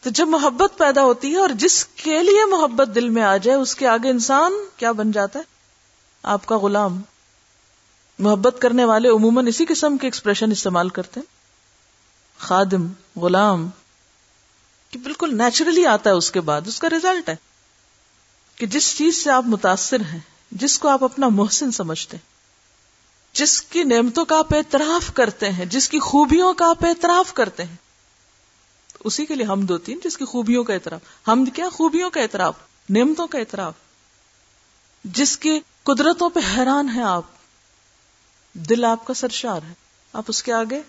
تو 0.00 0.10
جب 0.10 0.28
محبت 0.28 0.78
پیدا 0.78 1.02
ہوتی 1.02 1.32
ہے 1.32 1.38
اور 1.38 1.48
جس 1.48 1.84
کے 1.84 2.22
لیے 2.22 2.44
محبت 2.44 2.94
دل 2.94 3.08
میں 3.08 3.22
آ 3.22 3.36
جائے، 3.36 3.58
اس 3.58 3.74
کے 3.74 3.86
آگے 3.86 4.10
انسان 4.10 4.52
کیا 4.76 4.92
بن 4.92 5.12
جاتا 5.12 5.38
ہے؟ 5.38 5.44
آپ 6.22 6.46
کا 6.46 6.58
غلام۔ 6.58 7.02
محبت 8.18 8.56
کرنے 8.58 8.84
والے 8.84 9.08
عموماً 9.08 9.46
اسی 9.46 9.64
قسم 9.64 9.96
کے 9.96 10.06
ایکسپریشن 10.06 10.50
استعمال 10.50 10.88
کرتے 10.88 11.20
ہیں۔ 11.20 11.26
خادم، 12.38 12.86
غلام، 13.16 13.68
کہ 14.90 14.98
بالکل 14.98 15.38
نیچرلی 15.38 15.86
آتا 15.86 16.10
ہے 16.10 16.14
اس 16.14 16.30
کے 16.30 16.40
بعد، 16.40 16.60
اس 16.66 16.78
کا 16.78 16.90
ریزلٹ 16.90 17.28
ہے۔ 17.28 17.36
کہ 18.56 18.66
جس 18.66 18.98
چیز 18.98 19.24
سے 19.24 19.30
آپ 19.30 19.44
متاثر 19.46 20.00
ہیں 20.00 20.20
جس 20.50 20.78
کو 20.78 20.88
آپ 20.88 21.04
اپنا 21.04 21.28
محسن 21.28 21.70
سمجھتے 21.70 22.16
ہیں، 22.16 22.38
جس 23.32 23.62
کی 23.62 23.84
نعمتوں 23.84 24.24
کا 24.24 24.38
آپ 24.38 24.54
اعتراف 24.54 25.14
کرتے 25.14 25.52
ہیں، 25.52 25.64
جس 25.64 25.88
کی 25.88 25.98
خوبیوں 25.98 26.54
کا 26.54 26.70
آپ 26.70 26.84
اعتراف 26.84 27.34
کرتے 27.34 27.64
ہیں۔ 27.64 27.76
اسی 29.04 29.26
کے 29.26 29.34
لیے 29.34 29.46
ہم 29.46 29.60
دو 29.60 29.78
تین 29.78 30.00
جس 30.04 30.16
کی 30.16 30.24
خوبیوں 30.24 30.64
کا 30.64 30.74
اعتراف۔ 30.74 31.28
ہم 31.28 31.44
کیا؟ 31.44 31.68
خوبیوں 31.68 32.10
کا 32.10 32.20
اعتراف، 32.20 32.54
نعمتوں 32.90 33.26
کا 33.26 33.38
اعتراف۔ 33.38 33.74
جس 35.04 35.38
کی 35.38 35.60
قدرتوں 35.82 36.30
پہ 36.30 36.40
حیران 36.56 36.88
ہیں 36.88 37.02
آپ، 37.02 37.22
دل 38.52 38.84
آپ 38.84 39.06
کا 39.06 39.14
سرشار 39.14 39.60
ہے۔ 39.68 39.72
آپ 40.12 40.24
اس 40.28 40.42
کے 40.42 40.52
آگے 40.52 40.82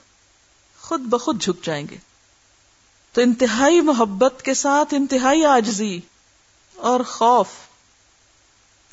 خود 0.81 0.99
بخود 0.99 1.41
جھک 1.41 1.65
جائیں 1.65 1.87
گے۔ 1.91 1.97
تو 3.13 3.21
انتہائی 3.21 3.81
محبت 3.81 4.41
کے 4.41 4.53
ساتھ 4.53 4.93
انتہائی 4.93 5.45
آجزی 5.45 5.99
اور 6.75 6.99
خوف 6.99 7.47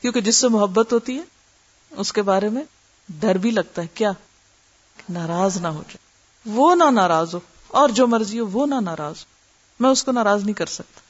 کیونکہ 0.06 0.20
جس 0.20 0.36
سے 0.36 0.48
محبت 0.48 0.92
ہوتی 0.92 1.18
ہے، 1.18 1.22
اس 1.90 2.12
کے 2.12 2.22
بارے 2.22 2.48
میں 2.48 2.62
ڈر 3.08 3.34
بھی 3.34 3.50
لگتا 3.50 3.82
ہے، 3.82 3.86
کیا؟ 3.94 4.12
ناراض 5.08 5.56
نہ 5.56 5.66
ہو 5.66 5.82
جائے۔ 5.88 5.96
وہ 6.44 6.74
نہ 6.74 6.84
ناراض 6.84 7.34
ہو، 7.34 7.40
اور 7.68 7.88
جو 7.88 8.06
مرضی 8.06 8.40
ہو، 8.40 8.46
وہ 8.46 8.66
نہ 8.66 8.74
ناراض 8.74 9.14
ہو۔ 9.20 9.24
میں 9.80 9.90
اس 9.90 10.04
کو 10.04 10.12
ناراض 10.12 10.42
نہیں 10.42 10.54
کر 10.54 10.66
سکتا۔ 10.66 11.00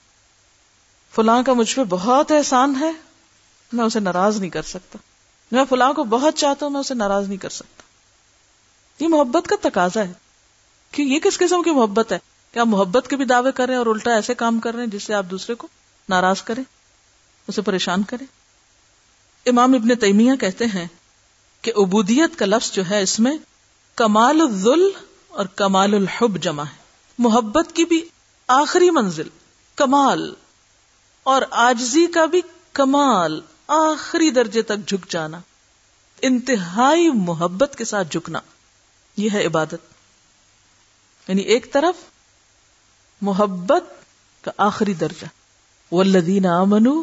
فلاں 1.14 1.42
کا 1.42 1.52
مجھ 1.52 1.76
پہ 1.76 1.80
بہت 1.88 2.32
احسان 2.32 2.74
ہے، 2.80 2.92
میں 3.72 3.84
اسے 3.84 4.00
ناراض 4.00 4.40
نہیں 4.40 4.50
کر 4.50 4.62
سکتا۔ 4.62 4.98
میں 5.52 5.64
فلاں 5.68 5.92
کو 5.92 6.04
بہت 6.04 6.34
چاہتا 6.34 6.66
ہوں، 6.66 6.70
میں 6.70 6.80
اسے 6.80 6.94
ناراض 6.94 7.28
نہیں 7.28 7.38
کر 7.38 7.48
سکتا۔ 7.48 7.82
یہ 9.04 9.08
محبت 9.08 9.48
کا 9.48 9.56
تقاضا 9.62 10.00
ہے۔ 10.00 10.12
کہ 10.90 11.02
یہ 11.02 11.18
کس 11.18 11.38
قسم 11.38 11.62
کی 11.62 11.70
محبت 11.70 12.12
ہے؟ 12.12 12.18
کہ 12.52 12.58
آپ 12.58 12.66
محبت 12.66 13.10
کے 13.10 13.16
بھی 13.16 13.24
دعوے 13.24 13.52
کریں 13.52 13.76
اور 13.76 13.86
الٹا 13.86 14.14
ایسے 14.14 14.34
کام 14.34 14.60
کر 14.60 14.74
رہے 14.74 14.80
ہیں 14.80 14.90
جس 14.90 15.02
سے 15.02 15.14
آپ 15.14 15.24
دوسرے 15.30 15.54
کو 15.54 15.68
ناراض 16.08 16.42
کریں، 16.42 16.64
اسے 17.46 17.62
پریشان 17.62 18.02
کریں؟ 18.02 18.35
امام 19.46 19.74
ابن 19.74 19.96
تیمیہ 19.96 20.32
کہتے 20.34 20.66
ہیں 20.66 20.86
کہ 21.62 21.72
عبودیت 21.76 22.38
کا 22.38 22.46
لفظ 22.46 22.72
جو 22.72 22.82
ہے 22.90 23.02
اس 23.02 23.20
میں 23.20 23.36
کمال 23.94 24.40
الذل 24.40 24.90
اور 25.28 25.46
کمال 25.46 25.94
الحب 25.94 26.42
جمع 26.42 26.62
ہے۔ 26.62 26.82
محبت 27.18 27.66
کی 27.74 27.84
بھی 27.84 28.08
آخری 28.48 28.90
منزل، 28.90 29.28
کمال، 29.76 30.34
اور 31.22 31.42
آجزی 31.50 32.06
کا 32.06 32.24
بھی 32.24 32.40
کمال، 32.72 33.40
آخری 33.68 34.30
درجے 34.30 34.62
تک 34.62 34.88
جھک 34.88 35.10
جانا۔ 35.10 35.40
انتہائی 36.22 37.10
محبت 37.10 37.74
کے 37.78 37.84
ساتھ 37.84 38.08
جھکنا، 38.10 38.38
یہ 39.16 39.28
ہے 39.32 39.46
عبادت۔ 39.46 39.74
یعنی 41.28 41.42
ایک 41.42 41.72
طرف 41.72 41.94
محبت 43.22 43.84
کا 44.44 44.50
آخری 44.56 44.94
درجہ۔ 44.94 45.26
والذین 45.94 46.46
آمنوا 46.46 47.02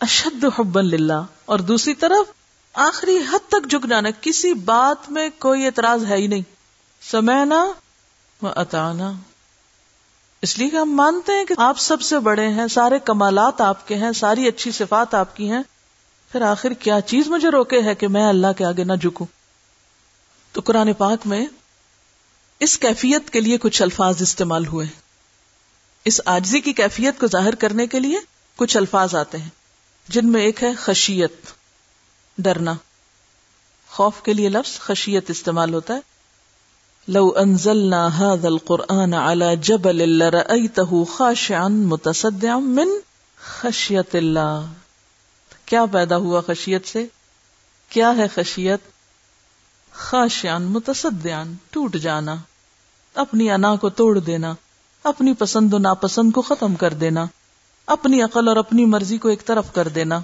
اشد 0.00 0.44
حبا 0.58 0.80
للہ 0.80 1.22
اور 1.48 1.58
دوسری 1.58 1.94
طرف، 1.94 2.32
آخری 2.72 3.16
حد 3.16 3.48
تک 3.48 3.70
جھک 3.70 3.88
جانا 3.88 4.08
کسی 4.20 4.54
بات 4.54 5.10
میں 5.10 5.28
کوئی 5.38 5.66
اعتراض 5.66 6.04
ہے 6.04 6.16
ہی 6.16 6.26
نہیں۔ 6.26 6.42
سمینا 7.02 7.72
اتانا 8.42 9.12
اس 10.42 10.58
لیے 10.58 10.70
کہ 10.70 10.76
ہم 10.76 10.90
مانتے 10.90 11.32
ہیں 11.32 11.44
کہ 11.44 11.54
آپ 11.58 11.78
سب 11.78 12.00
سے 12.00 12.18
بڑے 12.18 12.48
ہیں، 12.48 12.66
سارے 12.66 12.98
کمالات 12.98 13.60
آپ 13.60 13.88
کے 13.88 13.94
ہیں، 13.94 14.12
ساری 14.12 14.48
اچھی 14.48 14.70
صفات 14.70 15.14
آپ 15.14 15.36
کی 15.36 15.50
ہیں۔ 15.50 15.62
پھر 16.32 16.42
آخر 16.42 16.72
کیا 16.72 17.00
چیز 17.00 17.28
مجھے 17.28 17.48
روکے 17.48 17.82
ہے 17.82 17.94
کہ 17.94 18.08
میں 18.08 18.26
اللہ 18.26 18.46
کے 18.58 18.64
آگے 18.64 18.84
نہ 18.84 18.92
جھکوں؟ 18.92 19.26
تو 20.52 20.60
قرآن 20.64 20.92
پاک 20.92 21.26
میں 21.26 21.46
اس 22.60 22.78
کیفیت 22.78 23.30
کے 23.30 23.40
لیے 23.40 23.58
کچھ 23.58 23.82
الفاظ 23.82 24.22
استعمال 24.22 24.66
ہوئے۔ 24.66 24.86
اس 26.04 26.20
آجزی 26.24 26.60
کی 26.60 26.72
کیفیت 26.72 27.20
کو 27.20 27.26
ظاہر 27.26 27.54
کرنے 27.54 27.86
کے 27.86 28.00
لیے 28.00 28.18
کچھ 28.56 28.76
الفاظ 28.76 29.14
آتے 29.14 29.38
ہیں۔ 29.38 29.57
جن 30.08 30.32
میں 30.32 30.40
ایک 30.40 30.62
ہے 30.62 30.74
خشیت، 30.74 31.32
ڈرنا۔ 32.38 32.74
خوف 33.90 34.22
کے 34.22 34.32
لیے 34.32 34.48
لفظ 34.48 34.80
خشیت 34.80 35.30
استعمال 35.30 35.74
ہوتا 35.74 35.94
ہے۔ 35.94 36.00
لو 37.08 37.32
انزلنا 37.36 38.06
هذا 38.06 38.48
القرآن 38.48 39.14
على 39.14 39.56
جبل 39.62 40.08
لرأيته 40.08 41.02
خاشعا 41.16 41.68
متصدعا 41.68 42.58
من 42.58 42.88
خشیت 43.40 44.14
اللہ۔ 44.14 44.72
کیا 45.64 45.84
پیدا 45.92 46.16
ہوا 46.16 46.40
خشیت 46.46 46.86
سے؟ 46.86 47.06
کیا 47.88 48.16
ہے 48.16 48.26
خشیت؟ 48.34 48.80
خاشعا 49.92 50.58
متصدعا، 50.58 51.44
ٹوٹ 51.70 51.96
جانا۔ 51.96 52.34
اپنی 53.14 53.50
انا 53.50 53.76
کو 53.76 53.88
توڑ 53.88 54.18
دینا، 54.18 54.54
اپنی 55.04 55.34
پسند 55.34 55.74
و 55.74 55.78
ناپسند 55.78 56.32
کو 56.32 56.42
ختم 56.42 56.74
کر 56.74 56.94
دینا۔ 56.94 57.26
اپنی 57.88 58.22
عقل 58.22 58.48
اور 58.48 58.56
اپنی 58.56 58.84
مرضی 58.84 59.18
کو 59.18 59.28
ایک 59.28 59.46
طرف 59.46 59.72
کر 59.72 59.88
دینا۔ 59.88 60.20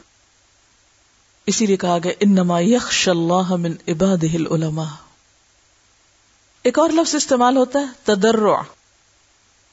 اسی 1.47 1.67
لیے 1.67 1.77
کہا 1.77 1.99
گیا، 2.05 2.13
انما 2.21 2.61
یخش 2.61 3.09
اللہ 3.09 3.57
من 3.57 3.73
عباده 3.89 4.35
العلماء۔ 4.35 4.95
ایک 6.63 6.79
اور 6.79 6.91
لفظ 6.91 7.15
استعمال 7.15 7.57
ہوتا 7.57 7.79
ہے، 7.79 7.87
تدرع۔ 8.05 8.57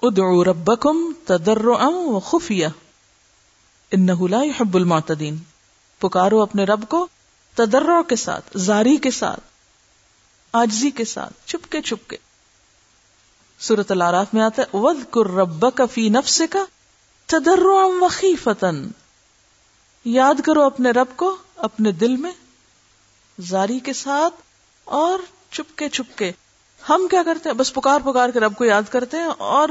ادعو 0.01 0.43
ربکم 0.43 1.13
تدرعا 1.25 1.87
و 1.87 2.19
خفیہ 2.19 2.67
انہو 3.91 4.27
لا 4.27 4.43
يحب 4.43 4.75
المعتدین۔ 4.75 5.37
پکارو 5.99 6.41
اپنے 6.41 6.63
رب 6.63 6.83
کو 6.89 7.07
تدرع 7.55 8.01
کے 8.01 8.15
ساتھ، 8.15 8.57
زاری 8.57 8.97
کے 8.97 9.11
ساتھ 9.11 9.39
آجزی 10.53 10.89
کے 10.89 11.05
ساتھ 11.05 11.33
چپکے 11.45 11.81
چپکے 11.81 12.17
سورت 13.59 13.91
العراف 13.91 14.33
میں 14.33 14.41
آتا 14.41 14.61
ہے 14.61 14.77
وَذْكُرْ 14.77 15.33
رَبَّكَ 15.33 15.83
فِي 15.91 16.09
نَفْسِكَ 16.09 16.57
تَدَرُّعًا 17.31 17.85
وَخِيفَةً 18.01 18.87
یاد 20.05 20.33
کرو 20.45 20.61
اپنے 20.61 20.91
رب 20.91 21.07
کو 21.15 21.35
اپنے 21.55 21.91
دل 21.91 22.15
میں، 22.15 22.31
زاری 23.41 23.79
کے 23.79 23.93
ساتھ 23.93 24.33
اور 24.83 25.19
چپکے 25.51 25.89
چپکے۔ 25.89 26.31
ہم 26.89 27.07
کیا 27.11 27.23
کرتے 27.23 27.49
ہیں؟ 27.49 27.55
بس 27.55 27.73
پکار 27.73 27.99
پکار 28.05 28.29
کے 28.29 28.39
رب 28.39 28.55
کو 28.55 28.65
یاد 28.65 28.81
کرتے 28.89 29.17
ہیں 29.17 29.29
اور 29.37 29.69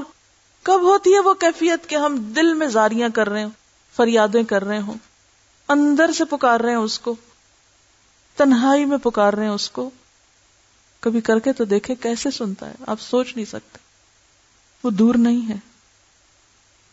کب 0.63 0.81
ہوتی 0.83 1.15
ہے 1.15 1.19
وہ 1.19 1.35
کیفیت 1.35 1.89
کہ 1.89 1.95
ہم 1.95 2.17
دل 2.17 2.55
میں 2.55 2.67
زاریاں 2.67 3.09
کر 3.15 3.29
رہے 3.29 3.43
ہوں، 3.43 3.51
فریادیں 3.97 4.43
کر 4.43 4.65
رہے 4.65 4.81
ہوں۔ 4.81 4.95
اندر 5.69 6.13
سے 6.13 6.25
پکار 6.25 6.61
رہے 6.61 6.71
ہیں 6.71 6.77
اس 6.77 6.99
کو، 6.99 7.15
تنہائی 8.37 8.85
میں 8.85 8.99
پکار 8.99 9.33
رہے 9.33 9.45
ہیں 9.45 9.53
اس 9.53 9.71
کو۔ 9.71 9.91
کبھی 11.01 11.21
کر 11.21 11.39
کے 11.39 11.53
تو 11.53 11.65
دیکھے 11.65 11.95
کیسے 11.95 12.31
سنتا 12.31 12.69
ہے، 12.69 12.75
آپ 12.87 13.01
سوچ 13.01 13.37
نہیں 13.37 13.47
سکتے۔ 13.47 13.79
وہ 14.85 14.91
دور 14.91 15.15
نہیں 15.15 15.49
ہے۔ 15.49 15.70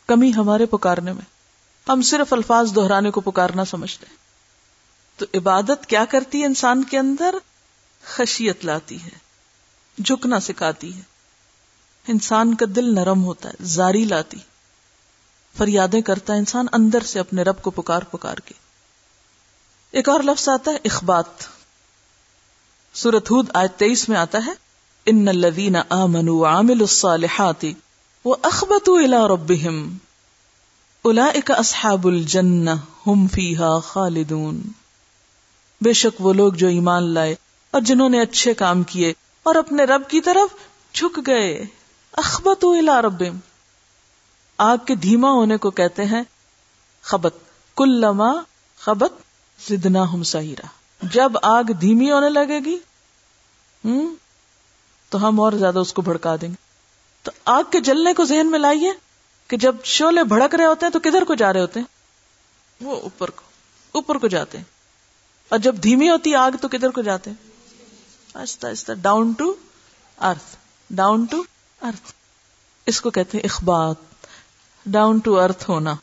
کمی 0.08 0.34
ہمارے 0.34 0.66
پکارنے 0.66 1.14
میں۔ 1.14 1.38
ہم 1.90 2.02
صرف 2.02 2.34
الفاظ 2.34 2.76
دہرانے 2.76 3.12
کو 3.12 3.22
پکارنا 3.22 3.66
سمجھتے 3.66 4.06
ہیں۔ 4.10 4.16
تو 5.20 5.26
عبادت 5.34 5.86
کیا 5.86 6.06
کرتی 6.06 6.42
ہے 6.42 6.46
انسان 6.46 6.84
کے 6.84 6.98
اندر؟ 6.98 7.36
خشیت 8.04 8.66
لاتی 8.66 9.04
ہے، 9.04 9.10
جھکنا 10.04 10.40
سکھاتی 10.40 10.96
ہے۔ 10.96 11.02
انسان 12.08 12.56
کا 12.56 12.66
دل 12.76 12.96
نرم 12.96 13.24
ہوتا 13.24 13.50
ہے، 13.50 13.54
زاری 13.62 14.06
لاتی۔ 14.06 14.38
فریادیں 15.58 16.02
کرتا 16.02 16.34
ہے 16.34 16.38
انسان 16.38 16.66
اندر 16.74 17.02
سے 17.02 17.20
اپنے 17.20 17.44
رب 17.44 17.62
کو 17.62 17.72
پکار 17.72 18.02
پکار 18.02 18.36
کے۔ 18.36 18.54
ایک 19.92 20.10
اور 20.10 20.20
لفظ 20.20 20.50
آتا 20.50 20.72
ہے، 20.72 20.78
اخبات۔ 20.86 21.26
سورت 22.94 23.32
ہود 23.32 23.50
آج 23.54 23.70
تیئیس 23.78 24.10
میں 24.10 24.18
آتا 24.18 24.38
ہے، 24.46 24.52
ان 25.06 25.28
الذین 25.28 25.76
آمنوا 25.90 26.50
وعملوا 26.50 26.78
الصالحات 26.80 27.66
واخبتوا 28.26 29.00
الى 29.00 29.18
ربهم 29.30 29.96
اولئک 31.02 31.52
اصحاب 31.52 32.08
الجنہ 32.08 32.70
هم 33.10 33.28
فیها 33.28 33.80
خالدون۔ 33.80 34.62
بے 35.82 35.94
شک 35.94 36.22
وہ 36.22 36.34
لوگ 36.34 36.54
جو 36.54 36.68
ایمان 36.68 37.04
لائے 37.04 37.36
اور 37.72 37.82
جنہوں 37.82 38.10
نے 38.10 38.22
اچھے 38.22 38.54
کام 38.54 38.84
کیے 38.84 39.14
اور 39.44 39.56
اپنے 39.56 39.84
رب 39.84 40.02
کی 40.08 40.22
طرف 40.22 40.56
جھک 40.96 41.20
گئے۔ 41.28 41.66
اخبت 42.12 42.58
الا 42.62 43.02
رب 43.02 43.24
آگ 44.58 44.78
کے 44.86 44.96
دھیما 44.96 45.32
ہونے 45.32 45.58
کو 45.58 45.72
کہتے 45.72 46.06
ہیں، 46.06 46.24
خبت 47.02 47.36
کل 47.76 47.90
لما 47.90 48.32
خبت 48.80 49.14
زدنا 49.70 50.14
ہم 50.14 50.24
سہیرا 50.24 50.68
جب 51.02 51.32
آگ 51.42 51.64
دھیمی 51.64 52.12
ہونے 52.12 52.30
لگے 52.30 52.60
گی، 52.60 52.78
ہم، 53.86 54.16
تو 55.10 55.28
ہم 55.28 55.40
اور 55.40 55.52
زیادہ 55.52 55.80
اس 55.80 55.94
کو 55.94 56.02
بھڑکا 56.02 56.36
دیں 56.42 56.50
گے۔ 56.50 56.67
تو 57.28 57.32
آگ 57.46 57.64
کے 57.72 57.80
جلنے 57.80 58.14
کو 58.14 58.26
ذہن 58.26 58.52
میں 58.52 58.60
لائیے 58.60 58.92
کہ 59.48 59.58
جب 59.58 59.76
شولے 59.84 60.24
بھڑک 60.24 60.56
رہے 60.56 60.66
ہوتے 60.66 60.86
ہیں 60.86 60.94
تو 60.94 61.00
کدھر 61.00 61.24
کو 61.24 61.36
جا 61.36 61.54
رہے 61.54 61.62
ہوتے 61.62 61.80
ہیں؟ 61.80 61.88
وہ 62.82 63.02
اوپر 63.02 63.30
کو 63.30 63.42
اوپر 63.92 64.18
کو 64.18 64.28
جاتے 64.28 64.58
ہیں۔ 64.58 64.66
اور 65.50 65.60
جب 65.60 65.76
دھیمی 65.84 66.10
ہوتی 66.10 66.36
آگ 66.36 66.52
تو 66.62 66.68
کدھر 66.68 66.90
کو 66.90 67.02
جاتے 67.02 67.30
ہیں؟ 67.30 67.50
آہستہ 68.34 68.68
آہستہ 68.68 68.92
down 68.94 69.32
to 69.32 69.56
earth 70.22 70.56
down 70.90 71.26
to 71.26 71.44
earth 71.82 72.14
اس 72.86 73.02
کو 73.02 73.10
کہتے 73.10 73.38
ہیں 73.38 73.46
اخبات۔ 73.46 73.96
ڈاؤن 74.86 75.20
ٹو 75.20 75.40
ارتھ 75.40 75.70
ہونا، 75.70 75.94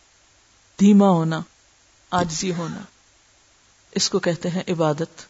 دھیما 0.81 1.09
ہونا 1.09 1.41
آجزی 2.11 2.55
ہونا۔ 2.55 2.81
اس 3.93 4.11
کو 4.11 4.19
کہتے 4.19 4.51
ہیں 4.51 4.63
عبادت۔ 4.69 5.21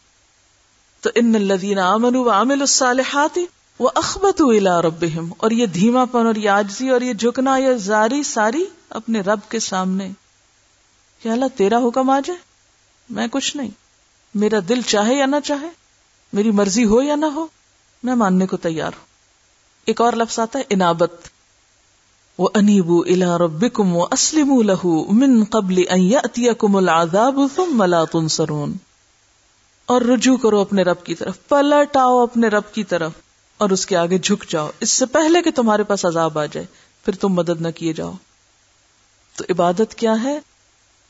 تو 1.01 1.09
ان 1.15 1.35
الذین 1.35 1.79
آمنوا 1.79 2.23
وعملوا 2.23 2.61
الصالحات 2.61 3.39
واخبتوا 3.79 4.53
الى 4.53 4.87
ربهم، 4.87 5.33
اور 5.37 5.51
یہ 5.51 5.65
دھیما 5.65 6.05
پن 6.05 6.25
اور 6.25 6.35
یہ 6.35 6.49
آجزی، 6.49 6.89
اور 6.89 7.01
یہ 7.01 7.13
جھکنا، 7.13 7.57
یہ 7.57 7.73
زاری 7.73 8.23
ساری 8.23 8.65
اپنے 8.89 9.19
رب 9.19 9.39
کے 9.49 9.59
سامنے۔ 9.59 10.11
کہ 11.23 11.29
اللہ، 11.29 11.45
تیرا 11.55 11.77
حکم 11.77 12.09
آ 12.09 12.19
جائے 12.25 12.39
میں 13.09 13.27
کچھ 13.31 13.57
نہیں۔ 13.57 13.69
میرا 14.35 14.57
دل 14.69 14.81
چاہے 14.81 15.15
یا 15.15 15.25
نہ 15.25 15.35
چاہے، 15.43 15.69
میری 16.33 16.51
مرضی 16.51 16.85
ہو 16.85 17.01
یا 17.01 17.15
نہ 17.15 17.25
ہو، 17.25 17.47
میں 18.03 18.15
ماننے 18.15 18.47
کو 18.47 18.57
تیار 18.57 18.91
ہوں۔ 18.97 19.05
ایک 19.85 20.01
اور 20.01 20.13
لفظ 20.13 20.39
آتا 20.39 20.59
ہے، 20.59 20.63
انابت۔ 20.69 21.11
وہ 22.37 22.49
انیبو 22.53 23.01
الا 23.01 23.37
ربکم 23.37 23.95
و 23.95 24.03
اسلم 24.03 24.61
لہو 24.61 25.11
من 25.11 25.43
قبل 25.43 25.83
ان 25.89 26.75
العذاب 26.75 27.39
ثم 27.55 27.83
لا 27.83 28.03
تنصرون۔ 28.03 28.73
اور 29.85 30.01
رجوع 30.01 30.37
کرو 30.37 30.59
اپنے 30.59 30.81
رب 30.81 31.03
کی 31.03 31.15
طرف 31.15 31.47
پلٹ 31.47 31.97
آؤ 31.97 32.19
اپنے 32.19 32.47
رب 32.47 32.73
کی 32.73 32.83
طرف۔ 32.83 33.11
اور 33.57 33.69
اس 33.69 33.85
کے 33.85 33.97
آگے 33.97 34.17
جھک 34.17 34.49
جاؤ۔ 34.49 34.69
اس 34.79 34.89
سے 34.89 35.05
پہلے 35.05 35.41
کہ 35.41 35.51
تمہارے 35.51 35.83
پاس 35.83 36.05
عذاب 36.05 36.39
آ 36.39 36.45
جائے، 36.45 36.65
پھر 37.05 37.15
تم 37.15 37.29
مدد 37.29 37.61
نہ 37.61 37.67
کیے 37.67 37.93
جاؤ۔ 37.93 38.11
تو 39.35 39.43
عبادت 39.49 39.95
کیا 39.95 40.13
ہے؟ 40.23 40.39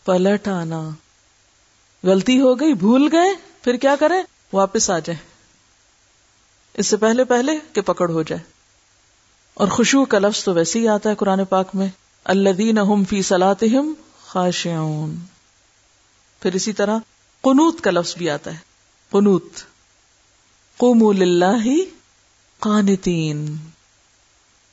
پلٹ 0.05 0.47
آنا 0.47 0.89
غلطی 2.03 2.41
ہو 2.41 2.59
گئی، 2.59 2.73
بھول 2.73 3.09
گئے، 3.11 3.29
پھر 3.61 3.77
کیا 3.77 3.95
کریں؟ 3.99 4.23
واپس 4.53 4.89
آ 4.89 4.99
جائے 4.99 5.19
اس 6.73 6.87
سے 6.87 6.97
پہلے 6.97 7.23
پہلے 7.23 7.51
کہ 7.73 7.81
پکڑ 7.81 8.09
ہو 8.09 8.23
جائے۔ 8.23 8.41
اور 9.53 9.67
خوشبو 9.67 10.05
کا 10.05 10.19
لفظ 10.19 10.43
تو 10.43 10.53
ویسے 10.53 10.79
ہی 10.79 10.87
آتا 10.87 11.09
ہے 11.09 11.15
قرآن 11.15 11.45
پاک 11.45 11.69
میں۔ 11.73 11.87
اللہ 12.23 13.03
فی 13.09 13.21
صلاتہم 13.21 13.93
خاشعون۔ 14.25 15.15
پھر 16.39 16.53
اسی 16.53 16.73
طرح 16.73 16.97
قنوت 17.41 17.81
کا 17.81 17.91
لفظ 17.91 18.17
بھی 18.17 18.29
آتا 18.29 18.51
ہے۔ 18.51 18.57
قنوت۔ 19.09 19.45
قوموا 20.77 21.13
للہ 21.13 21.79
قانتین۔ 22.59 23.55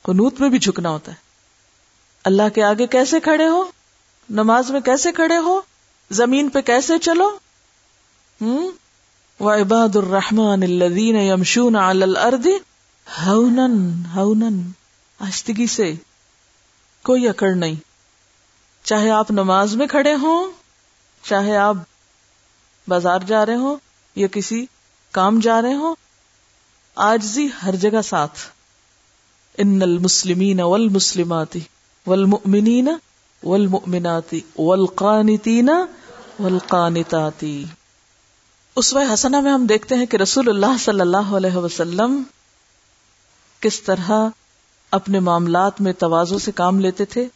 قنوت 0.03 0.41
میں 0.41 0.49
بھی 0.49 0.59
جھکنا 0.59 0.89
ہوتا 0.89 1.11
ہے۔ 1.11 1.17
اللہ 2.23 2.49
کے 2.55 2.63
آگے 2.63 2.87
کیسے 2.87 3.19
کھڑے 3.19 3.47
ہو؟ 3.47 3.63
نماز 4.29 4.71
میں 4.71 4.81
کیسے 4.81 5.11
کھڑے 5.11 5.37
ہو؟ 5.37 5.61
زمین 6.11 6.49
پہ 6.49 6.61
کیسے 6.61 6.99
چلو؟ 6.99 7.37
ہوں 8.41 8.71
وعباد 9.39 9.95
الرحمن 9.95 10.63
الذین 10.63 11.15
یمشون 11.15 11.75
علی 11.75 12.03
الارض 12.03 12.47
ہونن 13.25 14.03
ہونن۔ 14.15 14.71
آستگی 15.19 15.67
سے 15.67 15.93
کوئی 17.03 17.27
اکڑ 17.27 17.51
نہیں۔ 17.55 17.75
چاہے 18.83 19.09
آپ 19.09 19.31
نماز 19.31 19.75
میں 19.75 19.87
کھڑے 19.87 20.13
ہوں، 20.13 20.51
چاہے 21.23 21.57
آپ 21.57 21.75
بازار 22.87 23.19
جا 23.19 23.45
رہے 23.45 23.55
ہوں 23.55 23.77
یا 24.15 24.27
کسی 24.27 24.65
کام 25.11 25.39
جا 25.39 25.61
رہے 25.61 25.73
ہوں 25.73 25.95
آجزی 26.95 27.47
ہر 27.63 27.75
جگہ 27.75 28.01
ساتھ۔ 28.01 28.39
ان 29.57 29.81
المسلمین 29.81 30.59
والمسلمات 30.61 31.57
والمؤمنین 32.07 32.89
والمؤمنات 33.43 34.33
والقانتین 34.59 35.69
والقانتات۔ 36.39 37.45
اس 38.75 38.95
حسنہ 39.13 39.39
میں 39.39 39.51
ہم 39.51 39.65
دیکھتے 39.65 39.95
ہیں 39.95 40.05
کہ 40.05 40.17
رسول 40.17 40.49
اللہ 40.49 40.77
صلی 40.79 41.01
اللہ 41.01 41.17
علیہ 41.17 41.55
وسلم 41.55 42.23
کس 43.59 43.81
طرح 43.81 44.11
اپنے 44.91 45.19
معاملات 45.19 45.81
میں 45.81 45.93
توازوں 45.93 46.39
سے 46.39 46.51
کام 46.51 46.79
لیتے 46.79 47.05
تھے۔ 47.05 47.27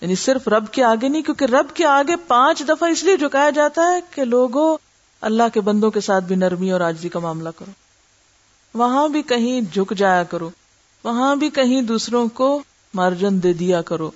یعنی 0.00 0.14
صرف 0.14 0.48
رب 0.48 0.72
کے 0.72 0.84
آگے 0.84 1.08
نہیں، 1.08 1.22
کیونکہ 1.22 1.44
رب 1.44 1.66
کے 1.74 1.86
آگے 1.86 2.16
پانچ 2.16 2.62
دفعہ 2.68 2.90
اس 2.90 3.04
لیے 3.04 3.16
جھکایا 3.16 3.50
جاتا 3.50 3.92
ہے 3.92 4.00
کہ 4.10 4.24
لوگوں 4.24 4.76
اللہ 5.20 5.42
کے 5.54 5.60
بندوں 5.60 5.90
کے 5.90 6.00
ساتھ 6.00 6.24
بھی 6.24 6.36
نرمی 6.36 6.70
اور 6.70 6.80
آجزی 6.80 7.08
کا 7.08 7.18
معاملہ 7.18 7.48
کرو۔ 7.56 7.81
وہاں 8.74 9.08
بھی 9.08 9.22
کہیں 9.22 9.60
جھک 9.60 9.94
جایا 9.96 10.22
کرو۔ 10.22 10.50
وہاں 11.04 11.36
بھی 11.36 11.50
کہیں 11.50 11.82
دوسروں 11.82 12.28
کو 12.28 12.62
مارجن 12.94 13.42
دے 13.42 13.52
دیا 13.52 13.82
کرو۔ 13.82 14.10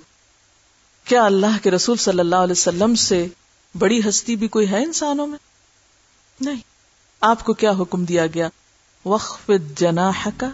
کیا 1.03 1.25
اللہ 1.25 1.63
کے 1.63 1.71
رسول 1.71 1.97
صلی 1.97 2.19
اللہ 2.19 2.35
علیہ 2.35 2.51
وسلم 2.51 2.95
سے 2.95 3.27
بڑی 3.77 4.09
ہستی 4.09 4.35
بھی 4.35 4.47
کوئی 4.47 4.71
ہے 4.71 4.83
انسانوں 4.83 5.27
میں؟ 5.27 5.37
نہیں۔ 6.41 6.61
آپ 7.21 7.45
کو 7.45 7.53
کیا 7.53 7.71
حکم 7.71 8.05
دیا 8.05 8.27
گیا؟ 8.27 8.49
وقف 9.05 9.51
جناح 9.75 10.27
کا 10.37 10.49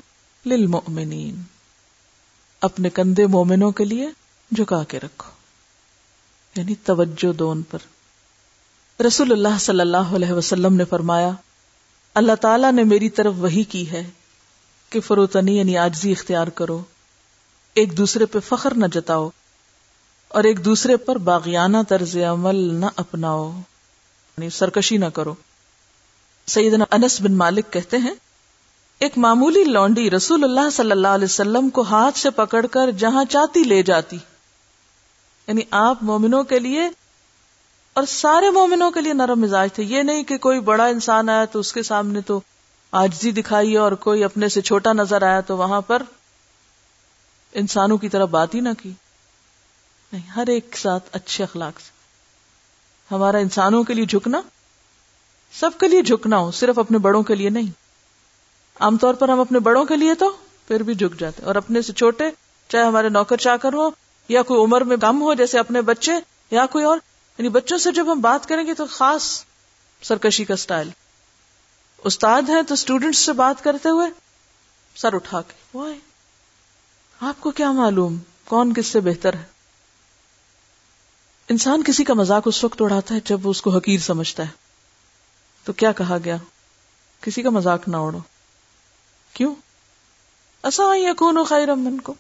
للمؤمنین 0.46 1.42
اپنے 2.62 2.90
کندھے 2.90 3.28
مومنوں 3.28 3.72
کے 3.72 3.86
لیے 3.86 4.10
جھکا 4.52 4.84
کے 4.84 5.00
رکھو۔ 5.00 5.32
یعنی 6.56 6.76
توجہ 6.76 7.34
دون 7.34 7.62
پر۔ 7.62 7.80
رسول 9.04 9.32
اللہ 9.32 9.58
صلی 9.60 9.80
اللہ 9.80 9.98
علیہ 9.98 10.32
وسلم 10.32 10.76
نے 10.76 10.86
فرمایا 10.86 11.32
اللہ 12.16 12.36
تعالی 12.42 12.72
نے 12.72 12.84
میری 12.84 13.10
طرف 13.10 13.34
وہی 13.38 13.64
کی 13.64 13.92
ہے 13.92 14.10
کہ 14.90 15.00
فروتنی 15.00 15.58
یعنی 15.58 15.78
آجزی 15.78 16.12
اختیار 16.12 16.48
کرو، 16.48 16.82
ایک 17.74 17.98
دوسرے 17.98 18.26
پہ 18.26 18.40
فخر 18.40 18.74
نہ 18.74 18.86
جتاؤ 18.86 19.30
اور 20.28 20.44
ایک 20.44 20.66
دوسرے 20.66 20.98
پر 20.98 21.16
باغیانہ 21.16 21.78
طرز 21.88 22.18
عمل 22.18 22.56
نہ 22.74 22.86
اپناؤ 22.96 23.52
یعنی 24.38 24.50
سرکشی 24.50 24.98
نہ 24.98 25.06
کرو۔ 25.06 25.34
سیدنا 26.48 26.86
انس 26.92 27.22
بن 27.22 27.34
مالک 27.34 27.74
کہتے 27.74 27.98
ہیں، 27.98 28.14
ایک 29.00 29.18
معمولی 29.18 29.64
لونڈی 29.64 30.10
رسول 30.12 30.44
اللہ 30.44 30.70
صلی 30.70 30.92
اللہ 30.92 31.08
علیہ 31.08 31.26
وسلم 31.26 31.70
کو 31.70 31.82
ہاتھ 31.82 32.18
سے 32.18 32.30
پکڑ 32.30 32.66
کر 32.66 32.92
جہاں 32.92 33.26
چاہتی 33.26 33.64
لے 33.64 33.82
جاتی 33.84 34.18
یعنی 35.48 35.62
آپ 35.72 36.04
مومنوں 36.04 36.44
کے 36.44 36.60
لیے 36.60 36.90
اور 37.94 38.04
سارے 38.04 38.50
مومنوں 38.50 38.92
کے 38.92 39.02
لیے 39.02 39.14
نرم 39.14 39.40
مزاج 39.40 39.74
تھے۔ 39.74 39.84
یہ 39.84 40.02
نہیں 40.02 40.24
کہ 40.24 40.38
کوئی 40.38 40.60
بڑا 40.60 40.86
انسان 40.86 41.30
آیا 41.30 41.46
تو 41.46 41.60
اس 41.60 41.74
کے 41.74 41.84
سامنے 41.84 42.22
تو 42.22 42.42
آجزی 42.92 43.32
دکھائی 43.32 43.78
اور 43.78 43.92
کوئی 43.92 44.24
اپنے 44.24 44.50
سے 44.50 44.62
چھوٹا 44.62 44.94
نظر 44.94 45.22
آیا 45.22 45.42
تو 45.42 45.58
وہاں 45.58 45.82
پر 45.82 46.04
انسانوں 47.54 47.98
کی 47.98 48.10
طرح 48.10 48.26
بات 48.26 48.56
ہی 48.56 48.60
نہ 48.60 48.70
کی۔ 48.82 48.92
نہیں، 50.14 50.30
ہر 50.30 50.48
ایک 50.48 50.78
ساتھ 50.78 51.10
اچھے 51.12 51.44
اخلاق 51.44 51.80
سے۔ 51.80 51.92
ہمارا 53.16 53.38
انسانوں 53.38 53.84
کے 53.84 53.94
لیے 53.94 54.06
جھکنا، 54.06 54.42
سب 55.54 55.70
کے 55.80 55.88
لیے 55.88 56.02
جھکنا 56.02 56.38
ہو، 56.38 56.52
صرف 56.52 56.80
اپنے 56.80 56.98
بڑوں 56.98 57.24
کے 57.24 57.36
لیے 57.36 57.50
نہیں۔ 57.50 57.72
عام 58.80 58.98
طور 58.98 59.14
پر 59.14 59.30
ہم 59.30 59.40
اپنے 59.40 59.60
بڑوں 59.60 59.86
کے 59.86 59.96
لیے 59.96 60.14
تو 60.14 60.30
پھر 60.68 60.84
بھی 60.84 60.94
جھک 60.94 61.20
جاتے 61.20 61.44
اور 61.44 61.56
اپنے 61.56 61.82
سے 61.82 61.94
چھوٹے، 61.94 62.24
چاہے 62.68 62.84
ہمارے 62.84 63.10
نوکر 63.10 63.38
چاکر 63.38 63.74
ہو 63.74 63.90
یا 64.28 64.42
کوئی 64.42 64.62
عمر 64.62 64.82
میں 64.82 64.98
کم 64.98 65.22
ہو، 65.22 65.34
جیسے 65.34 65.60
اپنے 65.60 65.82
بچے 65.82 66.12
یا 66.52 66.66
کوئی 66.66 66.86
اور 66.86 66.98
یعنی 67.38 67.50
بچوں 67.50 67.78
سے 67.78 67.92
جب 67.92 68.12
ہم 68.12 68.22
بات 68.22 68.50
کریں 68.50 68.68
گے 68.68 68.74
تو 68.74 68.86
خاص 68.86 69.44
سرکشی 70.02 70.46
کا 70.46 70.56
سٹائل 70.56 70.90
استاد 71.98 72.42
ہیں 72.42 72.62
تو 72.62 72.74
اسٹوڈینٹس 72.74 73.18
سے 73.18 73.34
بات 73.34 73.64
کرتے 73.64 73.90
ہوئے 73.90 74.08
سر 74.96 75.14
اٹھا 75.14 75.42
کے 75.42 75.54
وہ 75.74 75.90
آپ 77.22 77.42
کو 77.42 77.52
کیا 77.52 77.72
معلوم؟ 77.72 78.18
کون 78.46 78.74
کس 78.74 78.88
سے 78.88 79.00
بہتر 79.00 79.34
ہے؟ 79.34 79.44
انسان 81.50 81.84
کسی 81.84 82.04
کا 82.04 82.14
مزاق 82.14 82.44
اس 82.46 82.64
وقت 82.64 82.82
اڑاتا 82.82 83.16
ہے 83.16 83.20
جب 83.26 83.46
وہ 83.46 83.52
اس 83.52 83.62
کو 83.62 83.70
حقیر 83.70 84.00
سمجھتا 84.00 84.44
ہے۔ 84.44 84.50
تو 85.64 85.74
کیا 85.74 85.92
کہا 85.92 86.18
گیا؟ 86.24 86.38
کسی 87.22 87.42
کا 87.42 87.50
مزاق 87.50 87.88
نہ 87.88 87.98
اڑو۔ 87.98 88.20
کیوں؟ 89.34 89.56
ایسا 90.64 90.84
کون 91.18 91.38
خیر 91.46 91.70
امن 91.70 92.02
کو 92.02 92.14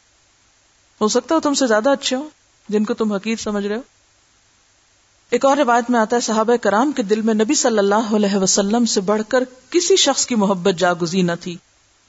ہو 1.02 1.08
سکتا 1.08 1.36
ہو 1.36 1.39
تم 1.39 1.54
سے 1.54 1.67
زیادہ 1.67 1.89
اچھے 1.89 2.15
ہو 2.15 2.30
جن 2.69 2.86
کو 2.86 2.93
تم 2.93 3.13
حقیر 3.13 3.36
سمجھ 3.36 3.65
رہے 3.65 3.76
ہو۔ 3.76 3.92
ایک 5.34 5.46
اور 5.46 5.58
روایت 5.58 5.89
میں 5.89 6.00
آتا 6.00 6.15
ہے، 6.15 6.22
صحابہ 6.22 6.56
کرام 6.56 6.91
کے 6.91 7.04
دل 7.04 7.22
میں 7.22 7.34
نبی 7.34 7.54
صلی 7.54 7.78
اللہ 7.78 8.15
علیہ 8.15 8.36
وسلم 8.36 8.86
سے 8.86 9.02
بڑھ 9.02 9.22
کر 9.28 9.43
کسی 9.69 9.96
شخص 9.96 10.26
کی 10.26 10.36
محبت 10.36 10.80
جاگزی 10.80 11.22
نہ 11.22 11.32
تھی۔ 11.41 11.58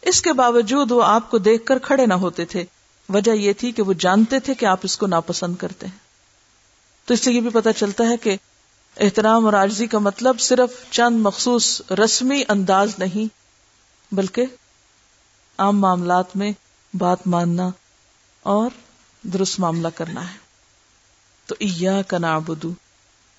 اس 0.03 0.23
کے 0.23 0.33
باوجود 0.33 0.91
وہ 0.91 1.03
آپ 1.03 1.31
کو 1.31 1.39
دیکھ 1.39 1.67
کر 1.67 1.79
کھڑے 1.79 2.07
نہ 2.07 2.15
ہوتے 2.15 2.45
تھے۔ 2.45 2.65
وجہ 3.09 3.33
یہ 3.33 3.53
تھی 3.53 3.73
کہ 3.73 3.83
وہ 3.83 3.93
جانتے 3.93 4.41
تھے 4.41 4.55
کہ 4.55 4.67
آپ 4.67 4.79
اس 4.83 4.99
کو 4.99 5.07
ناپسند 5.07 5.57
کرتے 5.57 5.87
ہیں۔ 5.87 5.99
تو 7.05 7.15
اس 7.15 7.21
سے 7.21 7.33
یہ 7.33 7.41
بھی 7.41 7.51
پتا 7.51 7.73
چلتا 7.73 8.05
ہے 8.09 8.17
کہ 8.17 8.37
احترام 8.97 9.45
اور 9.45 9.53
آجزی 9.53 9.87
کا 9.87 9.99
مطلب 9.99 10.41
صرف 10.41 10.91
چند 10.91 11.21
مخصوص 11.21 11.83
رسمی 11.91 12.43
انداز 12.49 12.91
نہیں، 12.99 13.35
بلکہ 14.15 14.47
عام 15.59 15.81
معاملات 15.81 16.37
میں 16.37 16.53
بات 16.95 17.27
ماننا 17.27 17.71
اور 18.43 18.71
درست 19.23 19.61
معاملہ 19.61 19.89
کرنا 19.95 20.33
ہے۔ 20.33 20.39
تو 21.47 21.55
ایا 21.61 22.03
کا 22.03 22.19
نابدو 22.19 22.73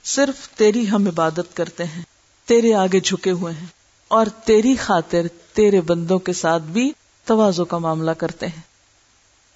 صرف 0.06 0.50
تیری 0.50 0.90
ہم 0.90 1.08
عبادت 1.08 1.56
کرتے 1.56 1.84
ہیں، 1.84 2.04
تیرے 2.46 2.74
آگے 2.74 3.00
جھکے 3.00 3.32
ہوئے 3.32 3.54
ہیں، 3.54 3.66
اور 4.08 4.26
تیری 4.26 4.76
خاطر 4.76 5.22
تیرے 5.54 5.82
بندوں 5.82 6.20
کے 6.20 6.34
ساتھ 6.34 6.64
بھی 6.64 6.92
توازو 7.26 7.66
کا 7.66 7.78
معاملہ 7.78 8.12
کرتے 8.12 8.48
ہیں۔ 8.48 8.62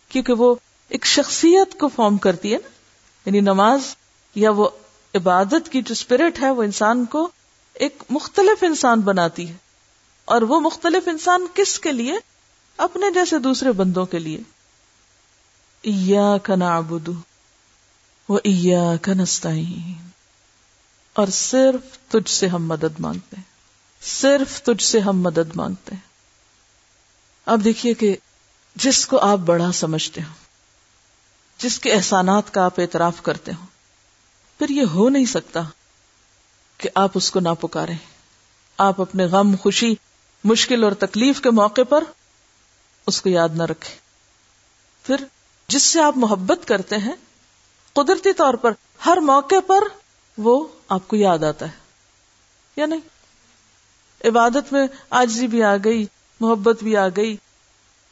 کیونکہ 0.09 0.33
وہ 0.33 0.55
ایک 0.89 1.05
شخصیت 1.05 1.79
کو 1.79 1.87
فارم 1.87 2.17
کرتی 2.17 2.53
ہے 2.53 2.57
نا۔ 2.57 2.69
یعنی 3.25 3.39
نماز 3.39 3.79
یا 4.35 4.51
وہ 4.51 4.69
عبادت 5.15 5.69
کی 5.71 5.81
جو 5.81 5.91
اسپرٹ 5.91 6.41
ہے، 6.41 6.49
وہ 6.49 6.63
انسان 6.63 7.05
کو 7.05 7.29
ایک 7.73 8.03
مختلف 8.09 8.63
انسان 8.63 9.01
بناتی 9.01 9.49
ہے۔ 9.49 9.55
اور 10.25 10.41
وہ 10.41 10.59
مختلف 10.59 11.07
انسان 11.07 11.47
کس 11.53 11.79
کے 11.79 11.91
لیے؟ 11.91 12.13
اپنے 12.77 13.11
جیسے 13.13 13.39
دوسرے 13.39 13.71
بندوں 13.71 14.05
کے 14.05 14.19
لیے۔ 14.19 14.41
اور 21.19 21.27
صرف 21.27 22.11
تجھ 22.11 22.29
سے 22.29 22.47
ہم 22.47 22.65
مدد 22.67 22.99
مانگتے 22.99 23.35
ہیں۔ 23.35 23.43
صرف 24.01 24.61
تجھ 24.61 24.83
سے 24.83 24.99
ہم 24.99 25.21
مدد 25.21 25.55
مانگتے 25.55 25.95
ہیں۔ 25.95 26.01
اب 27.45 27.63
دیکھیے 27.63 27.93
کہ 27.93 28.15
جس 28.75 29.05
کو 29.05 29.19
آپ 29.19 29.37
بڑا 29.37 29.71
سمجھتے 29.71 30.21
ہو 30.21 30.33
جس 31.57 31.79
کے 31.79 31.93
احسانات 31.93 32.53
کا 32.53 32.65
آپ 32.65 32.79
اعتراف 32.79 33.21
کرتے 33.21 33.51
ہو 33.51 33.65
پھر 34.59 34.69
یہ 34.69 34.81
ہو 34.81 35.09
نہیں 35.09 35.25
سکتا 35.25 35.61
کہ 36.77 36.89
آپ 36.95 37.11
اس 37.13 37.31
کو 37.31 37.39
نہ 37.39 37.49
پکارے۔ 37.59 37.93
آپ 38.77 39.01
اپنے 39.01 39.25
غم، 39.25 39.55
خوشی، 39.55 39.95
مشکل 40.43 40.83
اور 40.83 40.91
تکلیف 40.91 41.41
کے 41.41 41.51
موقع 41.51 41.81
پر 41.89 42.03
اس 43.07 43.21
کو 43.21 43.29
یاد 43.29 43.49
نہ 43.49 43.63
رکھے 43.63 43.95
پھر 45.03 45.15
جس 45.67 45.83
سے 45.83 46.01
آپ 46.01 46.17
محبت 46.17 46.67
کرتے 46.67 46.97
ہیں، 46.97 47.15
قدرتی 47.93 48.33
طور 48.33 48.53
پر 48.53 48.71
ہر 49.05 49.17
موقع 49.17 49.59
پر 49.67 49.83
وہ 50.39 50.67
آپ 50.89 51.07
کو 51.07 51.15
یاد 51.15 51.39
آتا 51.39 51.65
ہے۔ 51.65 51.71
یا 52.75 52.85
نہیں؟ 52.85 52.99
عبادت 54.25 54.73
میں 54.73 54.87
آجزی 55.09 55.47
بھی 55.47 55.63
آ 55.63 55.75
گئی، 55.83 56.05
محبت 56.39 56.83
بھی 56.83 56.97
آ 56.97 57.07
گئی۔ 57.07 57.37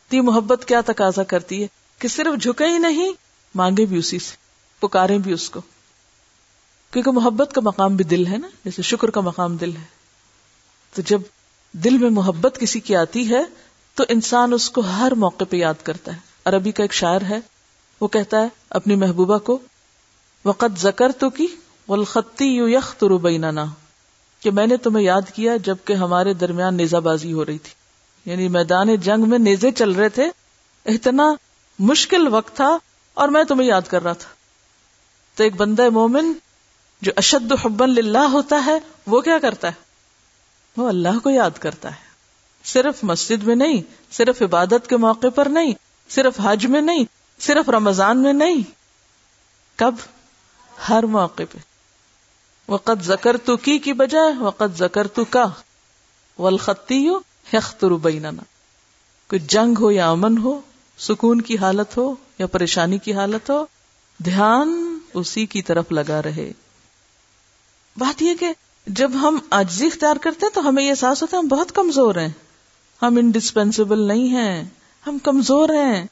تی 0.09 0.21
محبت 0.21 0.65
کیا 0.65 0.81
تقاضا 0.81 1.23
کرتی 1.23 1.61
ہے 1.61 1.67
کہ 1.99 2.07
صرف 2.07 2.41
جھکے 2.41 2.65
ہی 2.65 2.77
نہیں، 2.77 3.13
مانگے 3.55 3.85
بھی 3.85 3.97
اسی 3.97 4.19
سے، 4.19 4.35
پکارے 4.79 5.17
بھی 5.17 5.33
اس 5.33 5.49
کو۔ 5.49 5.61
کیونکہ 6.91 7.11
محبت 7.11 7.55
کا 7.55 7.61
مقام 7.61 7.95
بھی 7.95 8.05
دل 8.05 8.27
ہے 8.27 8.37
نا، 8.37 8.47
جیسے 8.65 8.81
شکر 8.81 9.09
کا 9.09 9.21
مقام 9.21 9.57
دل 9.57 9.75
ہے۔ 9.75 9.85
تو 10.93 11.01
جب 11.01 11.21
دل 11.71 11.97
میں 11.97 12.09
محبت 12.09 12.57
کسی 12.59 12.79
کی 12.79 12.95
آتی 12.95 13.29
ہے، 13.29 13.43
تو 13.93 14.03
انسان 14.09 14.53
اس 14.53 14.69
کو 14.69 14.81
ہر 14.81 15.11
موقع 15.11 15.43
پہ 15.49 15.57
یاد 15.57 15.73
کرتا 15.83 16.13
ہے۔ 16.13 16.19
عربی 16.45 16.71
کا 16.71 16.83
ایک 16.83 16.93
شاعر 16.93 17.21
ہے، 17.21 17.39
وہ 18.01 18.07
کہتا 18.07 18.41
ہے 18.41 18.47
اپنی 18.69 18.95
محبوبہ 18.95 19.37
کو 19.37 19.59
وقت 20.45 20.79
زکر 20.79 21.11
تو 21.11 21.29
کی 21.29 21.47
والخطی 21.89 22.45
یو 22.45 22.69
یخ 22.69 23.03
بیننا، 23.03 23.65
کہ 24.39 24.51
میں 24.51 24.67
نے 24.67 24.77
تمہیں 24.77 25.05
یاد 25.05 25.21
کیا 25.35 25.57
جبکہ 25.57 25.93
ہمارے 25.93 26.33
درمیان 26.33 26.75
نیزہ 26.75 26.97
بازی 26.97 27.33
ہو 27.33 27.45
رہی 27.45 27.57
تھی۔ 27.57 27.71
یعنی 28.31 28.47
میدان 28.47 28.95
جنگ 28.95 29.29
میں 29.29 29.39
نیزے 29.39 29.71
چل 29.71 29.91
رہے 29.91 30.09
تھے، 30.09 30.29
اتنا 30.85 31.33
مشکل 31.79 32.27
وقت 32.27 32.55
تھا 32.55 32.77
اور 33.13 33.29
میں 33.29 33.43
تمہیں 33.43 33.67
یاد 33.67 33.81
کر 33.87 34.03
رہا 34.03 34.13
تھا۔ 34.13 34.29
تو 35.35 35.43
ایک 35.43 35.55
بندہ 35.55 35.89
مومن 35.89 36.33
جو 37.01 37.11
اشد 37.15 37.53
حبن 37.61 37.89
للہ 37.89 38.17
ہوتا 38.17 38.63
ہے، 38.65 38.79
وہ 39.07 39.21
کیا 39.21 39.39
کرتا 39.39 39.67
ہے؟ 39.67 39.73
وہ 40.77 40.89
اللہ 40.89 41.19
کو 41.23 41.29
یاد 41.29 41.51
کرتا 41.59 41.89
ہے۔ 41.89 42.07
صرف 42.63 43.03
مسجد 43.03 43.43
میں 43.43 43.55
نہیں، 43.55 43.81
صرف 44.11 44.41
عبادت 44.41 44.89
کے 44.89 44.97
موقع 44.97 45.27
پر 45.35 45.45
نہیں، 45.45 45.73
صرف 46.09 46.33
حج 46.43 46.65
میں 46.65 46.81
نہیں، 46.81 47.05
صرف 47.39 47.69
رمضان 47.69 48.17
میں 48.17 48.33
نہیں، 48.33 48.61
کب؟ 49.75 49.95
ہر 50.89 51.03
موقع 51.03 51.43
پہ۔ 51.51 51.76
وقت 52.69 53.03
زکر 53.03 53.37
تو 53.37 53.57
کی 53.57 53.79
کی 53.79 53.93
بجائے 53.93 54.33
وقت 54.39 54.77
زکر 54.77 55.07
تو 55.07 55.25
کا 55.25 55.45
ولختی 56.39 57.07
ہو 57.07 57.19
یختر 57.53 57.91
بیننا 57.91 58.41
کوئی 59.27 59.39
جنگ 59.39 59.77
ہو 59.79 59.91
یا 59.91 60.09
امن 60.09 60.37
ہو، 60.37 60.61
سکون 60.97 61.41
کی 61.41 61.57
حالت 61.57 61.97
ہو 61.97 62.15
یا 62.39 62.47
پریشانی 62.47 62.97
کی 62.97 63.13
حالت 63.13 63.49
ہو، 63.49 63.65
دھیان 64.25 64.99
اسی 65.13 65.45
کی 65.45 65.61
طرف 65.61 65.91
لگا 65.91 66.21
رہے۔ 66.23 66.51
بات 67.97 68.21
یہ 68.21 68.35
کہ 68.35 68.53
جب 68.87 69.11
ہم 69.13 69.39
آجزی 69.49 69.87
اختیار 69.87 70.15
کرتے 70.15 70.45
ہیں 70.45 70.53
تو 70.53 70.69
ہمیں 70.69 70.83
یہ 70.83 70.89
احساس 70.89 71.21
ہوتا 71.21 71.37
ہے 71.37 71.41
ہم 71.41 71.47
بہت 71.47 71.71
کمزور 71.71 72.15
ہیں۔ 72.15 72.29
ہم 73.01 73.17
انڈسپینسیبل 73.17 73.99
نہیں 73.99 74.27
ہیں، 74.27 74.63
ہم 75.07 75.17
کمزور 75.23 75.69
ہیں۔ 75.69 76.07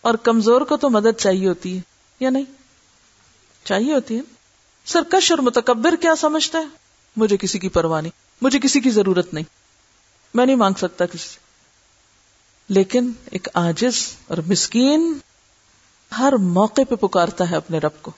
اور 0.00 0.14
کمزور 0.14 0.60
کو 0.60 0.76
تو 0.76 0.90
مدد 0.90 1.20
چاہیے 1.20 1.48
ہوتی 1.48 1.76
ہے، 1.76 1.80
یا 2.20 2.30
نہیں؟ 2.30 2.44
چاہیے 3.64 3.94
ہوتی 3.94 4.16
ہے۔ 4.16 4.39
سرکش 4.92 5.30
اور 5.30 5.38
متکبر 5.38 5.96
کیا 5.96 6.14
سمجھتا 6.16 6.58
ہے؟ 6.58 6.64
مجھے 7.16 7.36
کسی 7.36 7.58
کی 7.58 7.68
پرواہ 7.68 8.00
نہیں، 8.00 8.12
مجھے 8.42 8.58
کسی 8.58 8.80
کی 8.80 8.90
ضرورت 8.90 9.34
نہیں۔ 9.34 9.44
میں 10.34 10.46
نہیں 10.46 10.56
مانگ 10.56 10.74
سکتا 10.78 11.06
کسی 11.06 11.18
سے۔ 11.18 11.38
لیکن 12.68 13.12
ایک 13.30 13.48
آجز 13.54 14.06
اور 14.28 14.38
مسکین 14.46 15.18
ہر 16.18 16.32
موقع 16.32 16.80
پہ 16.88 16.94
پکارتا 16.94 17.50
ہے 17.50 17.56
اپنے 17.56 17.78
رب 17.78 18.02
کو۔ 18.02 18.10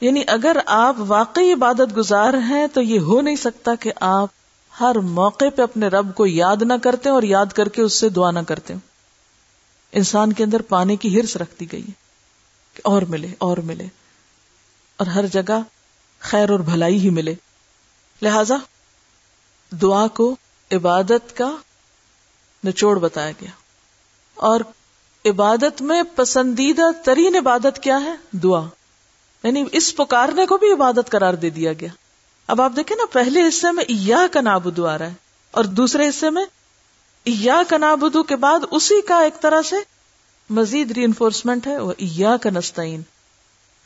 یعنی 0.00 0.22
اگر 0.26 0.56
آپ 0.66 0.96
واقعی 0.98 1.52
عبادت 1.52 1.96
گزار 1.96 2.34
ہیں 2.34 2.66
تو 2.66 2.82
یہ 2.82 2.98
ہو 3.00 3.20
نہیں 3.20 3.36
سکتا 3.36 3.74
کہ 3.74 3.92
آپ 4.00 4.28
ہر 4.80 4.94
موقع 4.94 5.44
پہ 5.56 5.62
اپنے 5.62 5.88
رب 5.88 6.14
کو 6.14 6.26
یاد 6.26 6.62
نہ 6.62 6.72
کرتے 6.82 7.08
اور 7.08 7.22
یاد 7.22 7.46
کر 7.46 7.68
کے 7.68 7.82
اس 7.82 7.92
سے 7.92 8.08
دعا 8.08 8.30
نہ 8.30 8.40
کرتے 8.48 8.74
انسان 9.92 10.32
کے 10.32 10.44
اندر 10.44 10.62
پانے 10.62 10.96
کی 10.96 11.20
ہرس 11.20 11.36
رکھتی 11.36 11.72
گئی 11.72 11.82
ہے 11.82 11.92
کہ 12.74 12.80
اور 12.84 13.02
ملے 13.02 13.28
اور 13.38 13.56
ملے۔ 13.56 13.86
اور 14.96 15.06
ہر 15.06 15.26
جگہ 15.26 15.60
خیر 16.20 16.50
اور 16.50 16.60
بھلائی 16.60 16.98
ہی 16.98 17.10
ملے۔ 17.10 17.34
لہذا 18.22 18.56
دعا 19.70 20.06
کو 20.06 20.36
عبادت 20.72 21.36
کا 21.36 21.56
نچوڑ 22.66 22.98
بتایا 22.98 23.30
گیا۔ 23.30 23.50
اور 24.34 24.60
عبادت 25.24 25.82
میں 25.82 26.02
پسندیدہ 26.14 26.82
ترین 27.04 27.36
عبادت 27.36 27.82
کیا 27.82 28.00
ہے؟ 28.00 28.14
دعا۔ 28.32 28.64
یعنی 29.42 29.64
اس 29.72 29.96
پکارنے 29.96 30.46
کو 30.46 30.58
بھی 30.58 30.72
عبادت 30.72 31.10
قرار 31.10 31.34
دے 31.34 31.50
دیا 31.50 31.72
گیا۔ 31.72 31.88
اب 32.46 32.62
آپ 32.62 32.72
دیکھیں 32.76 32.96
نا، 32.96 33.04
پہلے 33.12 33.48
حصے 33.48 33.72
میں 33.72 33.84
ایا 33.88 34.26
کا 34.32 34.40
نابدو 34.40 34.86
آ 34.86 34.98
رہا 34.98 35.06
ہے 35.06 35.14
اور 35.50 35.64
دوسرے 35.64 36.08
حصے 36.08 36.30
میں 36.30 36.44
ایا 37.24 37.62
کا 37.68 37.76
نابدو 37.76 38.22
کے 38.22 38.36
بعد 38.36 38.58
اسی 38.70 39.02
کا 39.02 39.20
ایک 39.20 39.40
طرح 39.40 39.62
سے 39.62 39.76
مزید 40.50 40.90
ری 40.90 41.04
انفورسمنٹ 41.04 41.66
ہے، 41.66 41.78
وہ 41.78 41.92
ایا 41.98 42.36
کا 42.36 42.50
نستعین۔ 42.50 43.02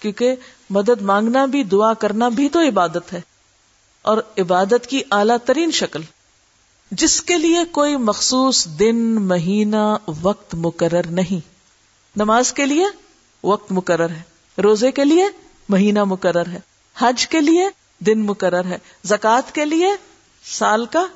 کیونکہ 0.00 0.34
مدد 0.70 1.02
مانگنا 1.02 1.44
بھی، 1.44 1.64
دعا 1.64 1.94
کرنا 1.94 2.28
بھی 2.28 2.48
تو 2.48 2.60
عبادت 2.60 3.12
ہے۔ 3.12 3.20
اور 4.02 4.18
عبادت 4.38 4.86
کی 4.86 5.02
اعلی 5.10 5.34
ترین 5.44 5.70
شکل۔ 5.70 6.00
جس 6.90 7.22
کے 7.22 7.38
لیے 7.38 7.58
کوئی 7.72 7.96
مخصوص 7.96 8.66
دن، 8.66 8.96
مہینہ، 9.22 9.96
وقت 10.22 10.54
مقرر 10.54 11.06
نہیں۔ 11.06 11.48
نماز 12.16 12.52
کے 12.52 12.66
لیے 12.66 12.84
وقت 13.44 13.72
مقرر 13.72 14.10
ہے۔ 14.10 14.22
روزے 14.62 14.92
کے 14.92 15.04
لیے 15.04 15.24
مہینہ 15.68 16.04
مقرر 16.04 16.46
ہے۔ 16.46 16.60
حج 16.98 17.28
کے 17.28 17.40
لیے 17.40 17.68
دن 17.98 18.20
مقرر 18.20 18.64
ہے۔ 18.64 18.78
زکوٰۃ 19.04 19.52
کے 19.52 19.64
لیے 19.64 19.88
سال 20.44 20.86
کا 20.86 21.06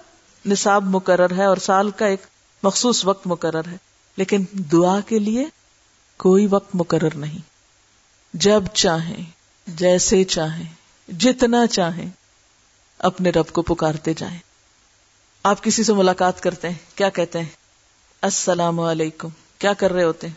نصاب 0.46 0.84
مقرر 0.84 1.34
ہے 1.36 1.44
اور 1.44 1.56
سال 1.56 1.90
کا 1.90 2.06
ایک 2.06 2.22
مخصوص 2.62 3.04
وقت 3.04 3.26
مقرر 3.26 3.68
ہے۔ 3.68 3.76
لیکن 4.16 4.44
دعا 4.52 5.00
کے 5.00 5.18
لیے 5.18 5.46
کوئی 6.16 6.46
وقت 6.50 6.74
مقرر 6.74 7.14
نہیں۔ 7.14 7.53
جب 8.34 8.62
چاہیں، 8.74 9.24
جیسے 9.66 10.24
چاہیں، 10.24 10.74
جتنا 11.08 11.66
چاہیں، 11.66 12.10
اپنے 12.98 13.30
رب 13.30 13.48
کو 13.52 13.62
پکارتے 13.62 14.14
جائیں۔ 14.14 14.38
آپ 15.42 15.62
کسی 15.62 15.84
سے 15.84 15.92
ملاقات 15.92 16.40
کرتے 16.40 16.68
ہیں؟ 16.68 16.78
کیا 16.94 17.08
کہتے 17.08 17.38
ہیں؟ 17.38 17.48
السلام 18.22 18.80
علیکم۔ 18.80 19.28
کیا 19.58 19.72
کر 19.72 19.92
رہے 19.92 20.04
ہوتے 20.04 20.28
ہیں؟ 20.28 20.34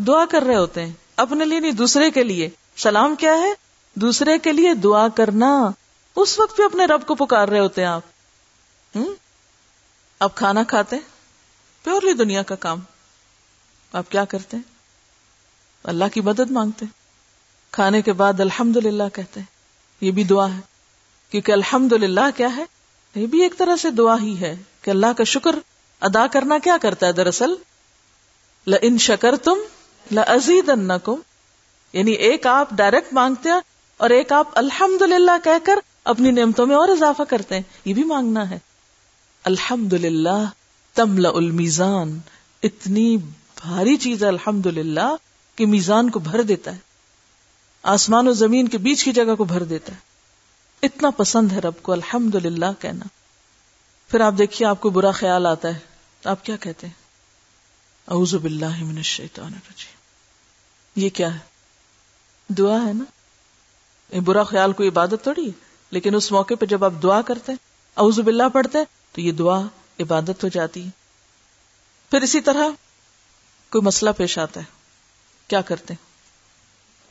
دعا 0.00 0.24
کر 0.30 0.42
رہے 0.42 0.56
ہوتے 0.56 0.86
ہیں۔ 0.86 0.92
اپنے 1.16 1.44
لیے 1.44 1.60
نہیں، 1.60 1.72
دوسرے 1.72 2.10
کے 2.10 2.22
لیے۔ 2.22 2.48
سلام 2.76 3.16
کیا 3.16 3.32
ہے؟ 3.32 3.52
دوسرے 3.94 4.38
کے 4.38 4.52
لیے 4.52 4.74
دعا 4.74 5.08
کرنا۔ 5.08 5.70
اس 6.16 6.38
وقت 6.38 6.56
بھی 6.56 6.64
اپنے 6.64 6.84
رب 6.84 7.06
کو 7.06 7.14
پکار 7.14 7.48
رہے 7.48 7.58
ہوتے 7.58 7.80
ہیں 7.80 7.88
آپ۔ 7.88 8.02
اب 10.18 10.34
کھانا 10.34 10.62
کھاتے 10.62 10.96
پیورلی 11.82 12.12
دنیا 12.12 12.42
کا 12.42 12.54
کام۔ 12.54 12.80
آپ 13.92 14.10
کیا 14.10 14.24
کرتے 14.24 14.56
ہیں؟ 14.56 14.69
اللہ 15.84 16.04
کی 16.14 16.20
مدد 16.20 16.50
مانگتے 16.50 16.86
کھانے 17.70 18.02
کے 18.02 18.12
بعد 18.12 18.40
الحمد 18.40 18.76
للہ 18.76 19.02
کہتے 19.12 19.40
ہیں۔ 19.40 19.46
یہ 20.00 20.10
بھی 20.10 20.24
دعا 20.24 20.54
ہے۔ 20.54 20.60
کیونکہ 21.30 21.52
الحمد 21.52 21.92
للہ 21.92 22.36
کیا 22.36 22.56
ہے؟ 22.56 22.64
یہ 23.14 23.26
بھی 23.26 23.42
ایک 23.42 23.58
طرح 23.58 23.76
سے 23.76 23.90
دعا 23.90 24.16
ہی 24.22 24.40
ہے 24.40 24.56
کہ 24.82 24.90
اللہ 24.90 25.06
کا 25.16 25.24
شکر 25.24 25.56
ادا 26.00 26.26
کرنا 26.26 26.58
کیا 26.58 26.76
کرتا 26.82 27.06
ہے 27.06 27.12
دراصل؟ 27.12 27.54
ل 28.66 28.74
ان 28.82 28.98
شکر 28.98 29.36
تم 29.36 29.54
لزید 30.12 30.70
یعنی 31.92 32.12
ایک 32.12 32.46
آپ 32.46 32.70
ڈائریکٹ 32.70 33.12
مانگتے 33.12 33.48
ہیں 33.48 33.60
اور 33.96 34.10
ایک 34.10 34.32
آپ 34.32 34.48
الحمد 34.54 35.02
للہ 35.02 35.44
کہہ 35.44 35.66
کر 35.66 35.78
اپنی 36.04 36.30
نعمتوں 36.30 36.66
میں 36.66 36.76
اور 36.76 36.88
اضافہ 36.88 37.22
کرتے 37.22 37.54
ہیں۔ 37.54 37.62
یہ 37.84 37.94
بھی 37.94 38.04
مانگنا 38.04 38.50
ہے۔ 38.50 38.58
الحمد 39.44 39.92
للہ 39.92 40.44
تمل 40.94 41.26
المیزان۔ 41.26 42.18
اتنی 42.62 43.16
بھاری 43.62 43.96
چیز 43.96 44.22
ہے 44.22 44.28
الحمد 44.28 44.66
للہ 44.66 45.14
کہ 45.60 45.66
میزان 45.66 46.10
کو 46.10 46.18
بھر 46.18 46.42
دیتا 46.42 46.72
ہے، 46.72 46.78
آسمان 47.82 48.28
و 48.28 48.32
زمین 48.32 48.68
کے 48.68 48.78
بیچ 48.78 49.04
کی 49.04 49.12
جگہ 49.12 49.34
کو 49.34 49.44
بھر 49.44 49.64
دیتا 49.64 49.92
ہے۔ 49.92 49.98
اتنا 50.82 51.10
پسند 51.10 51.52
ہے 51.52 51.58
رب 51.58 51.82
کو 51.82 51.92
الحمد 51.92 52.34
للہ 52.34 52.66
کہنا۔ 52.78 53.04
پھر 54.08 54.20
آپ 54.20 54.34
دیکھیے، 54.38 54.68
آپ 54.68 54.80
کو 54.80 54.90
برا 54.90 55.10
خیال 55.10 55.46
آتا 55.46 55.74
ہے۔ 55.74 55.78
آپ 56.24 56.44
کیا 56.44 56.56
کہتے 56.56 56.86
ہیں؟ 56.86 56.94
اعوذ 58.08 58.34
باللہ 58.34 58.84
من 58.84 58.96
الشیطان 58.96 59.46
الرجیم۔ 59.46 59.96
یہ 60.96 61.10
کیا 61.10 61.34
ہے؟ 61.34 61.38
دعا 62.48 62.78
ہے 62.86 62.92
نا؟ 62.92 63.04
برا 64.20 64.42
خیال 64.42 64.72
کوئی 64.72 64.88
عبادت 64.88 65.22
تھوڑی 65.22 65.46
ہے، 65.46 65.52
لیکن 65.90 66.14
اس 66.14 66.32
موقع 66.32 66.54
پہ 66.60 66.66
جب 66.66 66.84
آپ 66.84 66.92
دعا 67.02 67.22
کرتے 67.22 67.52
ہیں، 67.52 67.58
اعوذ 67.96 68.20
باللہ 68.20 68.48
پڑھتے 68.52 68.78
تو 69.12 69.20
یہ 69.20 69.32
دعا 69.32 69.60
عبادت 70.00 70.44
ہو 70.44 70.48
جاتی 70.48 70.84
ہے۔ 70.84 70.90
پھر 72.10 72.20
اسی 72.20 72.40
طرح 72.40 72.68
کوئی 73.70 73.82
مسئلہ 73.82 74.10
پیش 74.16 74.38
آتا 74.38 74.60
ہے۔ 74.60 74.79
کیا 75.50 75.60
کرتے 75.60 75.94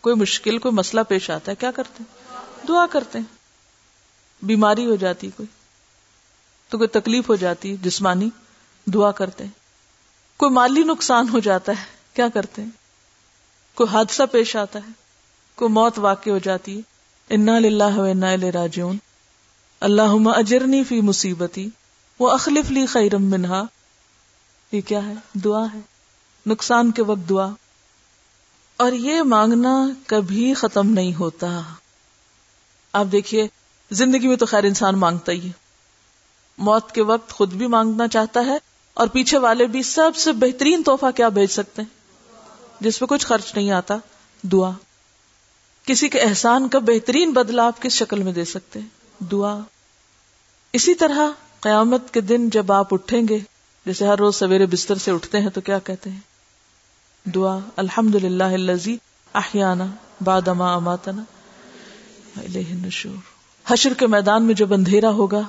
کوئی 0.02 0.16
مشکل، 0.16 0.58
کوئی 0.58 0.74
مسئلہ 0.74 1.02
پیش 1.08 1.30
آتا 1.30 1.52
ہے، 1.52 1.56
کیا 1.56 1.72
کرتے 1.72 2.04
دعا 2.68 2.86
کرتے 2.92 3.20
بیماری 4.42 4.86
ہو 4.86 4.96
جاتی، 4.96 5.30
کوئی 5.36 5.48
تو 6.70 6.78
کوئی 6.78 6.88
تکلیف 6.88 7.30
ہو 7.30 7.36
جاتی، 7.36 7.76
جسمانی 7.78 8.30
دعا 8.86 9.12
کرتے 9.12 9.44
کوئی 10.38 10.52
مالی 10.52 10.84
نقصان 10.84 11.30
ہو 11.30 11.40
جاتا 11.40 11.72
ہے، 11.72 11.84
کیا 12.14 12.30
کرتے 12.30 12.62
کوئی 13.76 13.90
حادثہ 13.90 14.24
پیش 14.32 14.56
آتا 14.56 14.80
ہے 14.80 14.92
کو 15.56 15.70
موت 15.70 16.00
واقع 16.00 16.30
ہو 16.30 16.38
جاتی 16.38 16.78
ہے۔ 16.78 16.82
انا 17.30 17.60
للہ 17.60 17.98
و 17.98 18.04
انا 18.04 18.36
راجعون۔ 18.54 18.98
اللہ 19.80 20.30
اجرنی 20.36 20.84
فی 20.84 21.02
مصیبتی 21.02 21.70
وہ 22.20 22.30
اخلف 22.30 22.72
لی 22.72 22.86
خیرم 22.86 23.24
منہا 23.24 23.64
یہ 24.72 24.82
کیا 24.82 25.06
ہے؟ 25.06 25.14
دعا 25.34 25.66
ہے۔ 25.74 25.80
نقصان 26.46 26.92
کے 26.92 27.04
وقت 27.04 27.30
دعا۔ 27.30 27.50
اور 28.80 28.92
یہ 28.92 29.22
مانگنا 29.22 29.90
کبھی 30.08 30.54
ختم 30.54 30.90
نہیں 30.90 31.16
ہوتا۔ 31.16 31.62
آپ 32.94 33.06
دیکھیے، 33.12 33.48
زندگی 33.92 34.28
میں 34.28 34.36
تو 34.36 34.46
خیر 34.46 34.64
انسان 34.64 35.00
مانگتا 35.00 35.32
ہی 35.32 35.48
ہے۔ 35.48 35.52
موت 36.58 36.92
کے 36.92 37.02
وقت 37.02 37.30
خود 37.30 37.54
بھی 37.54 37.68
مانگنا 37.68 38.08
چاہتا 38.08 38.46
ہے 38.46 38.58
اور 38.94 39.08
پیچھے 39.08 39.38
والے 39.38 39.66
بھی 39.66 39.84
سب 39.84 40.12
سے 40.16 40.32
بہترین 40.32 40.84
توحفہ 40.84 41.06
کیا 41.16 41.30
بھیج 41.30 41.50
سکتے 41.50 41.82
ہیں؟ 41.82 41.90
جس 42.80 43.00
پہ 43.00 43.06
کچھ 43.06 43.26
خرچ 43.26 43.56
نہیں 43.56 43.72
آتا، 43.72 43.98
دعا۔ 44.42 44.72
کسی 45.86 46.10
کے 46.10 46.20
احسان 46.20 46.68
کا 46.70 46.80
بہترین 46.80 47.32
بدلا 47.32 47.68
آپ 47.68 47.82
کس 47.82 47.92
شکل 47.92 48.24
میں 48.24 48.34
دے 48.34 48.46
سکتے 48.46 48.80
ہیں؟ 48.80 49.24
دعا۔ 49.24 49.60
اسی 50.74 50.96
طرح 50.96 51.30
قیامت 51.60 52.14
کے 52.14 52.22
دن 52.22 52.50
جب 52.50 52.72
آپ 52.72 52.94
اٹھیں 52.94 53.22
گے، 53.30 53.40
جیسے 53.86 54.08
ہر 54.08 54.18
روز 54.18 54.36
سویرے 54.36 54.66
بستر 54.66 54.96
سے 54.96 55.12
اٹھتے 55.12 55.40
ہیں 55.40 55.50
تو 55.50 55.62
کیا 55.62 55.80
کہتے 55.80 56.10
ہیں؟ 56.10 56.29
دعا 57.36 57.60
الحمد 57.76 58.16
للہ 58.16 58.44
الزی 58.44 58.98
احیانہ 59.34 59.84
بادما 60.24 60.74
اماتنا 60.74 61.24
نشور 62.86 63.40
حشر 63.68 63.94
کے 63.94 64.08
میدان 64.08 64.44
میں 64.44 64.54
جب 64.54 64.74
اندھیرا 64.74 65.10
ہوگا، 65.10 65.42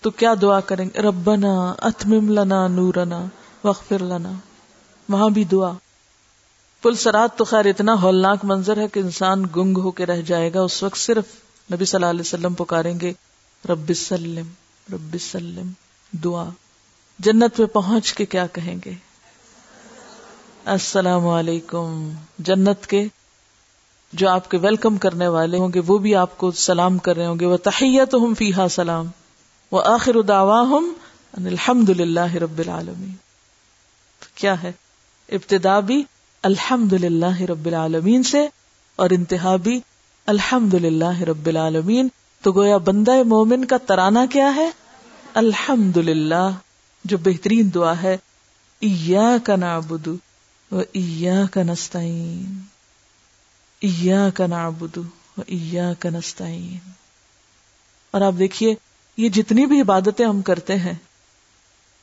تو 0.00 0.10
کیا 0.10 0.34
دعا 0.42 0.60
کریں؟ 0.60 0.90
گے 0.94 0.98
ربنا 0.98 1.74
اتمم 1.78 2.28
لنا 2.28 2.68
نورنا 2.68 3.24
وغفر 3.64 4.02
لنا۔ 4.02 4.32
وہاں 5.08 5.28
بھی 5.28 5.44
دعا۔ 5.44 5.72
پل 6.82 6.94
سرات 6.94 7.38
تو 7.38 7.44
خیر، 7.44 7.66
اتنا 7.66 7.94
ہولناک 8.02 8.44
منظر 8.44 8.76
ہے 8.76 8.88
کہ 8.88 9.00
انسان 9.00 9.44
گنگ 9.56 9.78
ہو 9.78 9.90
کے 9.90 10.06
رہ 10.06 10.20
جائے 10.20 10.54
گا۔ 10.54 10.60
اس 10.60 10.82
وقت 10.82 10.98
صرف 10.98 11.24
نبی 11.72 11.84
صلی 11.84 11.96
اللہ 11.96 12.10
علیہ 12.10 12.20
وسلم 12.20 12.54
پکاریں 12.54 13.00
گے، 13.00 13.12
رب 13.68 13.92
سلم 13.96 14.46
رب 14.92 15.16
سلم، 15.20 15.70
دعا۔ 16.12 16.48
جنت 17.18 17.56
پہ 17.56 17.64
پہنچ 17.64 18.12
کے 18.12 18.26
کیا 18.26 18.46
کہیں 18.46 18.76
گے؟ 18.84 18.94
السلام 20.66 21.26
علیکم۔ 21.26 22.10
جنت 22.38 22.86
کے 22.86 23.06
جو 24.12 24.28
آپ 24.28 24.50
کے 24.50 24.58
ویلکم 24.58 24.96
کرنے 24.96 25.28
والے 25.28 25.58
ہوں 25.58 25.68
گے، 25.74 25.80
وہ 25.86 25.98
بھی 25.98 26.14
آپ 26.14 26.38
کو 26.38 26.50
سلام 26.50 26.98
کر 26.98 27.16
رہے 27.16 27.26
ہوں 27.26 27.40
گے۔ 27.40 27.46
وہ 27.46 27.56
تحیت 27.56 28.14
ہم 28.14 28.34
فیحا 28.34 28.68
سلام۔ 28.68 29.06
وہ 29.72 29.82
آخر 29.84 30.22
دعوا 30.22 30.62
ہم 30.62 30.92
الحمد 31.32 31.90
للہ 31.90 32.34
رب 32.34 32.58
العالمین 32.58 33.12
کیا 34.34 34.62
ہے؟ 34.62 34.72
ابتدا 35.28 35.80
بھی 35.80 36.04
الحمد 36.42 36.92
للہ 36.92 37.40
رب 37.40 37.66
العالمین 37.66 38.22
سے 38.22 38.48
اور 38.96 39.10
انتہا 39.10 39.56
بھی 39.56 39.80
الحمد 40.26 40.74
للہ 40.74 41.20
رب 41.20 41.46
العالمین۔ 41.46 42.08
تو 42.42 42.52
گویا 42.52 42.76
بندہ 42.76 43.22
مومن 43.22 43.64
کا 43.64 43.76
ترانہ 43.76 44.18
کیا 44.30 44.56
ہے؟ 44.56 44.70
الحمد 45.34 45.96
للہ 45.96 46.50
جو 47.04 47.18
بہترین 47.18 47.74
دعا 47.74 48.02
ہے۔ 48.02 48.16
کا 49.44 49.56
نعبد۔ 49.56 50.08
و 50.72 50.80
کا 51.52 51.62
کا 54.34 54.46
نعبد 54.46 54.98
و 55.36 55.42
کا 55.98 56.10
نستعین۔ 56.10 56.78
اور 58.10 58.20
آپ 58.20 58.32
دیکھیے، 58.38 58.74
یہ 59.16 59.28
جتنی 59.28 59.66
بھی 59.66 59.80
عبادتیں 59.80 60.26
ہم 60.26 60.42
کرتے 60.42 60.76
ہیں، 60.76 60.94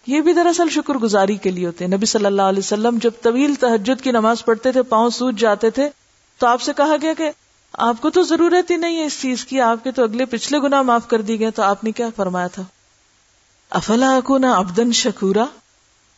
یہ 0.07 0.21
بھی 0.21 0.33
دراصل 0.33 0.69
شکر 0.69 0.93
گزاری 0.93 1.37
کے 1.37 1.51
لیے 1.51 1.65
ہوتے 1.65 1.85
ہیں۔ 1.85 1.91
نبی 1.91 2.05
صلی 2.05 2.25
اللہ 2.25 2.41
علیہ 2.41 2.59
وسلم 2.59 2.97
جب 3.01 3.11
طویل 3.21 3.55
تحجد 3.55 4.01
کی 4.01 4.11
نماز 4.11 4.45
پڑھتے 4.45 4.71
تھے، 4.71 4.83
پاؤں 4.83 5.09
سوج 5.09 5.39
جاتے 5.39 5.69
تھے، 5.69 5.89
تو 6.37 6.47
آپ 6.47 6.61
سے 6.61 6.71
کہا 6.77 6.95
گیا 7.01 7.13
کہ 7.17 7.31
آپ 7.73 8.01
کو 8.01 8.09
تو 8.09 8.23
ضرورت 8.23 8.71
ہی 8.71 8.77
نہیں 8.77 8.97
ہے 8.97 9.05
اس 9.05 9.21
چیز 9.21 9.45
کی، 9.45 9.61
آپ 9.61 9.83
کے 9.83 9.91
تو 9.91 10.03
اگلے 10.03 10.25
پچھلے 10.25 10.59
گنا 10.59 10.81
معاف 10.81 11.07
کر 11.07 11.21
دی 11.21 11.39
گئے، 11.39 11.51
تو 11.51 11.61
آپ 11.61 11.83
نے 11.83 11.91
کیا 11.91 12.09
فرمایا 12.15 12.47
تھا؟ 12.47 12.63
افلا 13.69 14.19
کو 14.23 14.37
نہ 14.37 14.45
ابدن 14.45 14.91
شکورا؟ 14.91 15.45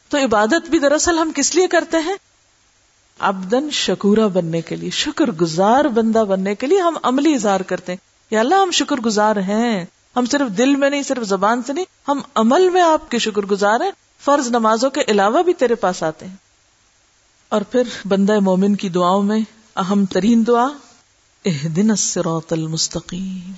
تو 0.10 0.18
عبادت 0.18 0.70
بھی 0.70 0.80
دراصل 0.80 1.20
ہم 1.20 1.32
کس 1.36 1.56
لیے 1.56 1.68
کرتے 1.68 1.98
ہیں؟ 1.98 2.16
ابدن 3.20 3.70
شکورا 3.72 4.28
بننے 4.28 4.61
کے 4.61 4.76
لیے 4.76 4.89
شکر 4.89 5.32
گزار 5.32 5.86
بندہ 5.86 6.24
بننے 6.24 6.55
کے 6.55 6.68
لیے 6.68 6.82
ہم 6.82 6.97
عملی 7.03 7.34
اظہار 7.34 7.59
کرتے 7.59 7.91
ہیں۔ 7.91 7.97
یا 8.32 8.39
اللہ، 8.39 8.55
ہم 8.55 8.72
شکر 8.72 8.95
گزار 8.95 9.36
ہیں۔ 9.36 9.86
ہم 10.16 10.26
صرف 10.26 10.57
دل 10.57 10.76
میں 10.76 10.89
نہیں، 10.89 11.03
صرف 11.03 11.28
زبان 11.28 11.63
سے 11.63 11.74
نہیں، 11.74 11.86
ہم 12.07 12.22
عمل 12.36 12.70
میں 12.70 12.82
آپ 12.82 13.11
کے 13.11 13.20
شکر 13.20 13.41
گزار 13.41 13.80
ہیں۔ 13.80 13.91
فرض 14.20 14.47
نمازوں 14.47 14.89
کے 14.89 15.01
علاوہ 15.07 15.43
بھی 15.43 15.53
تیرے 15.53 15.76
پاس 15.76 16.03
آتے 16.03 16.28
ہیں۔ 16.28 16.36
اور 17.49 17.61
پھر 17.61 17.84
بندہ 18.07 18.39
مومن 18.39 18.76
کی 18.76 18.89
دعاؤں 18.89 19.24
میں 19.24 19.39
اہم 19.76 20.05
ترین 20.05 20.47
دعا 20.47 20.68
اح 21.45 21.68
دن 21.76 21.91
المستقیم۔ 22.49 23.51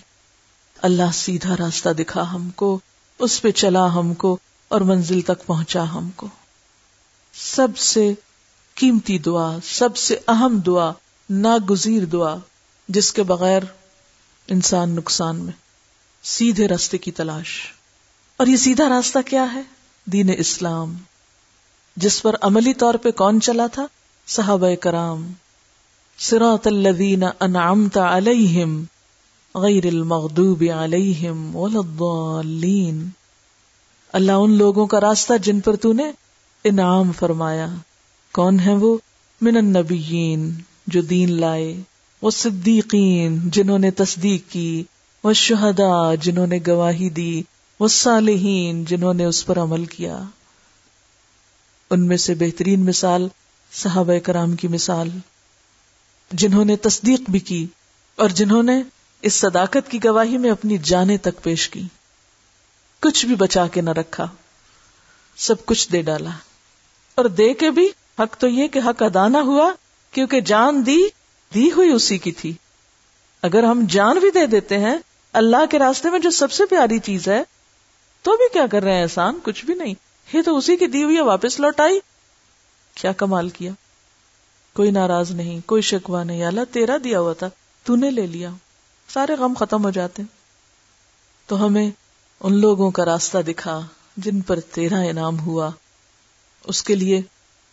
اللہ 0.81 1.11
سیدھا 1.13 1.55
راستہ 1.59 1.89
دکھا 1.89 2.33
ہم 2.33 2.49
کو، 2.49 2.79
اس 3.19 3.41
پہ 3.41 3.51
چلا 3.51 3.93
ہم 3.95 4.13
کو، 4.13 4.37
اور 4.67 4.81
منزل 4.81 5.21
تک 5.21 5.45
پہنچا 5.45 5.83
ہم 5.93 6.09
کو۔ 6.15 6.27
سب 7.33 7.77
سے 7.77 8.13
قیمتی 8.77 9.17
دعا، 9.17 9.57
سب 9.63 9.97
سے 9.97 10.17
اہم 10.27 10.59
دعا، 10.59 10.91
ناگزیر 11.29 12.05
دعا، 12.05 12.35
جس 12.87 13.13
کے 13.13 13.23
بغیر 13.23 13.61
انسان 14.47 14.89
نقصان 14.89 15.35
میں، 15.35 15.53
سیدھے 16.23 16.67
راستے 16.67 16.97
کی 16.97 17.11
تلاش۔ 17.11 17.47
اور 18.37 18.47
یہ 18.47 18.55
سیدھا 18.55 18.89
راستہ 18.89 19.19
کیا 19.25 19.53
ہے؟ 19.53 19.61
دین 20.05 20.29
اسلام۔ 20.37 20.93
جس 21.95 22.21
پر 22.21 22.35
عملی 22.41 22.73
طور 22.73 22.93
پہ 22.93 23.11
کون 23.11 23.41
چلا 23.41 23.67
تھا؟ 23.67 23.87
صحابہ 24.27 24.75
کرام۔ 24.75 25.33
سراط 26.17 26.67
الذین 26.67 27.23
انعمت 27.39 27.97
علیہم 27.97 28.83
غیر 29.55 29.85
المغضوب 29.85 30.63
علیہم 30.77 31.55
والضالین 31.55 33.09
اللہ 34.13 34.31
ان 34.31 34.51
لوگوں 34.51 34.87
کا 34.87 35.01
راستہ 35.01 35.33
جن 35.43 35.59
پر 35.59 35.75
تو 35.75 35.93
نے 35.93 36.11
انعام 36.63 37.11
فرمایا۔ 37.11 37.67
کون 38.31 38.59
ہے 38.59 38.73
وہ؟ 38.73 38.97
من 39.41 39.57
النبیین، 39.57 40.53
جو 40.87 41.01
دین 41.01 41.39
لائے، 41.39 41.81
وہ 42.21 42.31
صدیقین، 42.31 43.49
جنہوں 43.49 43.79
نے 43.79 43.91
تصدیق 43.91 44.51
کی، 44.51 44.83
وہ 45.23 45.33
شہدا 45.33 46.15
جنہوں 46.15 46.47
نے 46.47 46.59
گواہی 46.67 47.09
دی، 47.09 47.43
وہ 47.79 47.87
صالحین، 47.87 48.85
جنہوں 48.85 49.13
نے 49.13 49.25
اس 49.25 49.45
پر 49.45 49.57
عمل 49.57 49.85
کیا۔ 49.85 50.23
ان 51.89 52.07
میں 52.07 52.17
سے 52.17 52.35
بہترین 52.35 52.85
مثال 52.85 53.27
صحابہ 53.71 54.19
کرام 54.19 54.55
کی 54.55 54.67
مثال، 54.67 55.09
جنہوں 56.31 56.65
نے 56.65 56.75
تصدیق 56.75 57.29
بھی 57.29 57.39
کی 57.39 57.67
اور 58.15 58.29
جنہوں 58.29 58.63
نے 58.63 58.83
اس 59.21 59.33
صداقت 59.33 59.91
کی 59.91 60.03
گواہی 60.03 60.37
میں 60.37 60.51
اپنی 60.51 60.77
جانے 60.77 61.17
تک 61.17 61.43
پیش 61.43 61.69
کی۔ 61.69 61.83
کچھ 62.99 63.25
بھی 63.25 63.35
بچا 63.35 63.67
کے 63.67 63.81
نہ 63.81 63.89
رکھا، 63.89 64.27
سب 65.35 65.65
کچھ 65.65 65.91
دے 65.91 66.01
ڈالا 66.01 66.29
اور 67.15 67.25
دے 67.25 67.53
کے 67.53 67.71
بھی 67.71 67.89
حق 68.19 68.37
تو 68.37 68.47
یہ 68.47 68.67
کہ 68.67 68.79
حق 68.79 69.03
ادا 69.03 69.27
نہ 69.27 69.37
ہوا 69.37 69.71
کیونکہ 70.11 70.41
جان 70.41 70.85
دی 70.85 70.97
دی 71.53 71.71
ہوئی 71.71 71.91
اسی 71.91 72.17
کی 72.17 72.31
تھی۔ 72.31 72.53
اگر 73.41 73.63
ہم 73.63 73.83
جان 73.89 74.19
بھی 74.19 74.31
دے 74.31 74.45
دیتے 74.45 74.77
ہیں 74.77 74.97
اللہ 75.33 75.65
کے 75.71 75.79
راستے 75.79 76.09
میں 76.09 76.19
جو 76.19 76.29
سب 76.29 76.51
سے 76.51 76.65
پیاری 76.65 76.99
چیز 76.99 77.27
ہے، 77.27 77.43
تو 78.21 78.31
بھی 78.31 78.45
کیا 78.53 78.67
کر 78.71 78.83
رہے 78.83 78.93
ہیں 78.93 79.03
احسان 79.03 79.39
کچھ 79.43 79.65
بھی 79.65 79.73
نہیں۔ 79.73 79.93
یہ 80.33 80.41
تو 80.41 80.57
اسی 80.57 80.77
کی 80.77 80.87
دی 80.87 81.03
ہوئی 81.03 81.19
واپس 81.19 81.59
لوٹائی۔ 81.59 81.99
کیا 82.95 83.11
کمال 83.11 83.49
کیا۔ 83.49 83.71
کوئی 84.73 84.91
ناراض 84.91 85.31
نہیں، 85.31 85.59
کوئی 85.65 85.81
شکوا 85.81 86.23
نہیں۔ 86.23 86.45
اللہ 86.45 86.61
تیرا 86.71 86.97
دیا 87.03 87.19
ہوا 87.19 87.33
تھا، 87.33 87.49
تو 87.83 87.95
نے 87.95 88.11
لے 88.11 88.27
لیا۔ 88.27 88.49
سارے 89.13 89.35
غم 89.35 89.53
ختم 89.59 89.85
ہو 89.85 89.89
جاتے 89.89 90.23
تو 91.45 91.65
ہمیں 91.65 91.91
ان 92.39 92.53
لوگوں 92.53 92.91
کا 92.91 93.05
راستہ 93.05 93.37
دکھا 93.37 93.81
جن 94.17 94.41
پر 94.41 94.59
تیرا 94.59 94.99
انعام 94.99 95.39
ہوا۔ 95.39 95.69
اس 96.63 96.83
کے 96.83 96.95
لیے 96.95 97.21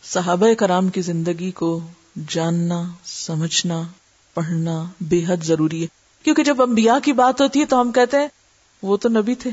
صحابہ 0.04 0.54
کرام 0.54 0.88
کی 0.88 1.02
زندگی 1.02 1.50
کو 1.50 1.80
جاننا، 2.28 2.82
سمجھنا، 3.04 3.82
پڑھنا 4.34 4.84
بے 5.00 5.24
حد 5.28 5.44
ضروری 5.44 5.82
ہے۔ 5.82 5.86
کیونکہ 6.22 6.44
جب 6.44 6.62
انبیاء 6.62 6.98
کی 7.04 7.12
بات 7.12 7.40
ہوتی 7.40 7.60
ہے 7.60 7.64
تو 7.64 7.80
ہم 7.80 7.92
کہتے 7.92 8.16
ہیں، 8.16 8.28
وہ 8.82 8.96
تو 8.96 9.08
نبی 9.08 9.34
تھے۔ 9.34 9.50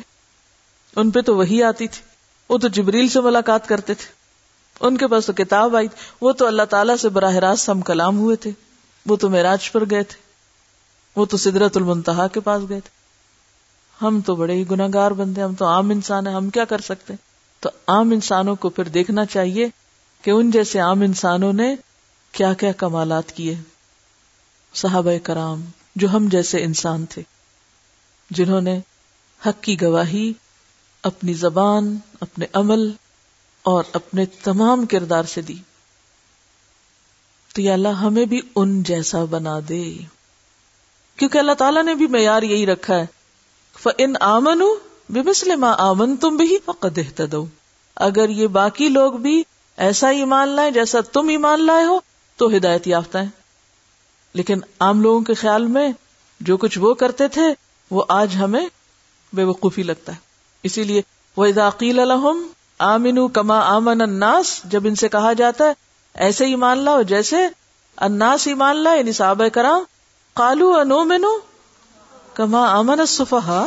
ان 0.96 1.12
پہ 1.12 1.22
تو 1.22 1.36
وہی 1.38 1.64
آتی 1.64 1.88
تھی۔ 1.88 2.02
وہ 2.50 2.58
تو 2.58 2.68
جبریل 2.68 3.08
سے 3.08 3.22
ملاقات 3.22 3.68
کرتے 3.68 3.94
تھے۔ 3.94 4.06
ان 4.80 4.98
کے 4.98 5.08
پاس 5.08 5.26
تو 5.26 5.34
کتاب 5.34 5.76
آئی 5.76 5.88
وہ 6.22 6.32
تو 6.32 6.48
اللہ 6.48 6.64
تعالیٰ 6.64 6.96
سے 6.96 7.10
براہ 7.10 7.36
راست 7.36 7.70
ہم 7.70 7.82
کلام 7.82 8.18
ہوئے 8.18 8.36
تھے۔ 8.36 8.52
وہ 9.06 9.16
تو 9.16 9.30
میراج 9.30 9.72
پر 9.72 9.84
گئے 9.90 10.04
تھے۔ 10.04 10.18
وہ 11.16 11.26
تو 11.26 11.38
سدرت 11.38 11.78
المنتہا 11.78 12.28
کے 12.28 12.40
پاس 12.40 12.62
گئے 12.70 12.80
تھے۔ 12.80 12.90
ہم 14.06 14.22
تو 14.22 14.36
بڑے 14.36 14.54
ہی 14.54 14.70
گناگار 14.72 15.12
بندے 15.12 15.42
ہم 15.42 15.56
تو 15.56 15.66
عام 15.66 15.90
انسان 15.90 16.28
ہیں۔ 16.28 16.34
ہم 16.34 16.50
کیا 16.50 16.66
کر 16.66 16.82
سکتے 16.82 17.14
ہیں؟ 17.14 17.26
تو 17.60 17.70
عام 17.88 18.12
انسانوں 18.12 18.56
کو 18.56 18.70
پھر 18.70 18.84
دیکھنا 18.84 19.26
چاہیے 19.26 19.68
کہ 20.22 20.32
ان 20.32 20.52
جیسے 20.52 20.80
عام 20.80 21.02
انسانوں 21.02 21.54
نے 21.54 21.76
کیا 22.32 22.54
کیا 22.54 22.72
کمالات 22.72 23.32
کیے 23.32 23.56
صحابہ 24.74 25.12
کرام 25.24 25.66
جو 25.96 26.10
ہم 26.10 26.28
جیسے 26.32 26.64
انسان 26.64 27.06
تھے، 27.06 27.22
جنہوں 28.30 28.62
نے 28.62 28.80
حق 29.46 29.64
کی 29.64 29.82
گواہی، 29.82 30.34
اپنی 31.04 31.34
زبان، 31.34 31.98
اپنے 32.20 32.46
عمل 32.54 32.92
اور 33.64 33.84
اپنے 33.94 34.26
تمام 34.26 34.86
کردار 34.86 35.24
سے 35.24 35.42
دی۔ 35.42 35.58
تو 37.54 37.62
یا 37.62 37.74
اللہ 37.74 37.88
ہمیں 37.88 38.26
بھی 38.26 38.42
ان 38.56 38.84
جیسا 38.84 39.24
بنا 39.24 39.60
دے۔ 39.70 39.98
کیونکہ 41.16 41.38
اللہ 41.38 41.52
تعالیٰ 41.52 41.84
نے 41.84 41.96
بھی 41.96 42.08
معیار 42.08 42.44
یہی 42.44 42.66
رکھا 42.66 42.96
ہے۔ 42.96 43.06
ان 43.98 44.14
آمن 44.20 44.64
بے 45.10 45.22
مسلم 45.22 45.64
آمن 45.64 46.18
تم 46.18 46.38
بھی 46.38 46.58
فقد 46.66 47.22
دو 47.32 47.46
اگر 47.96 48.30
یہ 48.30 48.48
باقی 48.48 48.90
لوگ 48.90 49.14
بھی 49.14 49.44
ایسا 49.82 50.10
ایمان 50.10 50.50
لائے 50.50 50.72
جیسا 50.72 51.02
تم 51.02 51.30
ایمان 51.30 51.66
لائے 51.66 51.84
ہو، 51.84 52.00
تو 52.38 52.48
ہدایت 52.48 52.88
یافتہ 52.88 53.18
ہیں۔ 53.18 53.30
لیکن 54.34 54.60
عام 54.80 55.02
لوگوں 55.02 55.22
کے 55.22 55.34
خیال 55.34 55.66
میں 55.66 55.92
جو 56.40 56.58
کچھ 56.58 56.80
وہ 56.80 56.94
کرتے 56.94 57.28
تھے، 57.28 57.44
وہ 57.92 58.04
آج 58.08 58.36
ہمیں 58.40 58.68
بے 59.34 59.44
وقوفی 59.44 59.84
لگتا 59.84 60.12
ہے۔ 60.12 60.18
اسی 60.64 60.84
لیے 60.84 61.02
وہ 61.38 61.46
اداقیل 61.46 62.00
الحم 62.00 62.48
آمین 62.80 63.28
کما 63.28 63.60
آمن 63.60 64.02
اناس 64.02 64.62
جب 64.64 64.82
ان 64.86 64.96
سے 64.96 65.10
کہا 65.10 65.34
جاتا 65.34 65.66
ہے، 65.66 65.74
ایسے 66.14 66.46
ہی 66.46 66.56
مان 66.56 66.78
لاؤ 66.78 67.02
جیسے 67.02 67.38
اناس 67.98 68.48
ہی 68.48 68.54
مان 68.54 68.78
لا 68.78 68.94
یعنی 68.94 69.12
صحابہ 69.12 69.48
کرام 69.48 69.84
کالو 70.34 70.76
انو 70.76 71.04
مینو 71.04 71.38
کما 72.34 72.70
آمن 72.70 73.06
صفحا 73.06 73.66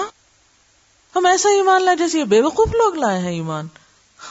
ہم 1.16 1.26
ایسا 1.26 1.48
ایمان 1.48 1.82
لائے 1.82 1.96
جیسے 1.96 2.18
یہ 2.18 2.24
بے 2.24 2.40
وقوف 2.40 2.68
لوگ 2.74 2.94
لائے 2.94 3.18
ہیں 3.18 3.32
ایمان۔ 3.32 3.66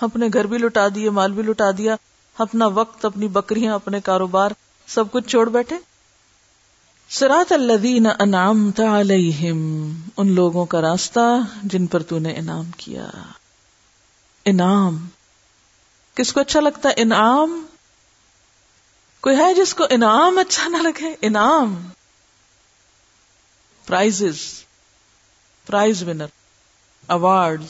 اپنے 0.01 0.27
گھر 0.33 0.45
بھی 0.45 0.57
لٹا 0.57 0.87
دیے، 0.95 1.09
مال 1.09 1.31
بھی 1.31 1.43
لٹا 1.43 1.71
دیا، 1.77 1.95
اپنا 2.37 2.67
وقت، 2.67 3.05
اپنی 3.05 3.27
بکریاں، 3.27 3.73
اپنے 3.73 4.01
کاروبار، 4.01 4.51
سب 4.87 5.11
کچھ 5.11 5.27
چھوڑ 5.27 5.49
بیٹھے۔ 5.49 5.75
سرات 7.09 7.51
الذین 7.51 8.07
انعمت 8.19 8.79
علیہم، 8.79 9.93
ان 10.17 10.31
لوگوں 10.31 10.65
کا 10.65 10.81
راستہ 10.81 11.39
جن 11.63 11.85
پر 11.85 12.03
تو 12.03 12.19
نے 12.19 12.33
انعام 12.33 12.71
کیا۔ 12.77 13.09
انعام۔ 14.45 15.07
کس 16.15 16.33
کو 16.33 16.39
اچھا 16.39 16.59
لگتا 16.59 16.89
ہے؟ 16.89 16.93
انعام۔ 16.97 17.65
کوئی 19.21 19.37
ہے 19.37 19.53
جس 19.53 19.73
کو 19.73 19.83
انعام 19.89 20.37
اچھا 20.37 20.67
نہ 20.67 20.77
لگے؟ 20.77 21.15
انعام۔ 21.21 21.83
پرائزز 23.85 24.37
پرائز 25.65 26.03
ونر 26.03 26.25
اوارڈ 27.07 27.63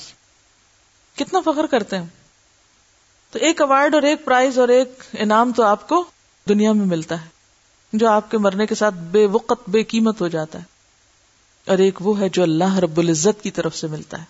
کتنا 1.15 1.39
فخر 1.45 1.65
کرتے 1.65 1.97
ہیں؟ 1.97 2.05
تو 3.31 3.39
ایک 3.39 3.61
اوارڈ 3.61 3.95
اور 3.95 4.01
ایک 4.01 4.25
پرائز 4.25 4.59
اور 4.59 4.67
ایک 4.67 5.03
انعام 5.13 5.51
تو 5.51 5.63
آپ 5.63 5.89
کو 5.89 6.03
دنیا 6.49 6.71
میں 6.71 6.85
ملتا 6.85 7.21
ہے، 7.21 7.27
جو 7.93 8.09
آپ 8.09 8.31
کے 8.31 8.37
مرنے 8.37 8.65
کے 8.65 8.75
ساتھ 8.75 8.95
بے 8.95 9.25
وقت 9.25 9.69
بے 9.69 9.83
قیمت 9.83 10.21
ہو 10.21 10.27
جاتا 10.27 10.59
ہے۔ 10.59 10.63
اور 11.67 11.77
ایک 11.77 12.01
وہ 12.01 12.19
ہے 12.19 12.29
جو 12.29 12.43
اللہ 12.43 12.77
رب 12.77 12.97
العزت 12.97 13.43
کی 13.43 13.51
طرف 13.51 13.77
سے 13.77 13.87
ملتا 13.87 14.19
ہے۔ 14.19 14.23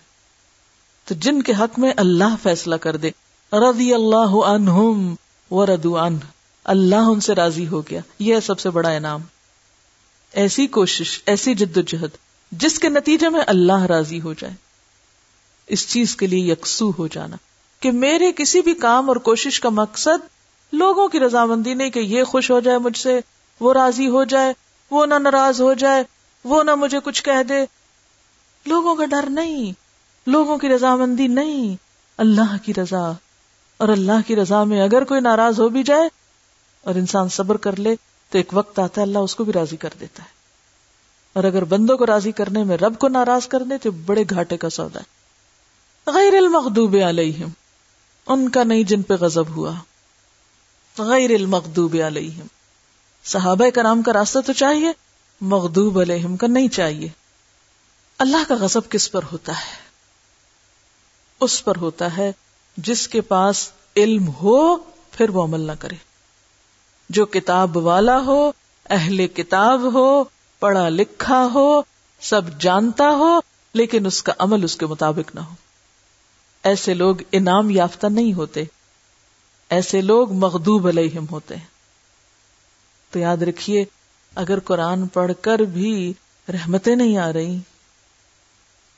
تو 1.04 1.14
جن 1.14 1.42
کے 1.42 1.52
حق 1.52 1.78
میں 1.78 1.92
اللہ 1.96 2.34
فیصلہ 2.42 2.74
کر 2.74 2.96
دے۔ 2.96 3.10
رضی 3.52 3.94
اللہ 3.94 4.44
عنہم 4.46 5.14
وردو 5.50 5.98
عنہ۔ 5.98 6.18
اللہ 6.64 6.96
ان 6.96 7.20
سے 7.20 7.34
راضی 7.34 7.66
ہو 7.68 7.80
گیا۔ 7.80 8.00
یہ 8.18 8.34
ہے 8.34 8.40
سب 8.40 8.58
سے 8.58 8.70
بڑا 8.70 8.90
انعام۔ 8.90 9.20
ایسی 10.32 10.66
کوشش، 10.66 11.20
ایسی 11.26 11.54
جد 11.54 11.76
و 11.76 11.80
جہد 11.80 12.10
جس 12.52 12.78
کے 12.78 12.88
نتیجے 12.88 13.28
میں 13.28 13.40
اللہ 13.46 13.82
راضی 13.82 14.20
ہو 14.20 14.32
جائے۔ 14.32 14.54
اس 15.66 15.88
چیز 15.88 16.16
کے 16.16 16.26
لیے 16.26 16.52
یکسو 16.52 16.90
ہو 16.90 17.06
جانا 17.06 17.36
کہ 17.80 17.92
میرے 17.92 18.32
کسی 18.36 18.60
بھی 18.60 18.74
کام 18.74 19.08
اور 19.08 19.16
کوشش 19.16 19.60
کا 19.60 19.68
مقصد 19.68 20.34
لوگوں 20.72 21.08
کی 21.08 21.20
رضامندی 21.20 21.74
نہیں 21.74 21.90
کہ 21.90 21.98
یہ 21.98 22.24
خوش 22.24 22.50
ہو 22.50 22.60
جائے 22.60 22.78
مجھ 22.78 22.98
سے، 22.98 23.20
وہ 23.60 23.72
راضی 23.72 24.08
ہو 24.08 24.24
جائے، 24.24 24.52
وہ 24.90 25.06
نہ 25.06 25.14
ناراض 25.14 25.60
ہو 25.60 25.74
جائے، 25.74 26.04
وہ 26.44 26.62
نہ 26.62 26.74
مجھے 26.74 26.98
کچھ 27.04 27.22
کہہ 27.22 27.42
دے۔ 27.42 27.64
لوگوں 28.66 28.94
کا 28.94 29.04
ڈر 29.04 29.30
نہیں، 29.30 29.72
لوگوں 30.26 30.58
کی 30.58 30.68
رضامندی 30.68 31.26
نہیں، 31.26 31.76
اللہ 32.16 32.56
کی 32.64 32.74
رضا۔ 32.74 33.12
اور 33.76 33.88
اللہ 33.88 34.26
کی 34.26 34.36
رضا 34.36 34.64
میں 34.64 34.82
اگر 34.82 35.04
کوئی 35.04 35.20
ناراض 35.20 35.60
ہو 35.60 35.68
بھی 35.68 35.82
جائے 35.82 36.08
اور 36.84 36.94
انسان 36.94 37.28
صبر 37.28 37.56
کر 37.56 37.76
لے، 37.76 37.96
تو 38.30 38.38
ایک 38.38 38.48
وقت 38.52 38.78
آتا 38.78 39.00
ہے 39.00 39.06
اللہ 39.06 39.18
اس 39.18 39.34
کو 39.34 39.44
بھی 39.44 39.52
راضی 39.52 39.76
کر 39.76 39.90
دیتا 40.00 40.22
ہے۔ 40.22 40.28
اور 41.32 41.44
اگر 41.44 41.64
بندوں 41.64 41.96
کو 41.96 42.06
راضی 42.06 42.32
کرنے 42.32 42.64
میں 42.64 42.76
رب 42.76 42.98
کو 42.98 43.08
ناراض 43.08 43.48
کر 43.48 43.62
دے 43.62 43.78
تو 43.78 43.90
بڑے 43.90 44.24
گھاٹے 44.30 44.56
کا 44.56 44.70
سودا 44.70 45.00
ہے۔ 45.00 45.23
غیر 46.06 46.34
المغضوب 46.36 46.96
علیہم، 47.08 47.48
ان 48.26 48.48
کا 48.48 48.64
نہیں 48.64 48.82
جن 48.82 49.02
پہ 49.02 49.14
غضب 49.14 49.48
ہوا۔ 49.48 49.72
غیر 50.98 51.30
المغضوب 51.30 51.96
علیہم۔ 52.06 52.46
صحابہ 53.24 53.70
کرام 53.70 54.02
کا 54.02 54.12
راستہ 54.12 54.38
تو 54.46 54.52
چاہیے 54.52 54.88
مغدوب 55.40 56.00
علیہم 56.00 56.36
کا 56.36 56.46
نہیں 56.46 56.68
چاہیے۔ 56.68 57.08
اللہ 58.18 58.36
کا 58.48 58.54
غضب 58.60 58.88
کس 58.88 59.12
پر 59.12 59.20
ہوتا 59.32 59.52
ہے؟ 59.52 59.76
اس 61.40 61.64
پر 61.64 61.76
ہوتا 61.76 62.16
ہے 62.16 62.32
جس 62.76 63.08
کے 63.08 63.20
پاس 63.20 63.70
علم 63.96 64.28
ہو، 64.28 64.76
پھر 65.10 65.30
وہ 65.30 65.44
عمل 65.44 65.60
نہ 65.60 65.72
کرے۔ 65.78 65.96
جو 67.08 67.26
کتاب 67.26 67.76
والا 67.76 68.18
ہو، 68.18 68.52
اہل 68.90 69.26
کتاب 69.26 69.94
ہو، 69.94 70.24
پڑھا 70.58 70.88
لکھا 70.88 71.48
ہو، 71.54 71.82
سب 72.20 72.60
جانتا 72.60 73.08
ہو، 73.08 73.40
لیکن 73.72 74.06
اس 74.06 74.22
کا 74.22 74.32
عمل 74.38 74.64
اس 74.64 74.76
کے 74.76 74.86
مطابق 74.86 75.34
نہ 75.34 75.40
ہو۔ 75.40 75.54
ایسے 76.64 76.94
لوگ 76.94 77.16
انعام 77.32 77.70
یافتہ 77.70 78.06
نہیں 78.06 78.34
ہوتے۔ 78.34 78.64
ایسے 79.70 80.00
لوگ 80.00 80.32
مغدوب 80.32 80.88
علیہم 80.88 81.26
ہوتے 81.30 81.56
ہیں۔ 81.56 81.66
تو 83.10 83.18
یاد 83.18 83.36
رکھیے، 83.36 83.84
اگر 84.34 84.60
قرآن 84.60 85.06
پڑھ 85.06 85.32
کر 85.40 85.58
بھی 85.58 86.12
رحمتیں 86.48 86.96
نہیں 86.96 87.16
آ 87.16 87.32
رہی، 87.32 87.58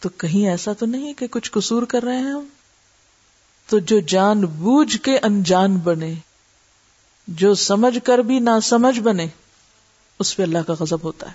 تو 0.01 0.09
کہیں 0.09 0.49
ایسا 0.49 0.73
تو 0.73 0.87
نہیں 0.87 1.15
کہ 1.15 1.27
کچھ 1.27 1.51
قصور 1.51 1.83
کر 1.83 2.03
رہے 2.03 2.17
ہیں 2.17 2.31
ہم؟ 2.31 2.45
تو 3.67 3.79
جو 3.79 4.01
جان 4.01 4.41
بوجھ 4.41 4.97
کے 4.97 5.19
انجان 5.19 5.77
بنے، 5.77 6.15
جو 7.29 7.55
سمجھ 7.55 7.99
کر 8.05 8.19
بھی 8.19 8.39
نہ 8.39 8.61
سمجھ 8.63 9.01
بنے، 9.01 9.27
اس 10.19 10.37
پہ 10.37 10.43
اللہ 10.43 10.59
کا 10.67 10.75
غضب 10.81 10.99
ہوتا 11.03 11.29
ہے۔ 11.29 11.35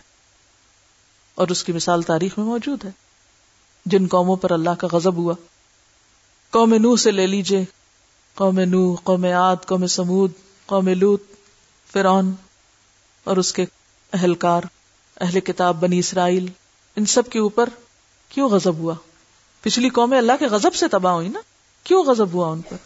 اور 1.35 1.47
اس 1.47 1.63
کی 1.63 1.71
مثال 1.71 2.01
تاریخ 2.01 2.37
میں 2.37 2.45
موجود 2.45 2.85
ہے۔ 2.85 2.91
جن 3.85 4.07
قوموں 4.07 4.35
پر 4.35 4.51
اللہ 4.51 4.69
کا 4.69 4.87
غضب 4.91 5.15
ہوا 5.15 5.33
قوم 6.51 6.73
نو 6.73 6.95
سے 6.95 7.11
لے 7.11 7.27
لیجیے۔ 7.27 7.65
قوم 8.35 8.59
نو 8.59 8.95
قوم 8.95 9.23
عاد، 9.23 9.55
قوم 9.65 9.87
سمود 9.87 10.31
قوم 10.65 10.87
لوت 10.87 11.23
فرعون 11.93 12.33
اور 13.23 13.37
اس 13.37 13.53
کے 13.53 13.65
اہلکار، 14.13 14.61
اہل 15.21 15.39
کتاب 15.39 15.81
بنی 15.81 15.99
اسرائیل۔ 15.99 16.47
ان 16.95 17.05
سب 17.05 17.29
کے 17.29 17.39
اوپر 17.39 17.69
کیوں 18.29 18.49
غضب 18.49 18.75
ہوا؟ 18.75 18.93
پچھلی 19.61 19.89
قومیں 19.89 20.17
اللہ 20.17 20.31
کے 20.39 20.45
غضب 20.45 20.75
سے 20.75 20.87
تباہ 20.87 21.13
ہوئی 21.13 21.27
نا؟ 21.27 21.39
کیوں 21.83 22.03
غضب 22.03 22.33
ہوا 22.33 22.47
ان 22.47 22.61
پر؟ 22.61 22.77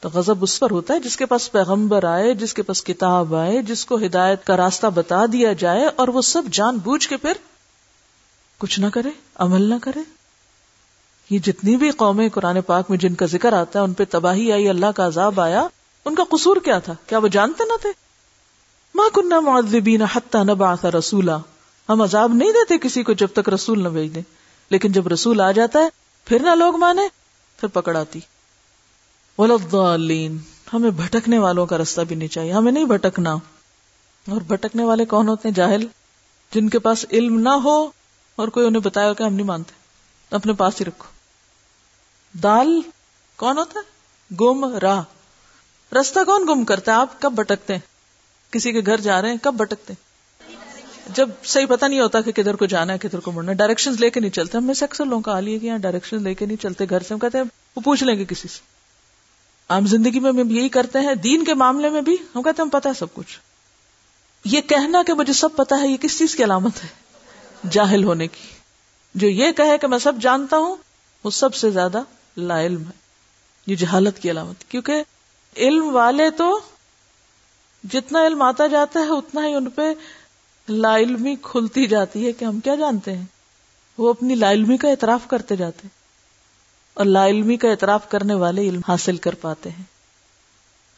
تو 0.00 0.08
غضب 0.08 0.34
اس 0.40 0.60
پر 0.60 0.70
ہوتا 0.70 0.94
ہے 0.94 1.00
جس 1.00 1.16
کے 1.16 1.26
پاس 1.26 1.52
پیغمبر 1.52 2.04
آئے، 2.04 2.34
جس 2.34 2.54
کے 2.54 2.62
پاس 2.62 2.84
کتاب 2.84 3.34
آئے، 3.34 3.62
جس 3.62 3.86
کو 3.86 3.96
ہدایت 3.96 4.46
کا 4.46 4.56
راستہ 4.56 4.86
بتا 4.86 5.26
دیا 5.32 5.52
جائے 5.52 5.86
اور 5.96 6.08
وہ 6.08 6.22
سب 6.22 6.42
جان 6.52 6.76
بوجھ 6.76 7.08
کے 7.08 7.16
پھر 7.16 7.32
کچھ 8.58 8.80
نہ 8.80 8.86
کرے، 8.86 9.10
عمل 9.34 9.62
نہ 9.62 9.74
کرے۔ 9.82 10.17
یہ 11.30 11.38
جتنی 11.38 11.76
بھی 11.76 11.90
قومیں 11.90 12.28
قرآن 12.28 12.60
پاک 12.60 12.90
میں 12.90 12.98
جن 12.98 13.14
کا 13.14 13.26
ذکر 13.26 13.52
آتا 13.52 13.78
ہے، 13.78 13.84
ان 13.84 13.92
پہ 13.92 14.04
تباہی 14.10 14.52
آئی، 14.52 14.68
اللہ 14.68 14.86
کا 14.86 15.06
عذاب 15.06 15.40
آیا، 15.40 15.66
ان 16.04 16.14
کا 16.14 16.24
قصور 16.30 16.56
کیا 16.56 16.78
تھا؟ 16.78 16.94
کیا 17.06 17.18
وہ 17.18 17.28
جانتے 17.28 17.64
نہ 17.64 17.72
تھے؟ 17.82 17.88
ماں 18.94 19.08
کنہ 19.14 19.40
معذبین 19.40 20.02
حتی 20.02 20.38
نبعث 20.38 20.84
رسولا۔ 20.84 21.38
ہم 21.88 22.02
عذاب 22.02 22.34
نہیں 22.34 22.50
دیتے 22.50 22.78
کسی 22.78 23.02
کو 23.02 23.12
جب 23.12 23.28
تک 23.34 23.48
رسول 23.48 23.82
نہ 23.82 23.88
بھیج 23.88 24.14
دیں 24.14 24.22
لیکن 24.70 24.92
جب 24.92 25.08
رسول 25.08 25.40
آ 25.40 25.52
جاتا 25.52 25.78
ہے، 25.78 25.88
پھر 26.24 26.38
نہ 26.42 26.54
لوگ 26.54 26.76
مانے، 26.76 27.02
پھر 27.56 27.68
پکڑ 27.68 27.96
آتی۔ 27.96 28.20
ولدالین 29.38 30.38
ہمیں 30.72 30.90
بھٹکنے 30.90 31.38
والوں 31.38 31.66
کا 31.66 31.78
رستہ 31.78 32.00
بھی 32.00 32.16
نہیں 32.16 32.28
چاہیے۔ 32.28 32.52
ہمیں 32.52 32.72
نہیں 32.72 32.84
بھٹکنا۔ 32.84 33.32
اور 34.30 34.40
بھٹکنے 34.40 34.84
والے 34.84 35.04
کون 35.04 35.28
ہوتے 35.28 35.48
ہیں؟ 35.48 35.54
جاہل۔ 35.54 35.86
جن 36.54 36.68
کے 36.68 36.78
پاس 36.78 37.06
علم 37.12 37.40
نہ 37.40 37.48
ہو 37.48 37.90
اور 38.36 38.48
کوئی 38.48 38.66
انہیں 38.66 38.82
بتایا 38.82 39.12
کہ 39.12 39.22
ہم 39.22 39.34
نہیں 39.34 39.46
مانتے۔ 39.46 39.72
اپنے 40.36 40.52
پاس 40.52 40.80
ہی 40.80 40.84
رکھو۔ 40.84 41.17
دال 42.42 42.80
کون 43.36 43.58
ہوتا 43.58 43.80
ہے؟ 43.80 44.34
گم 44.40 44.76
راہ 44.76 45.02
رستہ 45.94 46.24
کون 46.24 46.46
گم 46.48 46.64
کرتا 46.64 46.92
ہے؟ 46.92 46.96
آپ 46.96 47.22
کب 47.22 47.32
بھٹکتے 47.32 47.72
ہیں؟ 47.72 47.80
کسی 48.50 48.72
کے 48.72 48.80
گھر 48.86 49.00
جا 49.00 49.22
رہے 49.22 49.30
ہیں، 49.30 49.36
کب 49.42 49.54
بھٹکتے 49.54 49.92
ہیں؟ 49.92 50.08
جب 51.14 51.28
صحیح 51.44 51.66
پتہ 51.66 51.84
نہیں 51.84 52.00
ہوتا 52.00 52.20
کہ 52.20 52.32
کدھر 52.32 52.56
کو 52.56 52.66
جانا 52.66 52.92
ہے، 52.92 52.98
کدھر 52.98 53.20
کو 53.20 53.32
مڑنا 53.32 53.52
ڈائریکشن 53.52 53.92
لے 54.00 54.10
کے 54.10 54.20
نہیں 54.20 54.30
چلتے۔ 54.30 54.58
ہم 54.58 54.64
میں 54.64 54.74
سے 54.74 54.84
اکثر 54.84 55.04
لوگوں 55.04 55.22
کا 55.22 55.32
حال 55.32 55.48
یہ 55.48 55.58
کہ 55.58 55.66
یہاں 55.66 55.78
ڈائریکشن 55.78 56.22
لے 56.22 56.34
کے 56.34 56.46
نہیں 56.46 56.62
چلتے۔ 56.62 56.84
گھر 56.90 57.00
سے 57.00 57.14
ہم 57.14 57.20
کہتے 57.20 57.38
ہیں، 57.38 57.44
وہ 57.76 57.80
پوچھ 57.80 58.04
لیں 58.04 58.18
گے 58.18 58.24
کسی 58.28 58.48
سے۔ 58.48 58.60
عام 59.68 59.86
زندگی 59.86 60.20
میں 60.20 60.30
ہم 60.30 60.50
یہی 60.50 60.68
کرتے 60.68 60.98
ہیں، 60.98 61.14
دین 61.14 61.44
کے 61.44 61.54
معاملے 61.54 61.88
میں 61.88 62.02
بھی 62.02 62.14
ہم 62.14 62.42
کہتے 62.42 62.62
ہیں، 62.62 62.64
ہم 62.64 62.68
پتا 62.68 62.88
ہے 62.88 62.94
سب 62.94 63.14
کچھ۔ 63.14 63.38
یہ 64.44 64.60
کہنا 64.60 65.02
کہ 65.02 65.14
مجھے 65.14 65.32
سب 65.32 65.56
پتا 65.56 65.76
ہے، 65.80 65.88
یہ 65.88 65.96
کس 65.96 66.18
چیز 66.18 66.36
کی 66.36 66.44
علامت 66.44 66.84
ہے؟ 66.84 66.88
جاہل 67.70 68.04
ہونے 68.04 68.26
کی۔ 68.26 68.48
جو 69.14 69.28
یہ 69.28 69.52
کہے 69.52 69.78
کہ 69.78 69.86
میں 69.86 69.98
سب 69.98 70.12
جانتا 70.20 70.56
ہوں، 70.56 70.76
وہ 71.24 71.30
سب 71.30 71.54
سے 71.54 71.70
زیادہ 71.70 72.02
لا 72.40 72.60
علم 72.60 72.82
ہے، 72.82 72.90
یہ 73.66 73.76
جہالت 73.76 74.18
کی 74.18 74.30
علامت 74.30 74.64
کیونکہ 74.70 75.02
علم 75.56 75.94
والے 75.94 76.30
تو 76.30 76.60
جتنا 77.92 78.26
علم 78.26 78.42
آتا 78.42 78.66
جاتا 78.66 79.00
ہے، 79.00 79.08
اتنا 79.08 79.46
ہی 79.46 79.54
ان 79.54 79.70
پہ 79.70 79.82
لا 80.68 80.96
علمی 80.96 81.36
کھلتی 81.42 81.86
جاتی 81.86 82.26
ہے 82.26 82.32
کہ 82.32 82.44
ہم 82.44 82.60
کیا 82.60 82.74
جانتے 82.74 83.16
ہیں۔ 83.16 83.26
وہ 83.98 84.10
اپنی 84.10 84.34
لا 84.34 84.52
علمی 84.52 84.76
کا 84.76 84.88
اعتراف 84.88 85.20
کرتے 85.28 85.56
جاتے 85.56 85.80
ہیں۔ 85.84 85.98
اور 86.94 87.04
لا 87.04 87.26
علمی 87.26 87.56
کا 87.56 87.70
اعتراف 87.70 88.08
کرنے 88.08 88.34
والے 88.34 88.68
علم 88.68 88.80
حاصل 88.88 89.16
کر 89.16 89.34
پاتے 89.34 89.70
ہیں۔ 89.70 89.84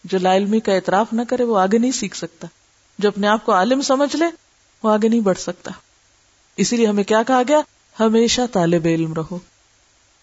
جو 0.05 0.19
لا 0.19 0.37
علمی 0.37 0.61
کا 0.61 0.73
اعتراف 0.73 1.13
نہ 1.13 1.23
کرے، 1.29 1.45
وہ 1.45 1.59
آگے 1.59 1.79
نہیں 1.79 1.93
سیکھ 1.93 2.17
سکتا۔ 2.17 2.47
جو 2.99 3.09
اپنے 3.09 3.29
آپ 3.29 3.47
کو 3.47 3.53
عالم 3.53 3.83
سمجھ 3.83 4.17
لے، 4.17 4.27
وہ 4.83 4.91
آگے 4.91 5.09
نہیں 5.09 5.21
بڑھ 5.21 5.39
سکتا۔ 5.39 5.71
اسی 6.57 6.77
لیے 6.77 6.87
ہمیں 6.87 7.05
کیا 7.05 7.23
کہا 7.23 7.43
گیا؟ 7.49 7.61
ہمیشہ 8.01 8.41
طالب 8.53 8.85
علم 8.85 9.15
رہو۔ 9.15 9.39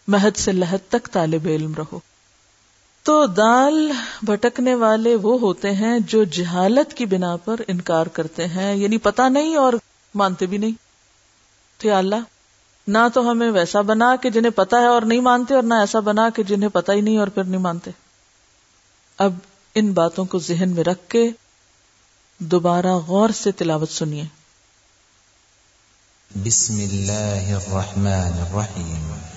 مہد 0.08 0.38
سے 0.38 0.51
لہد 0.51 0.89
تک 0.89 1.12
طالب 1.12 1.47
علم 1.47 1.74
رہو۔ 1.74 1.99
تو 3.03 3.26
دال 3.26 3.91
بھٹکنے 4.22 4.76
والے 4.76 5.16
وہ 5.16 5.39
ہوتے 5.39 5.72
ہیں 5.72 5.99
جو 5.99 6.24
جہالت 6.24 6.93
کی 6.93 7.05
بنا 7.05 7.36
پر 7.36 7.62
انکار 7.68 8.05
کرتے 8.05 8.47
ہیں 8.47 8.76
یعنی 8.76 8.97
پتا 8.97 9.30
نہیں 9.30 9.55
اور 9.55 9.74
مانتے 10.16 10.45
بھی 10.45 10.58
نہیں۔ 10.58 10.72
تو 11.78 11.93
اللہ، 11.93 12.16
نہ 12.88 12.97
تو 13.14 13.32
ہمیں 13.32 13.51
ویسا 13.51 13.82
بنا 13.82 14.16
کہ 14.16 14.30
جنہیں 14.30 14.51
پتا 14.51 14.80
ہے 14.80 14.86
اور 14.86 15.01
نہیں 15.01 15.20
مانتے، 15.20 15.53
اور 15.53 15.64
نہ 15.64 15.74
ایسا 15.74 15.99
بنا 15.99 16.30
کہ 16.30 16.43
جنہیں 16.43 16.70
پتا 16.70 16.93
ہی 16.93 17.01
نہیں 17.01 17.18
اور 17.18 17.28
پھر 17.28 17.43
نہیں 17.43 17.62
مانتے۔ 17.62 17.91
اب 19.18 19.34
ان 19.76 19.93
باتوں 19.93 20.26
کو 20.26 20.39
ذہن 20.39 20.70
میں 20.70 20.84
رکھ 20.84 21.10
کے 21.10 21.30
دوبارہ 22.38 22.93
غور 22.93 23.30
سے 23.30 23.51
تلاوت 23.51 23.89
سنیے۔ 23.89 24.24
بسم 26.36 26.74
اللہ 26.74 27.55
الرحمن 27.55 28.41
الرحیم۔ 28.41 29.36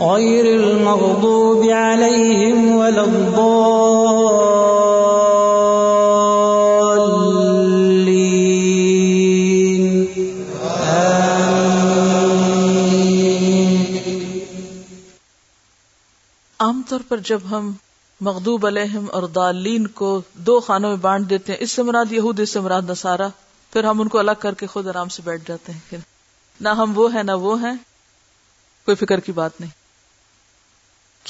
غير 0.00 0.44
المغضوب 0.44 1.70
عليهم 1.70 2.74
ولا 2.74 3.02
الضالين. 3.02 4.14
آمين 10.62 11.34
عام 16.58 16.82
طور 16.88 17.00
پر 17.08 17.16
جب 17.16 17.38
ہم 17.50 17.72
مغدوب 18.20 18.66
علیہم 18.66 19.06
اور 19.12 19.22
دالین 19.22 19.86
کو 19.86 20.22
دو 20.34 20.60
خانوں 20.60 20.90
میں 20.90 20.98
بانٹ 20.98 21.30
دیتے 21.30 21.52
ہیں، 21.52 21.58
اس 21.62 21.70
سے 21.70 21.82
مراد 21.82 22.12
یہود، 22.12 22.40
اس 22.40 22.50
سے 22.50 22.60
مراد 22.60 22.82
نصارہ، 22.88 23.28
پھر 23.72 23.84
ہم 23.84 24.00
ان 24.00 24.08
کو 24.08 24.18
الگ 24.18 24.30
کر 24.38 24.54
کے 24.54 24.66
خود 24.66 24.86
آرام 24.86 25.08
سے 25.08 25.22
بیٹھ 25.24 25.42
جاتے 25.48 25.72
ہیں۔ 25.72 25.90
کہ 25.90 25.96
نہ 26.60 26.68
ہم 26.68 26.92
وہ 26.94 27.14
ہیں، 27.14 27.22
نہ 27.22 27.32
وہ 27.32 27.62
ہیں، 27.62 27.74
کوئی 28.84 28.94
فکر 28.94 29.20
کی 29.20 29.32
بات 29.32 29.60
نہیں۔ 29.60 29.79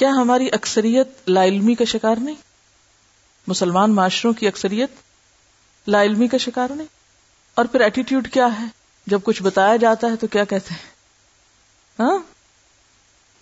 کیا 0.00 0.10
ہماری 0.10 0.48
اکثریت 0.52 1.08
لا 1.28 1.44
علمی 1.44 1.74
کا 1.74 1.84
شکار 1.84 2.16
نہیں؟ 2.20 2.34
مسلمان 3.46 3.94
معاشروں 3.94 4.32
کی 4.32 4.48
اکثریت 4.48 4.90
لا 5.86 6.02
علمی 6.02 6.28
کا 6.28 6.36
شکار 6.36 6.70
نہیں؟ 6.70 6.86
اور 7.54 7.64
پھر 7.64 7.80
ایٹیٹیوڈ 7.80 8.28
کیا 8.28 8.60
ہے؟ 8.60 8.64
جب 9.06 9.20
کچھ 9.24 9.42
بتایا 9.42 9.76
جاتا 9.76 10.10
ہے 10.10 10.16
تو 10.16 10.26
کیا 10.26 10.44
کہتے 10.44 10.74
ہیں؟ 10.74 10.90
ہاں؟ 11.98 12.18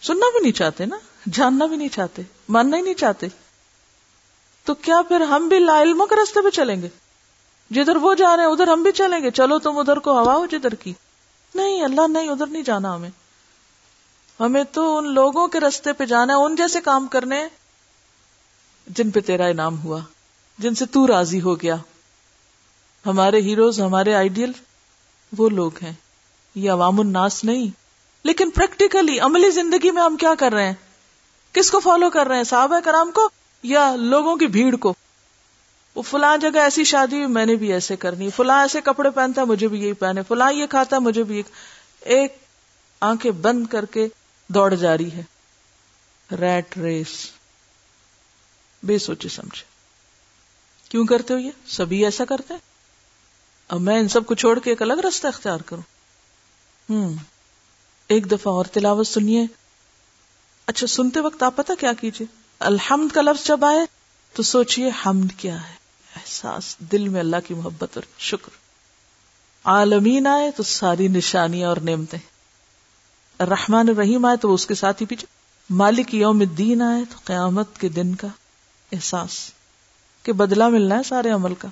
سننا 0.03 0.27
بھی 0.27 0.43
نہیں 0.43 0.53
چاہتے 0.53 0.87
نا؟ 0.87 0.97
جاننا 1.33 1.67
بھی 1.67 1.77
نہیں 1.77 1.89
چاہتے؟ 1.89 2.23
ماننا 2.49 2.77
ہی 2.77 2.83
نہیں 2.83 2.95
چاہتے؟ 2.95 3.27
تو 4.65 4.75
کیا 4.75 5.03
پھر 5.09 5.21
ہم 5.21 5.49
بھی 5.49 5.59
لا 5.59 5.83
علموں 5.83 6.07
کے 6.07 6.17
راستے 6.17 6.45
پہ 6.45 6.51
چلیں 6.51 6.83
گے؟ 6.83 6.89
جدھر 7.71 7.97
وہ 7.97 8.15
جا 8.15 8.37
رہے 8.37 8.45
ہیں 8.45 8.51
ادھر 8.51 8.69
ہم 8.69 8.83
بھی 8.83 8.93
چلیں 8.93 9.21
گے؟ 9.23 9.31
چلو 9.31 9.59
تم 9.59 9.79
ادھر 9.79 9.97
کو 9.97 10.21
ہوا 10.21 10.35
ہو 10.35 10.47
جدھر 10.47 10.75
کی۔ 10.75 10.93
نہیں، 11.55 11.85
اللہ 11.85 12.07
نہیں 12.09 12.29
ادھر 12.29 12.47
نہیں 12.47 12.63
جانا 12.63 12.95
ہمیں۔ 12.95 13.11
ہمیں 14.41 14.65
تو 14.73 14.99
ان 14.99 15.15
لوگوں 15.15 15.49
کے 15.49 15.61
رستے 15.61 15.93
پہ 15.93 16.05
جانا 16.05 16.37
ہے، 16.37 16.45
ان 16.45 16.55
جیسے 16.55 16.81
کام 16.81 17.07
کرنے 17.07 17.49
جن 18.87 19.11
پہ 19.11 19.21
تیرا 19.21 19.47
انعام 19.47 19.83
ہوا، 19.85 20.01
جن 20.59 20.75
سے 20.75 20.87
تو 20.87 21.07
راضی 21.07 21.41
ہو 21.41 21.63
گیا۔ 21.63 21.77
ہمارے 23.07 23.41
ہیروز، 23.41 23.81
ہمارے 23.81 24.15
آئیڈیل، 24.15 24.53
وہ 25.39 25.49
لوگ 25.49 25.71
ہیں۔ 25.83 25.93
یہ 26.55 26.71
عوام 26.71 27.01
الناس 27.01 27.45
نہیں، 27.45 27.71
لیکن 28.25 28.51
پریکٹیکلی 28.51 29.21
عملی 29.21 29.51
زندگی 29.51 29.91
میں 29.91 30.03
ہم 30.03 30.17
کیا 30.17 30.35
کر 30.39 30.53
رہے 30.53 30.67
ہیں؟ 30.67 30.75
کس 31.53 31.71
کو 31.71 31.81
فالو 31.81 32.11
کر 32.11 32.27
رہے 32.27 32.37
ہیں؟ 32.37 32.45
صحابہ 32.45 32.81
کرام 32.81 33.11
کو 33.11 33.29
یا 33.63 33.97
لوگوں 33.97 34.37
کی 34.37 34.47
بھیڑ 34.47 34.77
کو؟ 34.77 34.95
وہ 35.95 36.03
فلاں 36.03 36.37
جگہ 36.37 36.59
ایسی 36.59 36.85
شادی 36.85 37.17
ہوئی، 37.17 37.27
میں 37.27 37.47
نے 37.47 37.55
بھی 37.55 37.73
ایسے 37.73 37.97
کرنی 37.97 38.31
فلاں 38.31 38.61
ایسے 38.61 38.81
کپڑے 38.81 39.11
پہنتا، 39.11 39.45
مجھے 39.45 39.69
بھی 39.69 39.83
یہی 39.83 39.93
پہنے 39.93 40.23
فلاں 40.29 40.53
یہ 40.53 40.67
کھاتا، 40.67 40.99
مجھے 40.99 41.23
بھی 41.23 41.43
ایک 42.01 42.37
آنکھیں 43.01 43.31
بند 43.31 43.67
کر 43.67 43.85
کے 43.85 44.09
دوڑ 44.49 44.75
جاری 44.75 45.13
ہے۔ 45.13 45.23
Rat 46.37 46.79
race. 46.79 47.31
بے 48.83 48.99
سوچے 48.99 49.29
سمجھے۔ 49.29 49.65
کیوں 50.89 51.07
کرتے 51.07 51.35
ہو 51.35 51.39
یہ؟ 51.39 51.51
سبھی 51.67 52.05
ایسا 52.05 52.25
کرتے 52.25 52.55
ہیں؟ 52.55 52.61
اب 53.69 53.81
میں 53.81 53.99
ان 53.99 54.09
سب 54.09 54.27
کو 54.27 54.35
چھوڑ 54.35 54.59
کے 54.59 54.71
ایک 54.71 54.83
الگ 54.83 54.93
راستہ 54.93 55.27
اختیار 55.27 55.61
کروں۔ 55.61 55.83
ہوں 56.91 57.15
ایک 58.09 58.31
دفعہ 58.31 58.53
اور 58.53 58.65
تلاوت 58.65 59.07
سنیے۔ 59.07 59.47
اچھا 60.67 60.87
سنتے 60.87 61.21
وقت 61.21 61.43
آپ 61.43 61.57
پتا 61.57 61.75
کیا 61.81 61.93
کیجیے؟ 61.93 62.27
الحمد 62.59 63.15
کا 63.15 63.21
لفظ 63.23 63.47
جب 63.47 63.65
آئے 63.65 63.81
تو 64.33 64.43
سوچئے 64.43 64.91
حمد 65.07 65.27
کیا 65.37 65.69
ہے۔ 65.69 65.75
احساس، 66.17 66.77
دل 66.79 67.09
میں 67.09 67.21
اللہ 67.21 67.37
کی 67.47 67.55
محبت 67.55 67.97
اور 67.97 68.05
شکر۔ 68.19 68.51
عالمین 69.65 70.27
آئے 70.27 70.51
تو 70.51 70.63
ساری 70.63 71.09
نشانیاں 71.09 71.69
اور 71.69 71.77
نعمتیں۔ 71.77 72.38
رحمان 73.41 73.89
الرحیم 73.89 74.25
آئے 74.25 74.37
تو 74.37 74.55
اس 74.55 74.67
کے 74.67 74.75
ساتھ 74.75 75.03
ہی 75.03 75.07
پیچھے۔ 75.07 75.27
مالک 75.71 76.15
یوم 76.15 76.41
الدین 76.41 76.83
آئے 76.83 77.05
تو 77.05 77.19
قیامت 77.25 77.79
کے 77.79 77.89
دن 77.89 78.15
کا 78.15 78.29
احساس 78.93 79.51
کہ 80.23 80.33
بدلہ 80.33 80.69
ملنا 80.69 80.95
ہے 80.99 81.03
سارے 81.03 81.31
عمل 81.31 81.55
کا۔ 81.55 81.69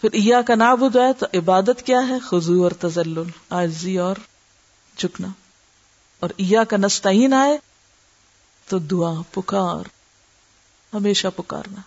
پھر 0.00 0.12
ایا 0.12 0.42
کا 0.42 0.54
نابود 0.54 0.96
آئے 0.96 1.12
تو 1.12 1.26
عبادت 1.34 1.82
کیا 1.84 2.08
ہے؟ 2.08 2.18
خضو 2.18 2.62
اور 2.62 2.70
تزلل 2.70 3.22
آجزی 3.50 3.98
اور 3.98 4.16
جھکنا۔ 4.96 5.28
اور 6.20 6.30
ایا 6.36 6.64
کا 6.64 6.76
نستعین 6.76 7.32
آئے 7.32 7.58
تو 8.68 8.78
دعا، 8.78 9.22
پکار، 9.32 9.88
ہمیشہ 10.94 11.28
پکارنا۔ 11.36 11.80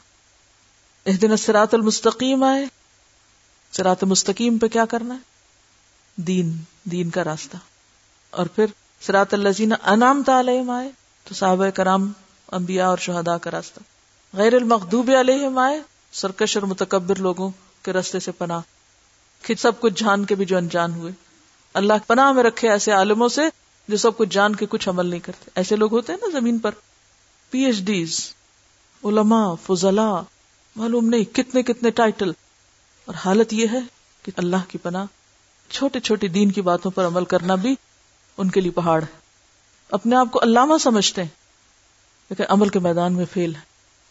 اس 1.05 1.21
دن 1.21 1.37
سرات 1.37 1.73
المستقیم 1.73 2.43
آئے۔ 2.43 2.65
سرات 3.71 4.03
مستقیم 4.03 4.57
پہ 4.57 4.67
کیا 4.67 4.85
کرنا 4.85 5.13
ہے؟ 5.13 5.19
دین 6.15 6.57
دین 6.83 7.09
کا 7.09 7.23
راستہ۔ 7.23 7.57
اور 8.31 8.45
پھر 8.45 8.65
سرات 9.01 9.33
الزین 9.33 9.73
انعام 9.85 10.23
تعلیم 10.23 10.69
آئے 10.69 10.91
تو 11.27 11.33
صحابہ 11.33 11.69
کرام، 11.69 12.11
انبیاء 12.51 12.87
اور 12.87 12.97
شہداء 12.97 13.37
کا 13.37 13.51
راستہ۔ 13.51 13.79
غیر 14.33 14.53
المخوب 14.53 15.11
علیہم 15.19 15.57
آئے، 15.57 15.79
سرکش 16.11 16.57
اور 16.57 16.63
متکبر 16.63 17.15
لوگوں 17.15 17.51
کے 17.83 17.93
راستے 17.93 18.19
سے 18.19 18.31
پناہ۔ 18.31 18.61
کہ 19.41 19.55
سب 19.55 19.79
کچھ 19.79 20.03
جان 20.03 20.25
کے 20.25 20.35
بھی 20.35 20.45
جو 20.45 20.57
انجان 20.57 20.93
ہوئے۔ 20.93 21.11
اللہ 21.73 21.93
پناہ 22.07 22.31
میں 22.31 22.43
رکھے 22.43 22.69
ایسے 22.69 22.91
عالموں 22.91 23.29
سے 23.29 23.41
جو 23.87 23.97
سب 23.97 24.17
کچھ 24.17 24.29
جان 24.29 24.55
کے 24.55 24.65
کچھ 24.69 24.89
عمل 24.89 25.05
نہیں 25.05 25.19
کرتے۔ 25.19 25.51
ایسے 25.55 25.75
لوگ 25.75 25.91
ہوتے 25.91 26.13
ہیں 26.13 26.19
نا 26.21 26.39
زمین 26.39 26.59
پر۔ 26.59 26.71
پی 27.49 27.59
ایچ 27.59 27.79
ڈیز، 27.79 28.33
علماء 29.03 29.53
فضلا 29.65 30.21
معلوم 30.75 31.09
نہیں 31.09 31.23
کتنے 31.23 31.63
کتنے 31.63 31.89
ٹائٹل۔ 31.89 32.31
اور 33.05 33.15
حالت 33.15 33.53
یہ 33.53 33.67
ہے 33.71 33.79
کہ 34.23 34.31
اللہ 34.37 34.57
کی 34.67 34.77
پناہ، 34.77 35.05
چھوٹے 35.69 35.99
چھوٹی 35.99 36.27
دین 36.27 36.51
کی 36.51 36.61
باتوں 36.61 36.91
پر 36.91 37.07
عمل 37.07 37.25
کرنا 37.25 37.55
بھی 37.55 37.75
ان 38.41 38.49
کے 38.49 38.61
لیے 38.61 38.71
پہاڑ 38.71 39.01
ہے۔ 39.01 39.07
اپنے 39.91 40.15
آپ 40.15 40.27
کو 40.31 40.39
علامہ 40.43 40.77
سمجھتے 40.77 41.21
ہیں۔ 41.21 41.29
لیکن 42.29 42.43
عمل 42.49 42.69
کے 42.69 42.79
میدان 42.79 43.13
میں 43.13 43.25
فیل 43.33 43.55
ہے۔ 43.55 43.59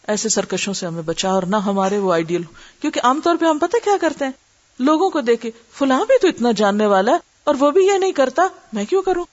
ایسے 0.07 0.29
سرکشوں 0.29 0.73
سے 0.73 0.85
ہمیں 0.85 1.01
بچا 1.01 1.29
اور 1.29 1.43
نہ 1.43 1.55
ہمارے 1.55 1.97
وہ 1.97 2.13
آئیڈیل 2.13 2.43
ہو 2.43 2.53
کیونکہ 2.81 3.01
عام 3.03 3.21
طور 3.23 3.35
پہ 3.35 3.45
ہم 3.45 3.57
پتہ 3.57 3.77
کیا 3.83 3.93
کرتے 4.01 4.25
ہیں؟ 4.25 4.31
لوگوں 4.79 5.09
کو 5.09 5.21
دیکھے، 5.21 5.51
فلاں 5.73 5.99
بھی 5.99 6.19
تو 6.19 6.27
اتنا 6.27 6.51
جاننے 6.51 6.85
والا 6.85 7.11
ہے 7.11 7.17
اور 7.43 7.55
وہ 7.59 7.71
بھی 7.71 7.87
یہ 7.87 7.93
نہیں 7.93 8.11
کرتا، 8.11 8.43
میں 8.73 8.85
کیوں 8.85 9.01
کروں؟ 9.01 9.25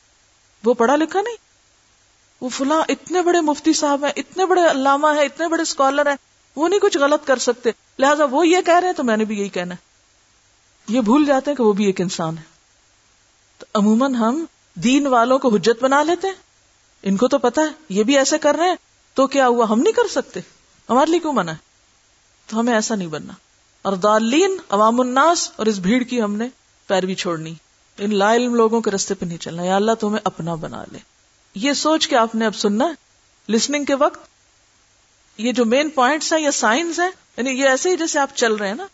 وہ 0.64 0.74
پڑھا 0.74 0.96
لکھا 0.96 1.20
نہیں۔ 1.20 1.36
وہ 2.40 2.48
فلاں 2.48 2.82
اتنے 2.88 3.22
بڑے 3.22 3.40
مفتی 3.40 3.72
صاحب 3.72 4.04
ہیں، 4.04 4.12
اتنے 4.16 4.46
بڑے 4.46 4.60
علامہ 4.70 5.06
ہیں، 5.06 5.24
اتنے 5.24 5.48
بڑے 5.48 5.62
اسکالر 5.62 6.06
ہیں، 6.06 6.16
وہ 6.56 6.68
نہیں 6.68 6.80
کچھ 6.80 6.98
غلط 6.98 7.26
کر 7.26 7.36
سکتے۔ 7.36 7.70
لہٰذا 7.98 8.24
وہ 8.30 8.48
یہ 8.48 8.56
کہہ 8.66 8.78
رہے 8.78 8.86
ہیں 8.86 8.94
تو 8.94 9.04
میں 9.04 9.16
نے 9.16 9.24
بھی 9.24 9.40
یہی 9.40 9.48
کہنا 9.48 9.74
ہے۔ 9.74 9.88
یہ 10.88 11.00
بھول 11.00 11.24
جاتے 11.26 11.50
ہیں 11.50 11.56
کہ 11.56 11.62
وہ 11.62 11.72
بھی 11.72 11.84
ایک 11.84 12.00
انسان 12.00 12.38
ہے۔ 12.38 12.42
تو 13.58 13.66
عموماً 13.74 14.14
ہم 14.14 14.44
دین 14.84 15.06
والوں 15.06 15.38
کو 15.38 15.54
حجت 15.54 15.82
بنا 15.82 16.02
لیتے 16.02 16.26
ہیں؟ 16.26 16.34
ان 17.02 17.16
کو 17.16 17.28
تو 17.28 17.38
پتا 17.38 17.62
ہے، 17.62 17.66
یہ 17.88 18.02
بھی 18.02 18.18
ایسے 18.18 18.38
کر 18.38 18.56
رہے 18.58 18.68
ہیں، 18.68 18.76
تو 19.14 19.26
کیا 19.26 19.48
ہوا 19.48 19.66
ہم 19.68 19.80
نہیں 19.80 19.92
کر 19.92 20.08
سکتے؟ 20.10 20.40
ہمارے 20.90 21.10
لیے 21.10 21.20
کیوں 21.20 21.32
منع 21.32 21.52
ہے؟ 21.52 21.56
تو 22.46 22.60
ہمیں 22.60 22.72
ایسا 22.72 22.94
نہیں 22.94 23.08
بننا۔ 23.08 23.32
اور 23.82 23.92
دالین 23.92 24.56
عوام 24.68 25.00
الناس، 25.00 25.50
اور 25.56 25.66
اس 25.66 25.78
بھیڑ 25.78 26.02
کی 26.02 26.22
ہم 26.22 26.36
نے 26.36 26.48
پیروی 26.86 27.14
چھوڑنی۔ 27.14 27.54
ان 27.98 28.14
لا 28.14 28.34
علم 28.34 28.54
لوگوں 28.54 28.80
کے 28.80 28.90
رستے 28.90 29.14
پہ 29.14 29.26
نہیں 29.26 29.38
چلنا۔ 29.38 29.62
یا 29.62 29.76
اللہ 29.76 29.92
تمہیں 30.00 30.20
اپنا 30.24 30.54
بنا 30.54 30.84
لے۔ 30.92 30.98
یہ 31.54 31.72
سوچ 31.72 32.08
کے 32.08 32.16
آپ 32.16 32.34
نے 32.34 32.46
اب 32.46 32.56
سننا 32.56 32.92
لسننگ 33.48 33.84
کے 33.84 33.94
وقت 33.94 34.28
یہ 35.38 35.52
جو 35.52 35.64
مین 35.64 35.90
پوائنٹس 35.90 36.32
ہیں، 36.32 36.40
یا 36.40 36.50
سائنس 36.50 37.00
ہیں 37.00 37.10
یعنی 37.36 37.50
یہ 37.50 37.68
ایسے 37.68 37.90
ہی 37.90 37.96
جیسے 37.96 38.18
آپ 38.18 38.30
چل 38.34 38.54
رہے 38.54 38.68
ہیں 38.68 38.74
نا، 38.74 38.86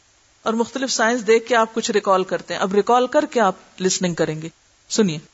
اور 0.43 0.53
مختلف 0.53 0.91
سائنس 0.91 1.27
دیکھ 1.27 1.49
کے 1.49 1.57
آپ 1.57 1.75
کچھ 1.75 1.91
ریکال 1.91 2.25
کرتے 2.25 2.55
ہیں۔ 2.55 2.61
اب 2.61 2.75
ریکال 2.75 3.07
کر 3.07 3.27
کے 3.27 3.41
آپ 3.41 3.55
لسننگ 3.81 4.15
کریں 4.15 4.43
گے۔ 4.43 4.49
سنیے۔ 4.89 5.34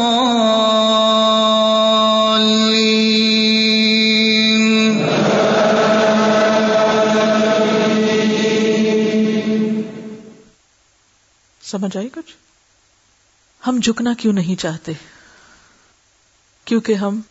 سمجھ 11.71 11.97
آئی 11.97 12.09
کچھ؟ 12.09 12.35
ہم 13.67 13.79
جھکنا 13.83 14.13
کیوں 14.13 14.33
نہیں 14.33 14.59
چاہتے؟ 14.59 14.91
کیونکہ 16.65 16.93
ہم 16.93 17.21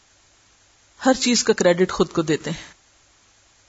ہر 1.07 1.13
چیز 1.15 1.45
کا 1.45 1.53
کریڈٹ 1.53 1.93
خود 1.93 2.13
کو 2.13 2.23
دیتے 2.23 2.51
ہیں۔ 2.51 2.73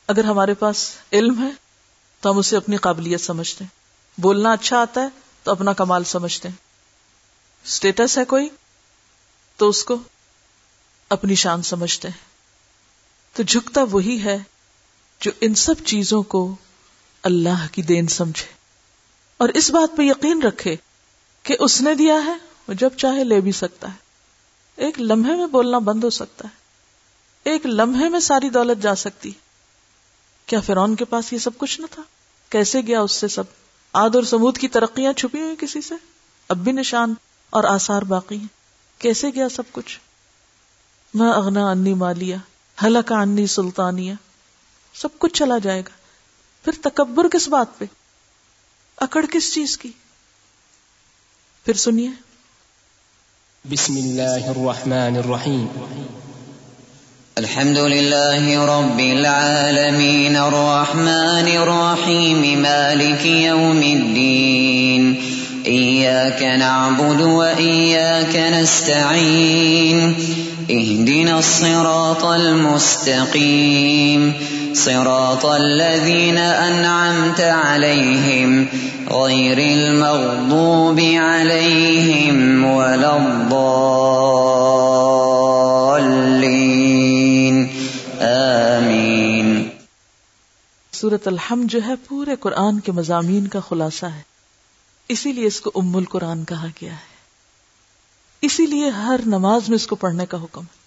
اگر 0.07 0.23
ہمارے 0.23 0.53
پاس 0.53 0.91
علم 1.13 1.43
ہے، 1.43 1.51
تو 2.19 2.31
ہم 2.31 2.37
اسے 2.37 2.57
اپنی 2.57 2.77
قابلیت 2.77 3.21
سمجھتے 3.21 3.63
ہیں۔ 3.63 3.81
بولنا 4.21 4.51
اچھا 4.51 4.77
آتا 4.77 5.01
ہے، 5.01 5.07
تو 5.43 5.51
اپنا 5.51 5.73
کمال 5.73 6.03
سمجھتے 6.03 6.47
ہیں۔ 6.47 6.55
اسٹیٹس 7.65 8.17
ہے 8.17 8.25
کوئی، 8.25 8.49
تو 9.57 9.69
اس 9.69 9.83
کو 9.83 9.95
اپنی 11.09 11.35
شان 11.35 11.61
سمجھتے 11.61 12.07
ہیں۔ 12.07 12.25
تو 13.33 13.43
جھکتا 13.43 13.83
وہی 13.83 14.23
ہے 14.23 14.37
جو 15.19 15.31
ان 15.41 15.55
سب 15.55 15.75
چیزوں 15.85 16.23
کو 16.23 16.55
اللہ 17.23 17.67
کی 17.71 17.81
دین 17.81 18.07
سمجھے۔ 18.07 18.60
اور 19.41 19.49
اس 19.49 19.71
بات 19.71 19.97
پہ 19.97 20.03
یقین 20.03 20.41
رکھے 20.41 20.75
کہ 21.43 21.55
اس 21.59 21.81
نے 21.81 21.93
دیا 21.93 22.25
ہے 22.25 22.33
وہ 22.67 22.73
جب 22.73 22.89
چاہے 22.97 23.23
لے 23.23 23.41
بھی 23.41 23.51
سکتا 23.51 23.87
ہے۔ 23.87 23.95
ایک 24.75 25.01
لمحے 25.01 25.35
میں 25.35 25.47
بولنا 25.47 25.77
بند 25.77 26.03
ہو 26.03 26.09
سکتا 26.09 26.47
ہے۔ 26.47 26.53
ایک 27.43 27.65
لمحے 27.65 28.09
میں 28.09 28.19
ساری 28.19 28.49
دولت 28.49 28.83
جا 28.83 28.95
سکتی۔ 28.95 29.31
کیا 30.45 30.59
فرون 30.59 30.95
کے 30.95 31.05
پاس 31.05 31.33
یہ 31.33 31.37
سب 31.37 31.57
کچھ 31.57 31.81
نہ 31.81 31.85
تھا؟ 31.91 32.03
کیسے 32.49 32.81
گیا 32.81 33.01
اس 33.01 33.11
سے 33.11 33.27
سب؟ 33.27 33.43
آد 33.93 34.15
اور 34.15 34.23
سمود 34.23 34.57
کی 34.57 34.67
ترقیاں 34.67 35.13
چھپی 35.13 35.41
ہوئی 35.41 35.55
کسی 35.59 35.81
سے؟ 35.81 35.95
اب 36.49 36.57
بھی 36.57 36.71
نشان 36.71 37.13
اور 37.49 37.63
آثار 37.63 38.01
باقی 38.01 38.37
ہیں۔ 38.37 38.47
کیسے 38.99 39.27
گیا 39.35 39.49
سب 39.49 39.63
کچھ؟ 39.71 39.99
میں 41.13 41.31
اغنا 41.31 41.71
انی 41.71 41.93
مالیا 41.93 42.37
حلق 42.83 43.11
انی 43.11 43.47
سلطانیہ۔ 43.47 44.13
سب 44.93 45.19
کچھ 45.19 45.33
چلا 45.33 45.57
جائے 45.57 45.81
گا۔ 45.81 45.91
پھر 46.63 46.73
تکبر 46.81 47.27
کس 47.27 47.47
بات 47.47 47.79
پہ؟ 47.79 47.85
اکڑ 49.01 49.25
کس 49.31 49.53
چیز 49.53 49.77
کی؟ 49.77 49.89
پھر 51.65 51.73
سنیے۔ 51.73 52.09
بسم 53.69 53.95
اللہ 53.95 54.23
الرحمن 54.23 55.17
الرحیم۔ 55.17 55.65
الحمد 57.35 57.77
لله 57.77 58.65
رب 58.65 58.99
العالمين 58.99 60.35
الرحمن 60.35 61.57
الرحيم 61.57 62.61
مالك 62.61 63.25
يوم 63.25 63.77
الدين 63.77 65.15
إياك 65.65 66.43
نعبد 66.43 67.21
وإياك 67.21 68.35
نستعين 68.35 70.13
اهدنا 70.69 71.37
الصراط 71.37 72.25
المستقيم 72.25 74.31
صراط 74.75 75.45
الذين 75.45 76.37
أنعمت 76.37 77.41
عليهم 77.41 78.65
غير 79.09 79.57
المغضوب 79.57 80.99
عليهم 81.21 82.65
ولا 82.65 83.15
الضالين. 83.15 83.85
آمين. 88.21 89.63
سورت 90.91 91.27
الحمد 91.27 91.71
جو 91.71 91.79
ہے 91.87 91.93
پورے 92.07 92.35
قرآن 92.39 92.79
کے 92.79 92.91
مضامین 92.91 93.47
کا 93.47 93.59
خلاصہ 93.59 94.05
ہے. 94.05 94.21
اسی 95.09 95.31
لیے 95.31 95.45
اس 95.45 95.61
کو 95.61 95.71
ام 95.75 95.97
القرآن 95.97 96.43
کہا 96.43 96.67
گیا 96.81 96.91
ہے. 96.91 97.11
اسی 98.41 98.65
لیے 98.65 98.89
ہر 98.89 99.19
نماز 99.25 99.69
میں 99.69 99.75
اس 99.75 99.87
کو 99.87 99.95
پڑھنے 99.95 100.25
کا 100.25 100.43
حکم 100.43 100.61
ہے. 100.61 100.81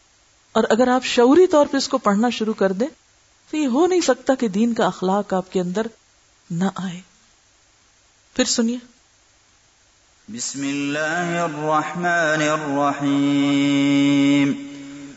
اور 0.53 0.64
اگر 0.70 0.89
آپ 0.89 1.05
شعوری 1.05 1.47
طور 1.47 1.66
پہ 1.70 1.76
اس 1.76 1.89
کو 1.89 1.99
پڑھنا 1.99 2.30
شروع 2.30 2.55
کر 2.55 2.72
دیں 2.72 3.03
تو 3.51 3.57
یہ 3.57 3.66
ہو 3.66 3.86
نہیں 3.86 4.01
سکتا 4.01 4.34
کہ 4.34 4.49
دین 4.49 4.74
کا 4.74 4.86
اخلاق 4.86 5.34
آپ 5.34 5.53
کے 5.53 5.61
اندر 5.61 5.86
نہ 6.51 6.64
آئے۔ 6.74 7.01
پھر 8.36 8.45
سنیے۔ 8.45 8.76
بسم 10.28 10.62
اللہ 10.62 11.38
الرحمن 11.38 12.51
الرحیم۔ 12.51 14.53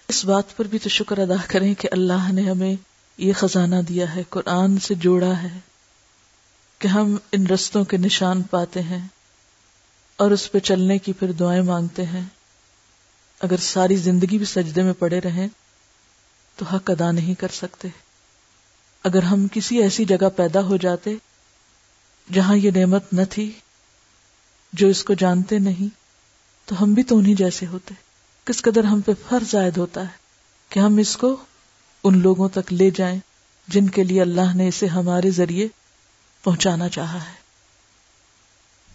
اس 0.08 0.26
بات 0.26 0.58
پر 0.58 0.66
بھی 0.66 0.80
تو 0.80 0.90
شکر 0.90 1.18
ادا 1.18 1.36
کریں 1.48 1.74
کہ 1.74 1.90
اللہ 1.92 2.32
نے 2.32 2.42
ہمیں 2.42 2.76
یہ 3.18 3.34
خزانہ 3.34 3.76
دیا 3.90 4.16
ہے، 4.16 4.24
قرآن 4.30 4.80
سے 4.80 4.96
جوڑا 4.96 5.44
ہے 5.44 5.60
کہ 6.80 6.88
ہم 6.88 7.18
ان 7.32 7.48
رستوں 7.48 7.84
کے 7.84 7.98
نشان 7.98 8.42
پاتے 8.42 8.82
ہیں۔ 8.82 9.08
اور 10.22 10.32
اس 10.32 10.52
پہ 10.52 10.60
چلنے 10.60 10.98
کی 10.98 11.14
پھر 11.14 11.32
دعائیں 11.32 11.62
مانگتے 11.62 12.06
ہیں۔ 12.06 12.22
اگر 13.40 13.58
ساری 13.58 13.96
زندگی 13.96 14.38
بھی 14.38 14.46
سجدے 14.46 14.84
میں 14.84 14.94
پڑے 15.00 15.20
رہیں، 15.20 15.48
تو 16.56 16.66
حق 16.66 16.92
ادا 16.92 17.12
نہیں 17.12 17.34
کر 17.34 17.48
سکتے۔ 17.48 17.88
اگر 19.04 19.24
ہم 19.24 19.48
کسی 19.52 19.82
ایسی 19.82 20.06
جگہ 20.06 20.30
پیدا 20.36 20.62
ہو 20.62 20.78
جاتے 20.78 21.16
جہاں 22.34 22.58
یہ 22.58 22.72
نعمت 22.72 23.14
نہ 23.14 23.22
تھی، 23.30 23.52
جو 24.74 24.88
اس 24.88 25.04
کو 25.04 25.14
جانتے 25.14 25.60
نہیں، 25.60 25.88
تو 26.66 26.84
ہم 26.84 26.94
بھی 26.94 27.04
تو 27.04 27.18
انہیں 27.18 27.36
جیسے 27.36 27.66
ہوتے۔ 27.66 27.94
کس 28.46 28.62
قدر 28.62 28.84
ہم 28.84 29.02
پہ 29.02 29.12
فرض 29.30 29.56
عائد 29.56 29.78
ہوتا 29.78 30.02
ہے 30.02 30.18
کہ 30.70 30.80
ہم 30.80 30.98
اس 30.98 31.18
کو 31.18 31.36
ان 32.04 32.18
لوگوں 32.18 32.50
تک 32.50 32.74
لے 32.74 32.90
جائیں 32.90 33.20
جن 33.68 33.90
کے 33.90 34.04
لیے 34.04 34.22
اللہ 34.22 34.56
نے 34.56 34.68
اسے 34.68 34.88
ہمارے 34.88 35.32
ذریعے 35.32 35.68
پہنچانا 36.44 36.90
چاہا 36.90 37.24
ہے۔ 37.24 37.41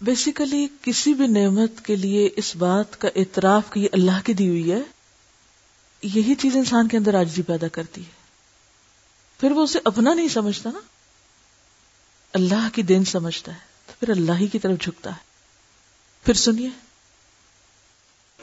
بیسیکلی 0.01 0.67
کسی 0.81 1.13
بھی 1.13 1.27
نعمت 1.27 1.85
کے 1.85 1.95
لیے 1.95 2.29
اس 2.35 2.55
بات 2.55 3.01
کا 3.01 3.07
اعتراف 3.15 3.63
کی 3.73 3.87
اللہ 3.91 4.25
کی 4.25 4.33
دی 4.33 4.47
ہوئی 4.47 4.71
ہے 4.71 4.79
یہی 6.01 6.35
چیز 6.35 6.55
انسان 6.55 6.87
کے 6.87 6.97
اندر 6.97 7.15
آجزی 7.15 7.41
پیدا 7.41 7.67
کرتی 7.67 8.01
ہے۔ 8.01 8.09
پھر 9.39 9.51
وہ 9.51 9.63
اسے 9.63 9.79
اپنا 9.85 10.13
نہیں 10.13 10.27
سمجھتا 10.27 10.69
نا۔ 10.73 10.79
اللہ 12.33 12.67
کی 12.73 12.81
دین 12.81 13.05
سمجھتا 13.05 13.53
ہے 13.53 13.57
تو 13.87 13.93
پھر 13.99 14.09
اللہ 14.09 14.31
ہی 14.39 14.47
کی 14.47 14.59
طرف 14.59 14.79
جھکتا 14.79 15.09
ہے۔ 15.09 15.19
پھر 16.23 16.33
سنیے۔ 16.33 16.69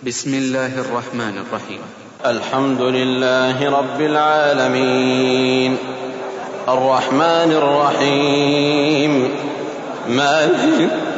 بسم 0.04 0.32
اللہ 0.32 0.58
الرحمن 0.58 1.38
الرحیم۔ 1.38 1.80
الحمد 2.20 2.80
لله 2.80 3.80
رب 3.80 3.98
العالمين 3.98 5.76
الرحمن 6.66 7.52
الرحيم 7.54 9.24
مالك 10.16 11.13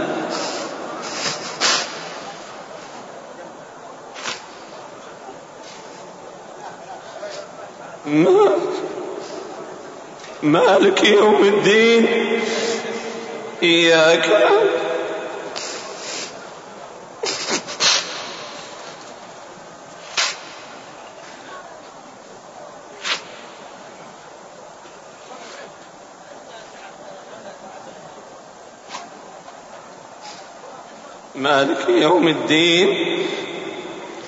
مالك 10.43 11.05
يوم 11.05 11.43
الدين 11.45 12.07
إياك 13.63 14.29
مالك 31.35 31.89
يوم 31.89 32.29
الدين 32.29 33.19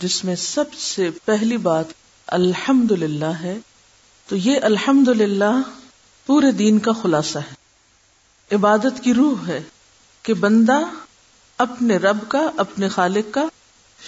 جس 0.00 0.24
میں 0.24 0.36
سب 0.36 0.74
سے 0.74 1.10
پہلی 1.24 1.56
بات 1.56 1.84
الحمد 2.26 2.90
للہ 2.90 3.24
ہے، 3.24 3.58
تو 4.26 4.36
یہ 4.36 4.58
الحمد 4.62 5.08
للہ 5.08 5.60
پورے 6.26 6.50
دین 6.50 6.78
کا 6.78 6.92
خلاصہ 7.02 7.38
ہے۔ 7.38 7.54
عبادت 8.54 9.02
کی 9.02 9.14
روح 9.14 9.46
ہے 9.46 9.62
کہ 10.22 10.34
بندہ 10.34 10.78
اپنے 11.58 11.96
رب 11.96 12.18
کا، 12.28 12.50
اپنے 12.56 12.88
خالق 12.88 13.34
کا 13.34 13.44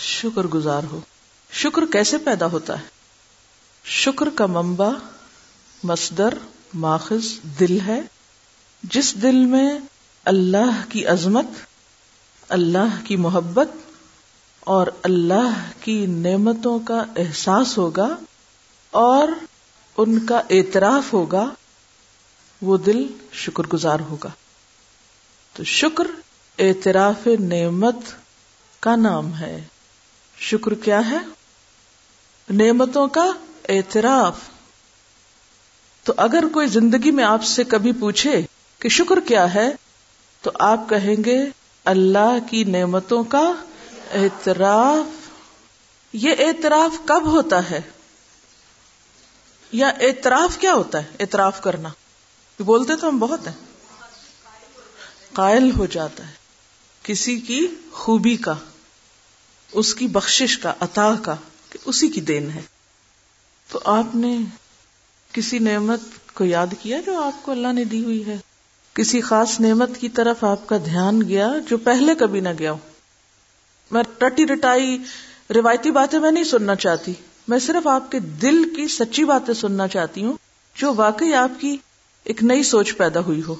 شکر 0.01 0.43
گزار 0.43 0.83
ہو۔ 0.83 1.01
شکر 1.53 1.83
کیسے 1.93 2.19
پیدا 2.19 2.47
ہوتا 2.47 2.79
ہے؟ 2.79 2.85
شکر 3.85 4.29
کا 4.35 4.47
منبع، 4.47 4.91
مصدر، 5.83 6.35
ماخذ، 6.75 7.25
دل 7.61 7.79
ہے۔ 7.87 8.01
جس 8.83 9.23
دل 9.23 9.37
میں 9.37 9.79
اللہ 10.25 10.83
کی 10.89 11.07
عظمت، 11.07 11.47
اللہ 12.49 13.05
کی 13.05 13.17
محبت 13.17 13.69
اور 14.61 14.87
اللہ 15.03 15.71
کی 15.81 16.07
نعمتوں 16.07 16.79
کا 16.79 17.05
احساس 17.17 17.79
ہوگا 17.79 18.17
اور 18.91 19.29
ان 19.97 20.27
کا 20.27 20.41
اعتراف 20.51 21.13
ہوگا، 21.13 21.51
وہ 22.63 22.79
دل 22.79 23.07
شکر 23.33 23.63
گزار 23.73 24.01
ہوگا۔ 24.01 24.29
تو 25.53 25.65
شکر 25.65 26.07
اعتراف 26.59 27.27
نعمت 27.27 27.97
کا 28.81 28.97
نام 28.97 29.37
ہے۔ 29.37 29.65
شکر 30.39 30.75
کیا 30.75 31.11
ہے؟ 31.11 31.19
نعمتوں 32.51 33.09
کا 33.09 33.27
اعتراف۔ 33.69 34.39
تو 36.05 36.13
اگر 36.17 36.45
کوئی 36.53 36.67
زندگی 36.67 37.11
میں 37.11 37.25
آپ 37.25 37.45
سے 37.45 37.65
کبھی 37.65 37.93
پوچھے 37.93 38.43
کہ 38.79 38.89
شکر 38.89 39.21
کیا 39.21 39.55
ہے، 39.55 39.71
تو 40.43 40.51
آپ 40.55 40.89
کہیں 40.89 41.25
گے، 41.25 41.45
اللہ 41.85 42.39
کی 42.51 42.65
نعمتوں 42.65 43.25
کا 43.25 43.53
اعتراف، 44.15 45.29
یہ 46.13 46.35
اعتراف 46.39 47.01
کب 47.05 47.27
ہوتا 47.27 47.71
ہے؟ 47.71 47.81
یا 49.73 49.89
اعتراف 49.89 50.59
کیا 50.59 50.75
ہوتا 50.75 51.03
ہے؟ 51.03 51.09
اعتراف 51.21 51.61
کرنا۔ 51.61 51.89
بولتے 52.59 52.97
تو 52.97 53.09
ہم 53.09 53.19
بہت 53.19 53.47
ہیں۔ 53.47 53.55
قائل 55.33 55.71
ہو 55.79 55.87
جاتا 55.87 56.27
ہے۔ 56.27 56.33
کسی 57.03 57.41
کی 57.41 57.67
خوبی 57.93 58.37
کا، 58.37 58.55
اس 59.73 59.95
کی 59.95 60.07
بخشش 60.07 60.59
کا، 60.59 60.75
عطا 60.81 61.15
کا، 61.23 61.37
کہ 61.71 61.79
اسی 61.85 62.09
کی 62.09 62.21
دین 62.21 62.51
ہے۔ 62.51 62.63
تو 63.69 63.81
آپ 63.85 64.15
نے 64.15 64.39
کسی 65.33 65.59
نعمت 65.59 66.01
کو 66.35 66.45
یاد 66.45 66.67
کیا 66.83 67.01
جو 67.07 67.23
آپ 67.23 67.45
کو 67.45 67.53
اللہ 67.53 67.73
نے 67.73 67.85
دی 67.85 68.05
ہوئی 68.05 68.27
ہے؟ 68.27 68.37
کسی 68.95 69.21
خاص 69.21 69.61
نعمت 69.61 69.91
کی 70.01 70.09
طرف 70.09 70.45
آپ 70.45 70.67
کا 70.67 70.77
دھیان 70.77 71.23
گیا 71.29 71.49
جو 71.71 71.79
پہلے 71.79 72.15
کبھی 72.15 72.41
نہ 72.41 72.49
گیا 72.59 72.73
ہو؟ 72.73 72.79
میں 73.91 74.03
رٹی 74.23 74.47
رٹائی 74.47 74.99
روایتی 75.55 75.91
باتیں 75.91 76.19
میں 76.19 76.31
نہیں 76.31 76.45
سننا 76.45 76.75
چاہتی۔ 76.75 77.13
میں 77.49 77.59
صرف 77.59 77.87
آپ 77.87 78.11
کے 78.11 78.19
دل 78.19 78.75
کی 78.75 78.89
سچی 78.89 79.25
باتیں 79.25 79.55
سننا 79.55 79.89
چاہتی 79.89 80.25
ہوں 80.25 80.33
جو 80.75 80.95
واقعی 80.97 81.35
آپ 81.35 81.61
کی 81.61 81.77
ایک 82.25 82.43
نئی 82.43 82.63
سوچ 82.63 82.97
پیدا 82.97 83.21
ہوئی 83.21 83.43
ہو۔ 83.49 83.55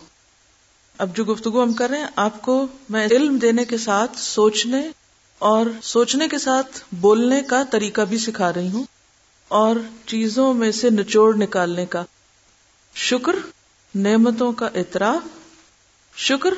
اب 0.99 1.17
جو 1.17 1.25
گفتگو 1.25 1.63
ہم 1.63 1.73
کر 1.73 1.91
رہے 1.91 1.99
ہیں، 1.99 2.07
آپ 2.17 2.43
کو 2.43 2.67
میں 2.89 3.07
علم 3.11 3.39
دینے 3.39 3.65
کے 3.65 3.79
ساتھ، 3.79 4.19
سوچنے 4.19 4.91
اور 5.39 5.67
سوچنے 5.83 6.29
کے 6.29 6.39
ساتھ 6.39 6.81
بولنے 6.93 7.43
کا 7.43 7.63
طریقہ 7.71 8.01
بھی 8.01 8.19
سکھا 8.19 8.53
رہی 8.53 8.69
ہوں۔ 8.69 8.85
اور 9.49 9.77
چیزوں 10.07 10.55
میں 10.55 10.73
سے 10.73 10.91
نچوڑ 10.91 11.37
نکالنے 11.37 11.87
کا۔ 11.87 12.05
شکر، 12.95 13.37
نعمتوں 13.95 14.53
کا 14.53 14.67
اعتراف۔ 14.67 15.29
شکر، 16.17 16.55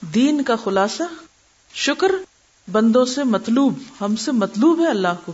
دین 0.00 0.42
کا 0.42 0.56
خلاصہ۔ 0.56 1.02
شکر 1.74 2.12
بندوں 2.72 3.04
سے 3.04 3.24
مطلوب، 3.24 3.78
ہم 4.00 4.16
سے 4.16 4.32
مطلوب 4.32 4.80
ہے 4.80 4.88
اللہ 4.88 5.08
کو۔ 5.24 5.32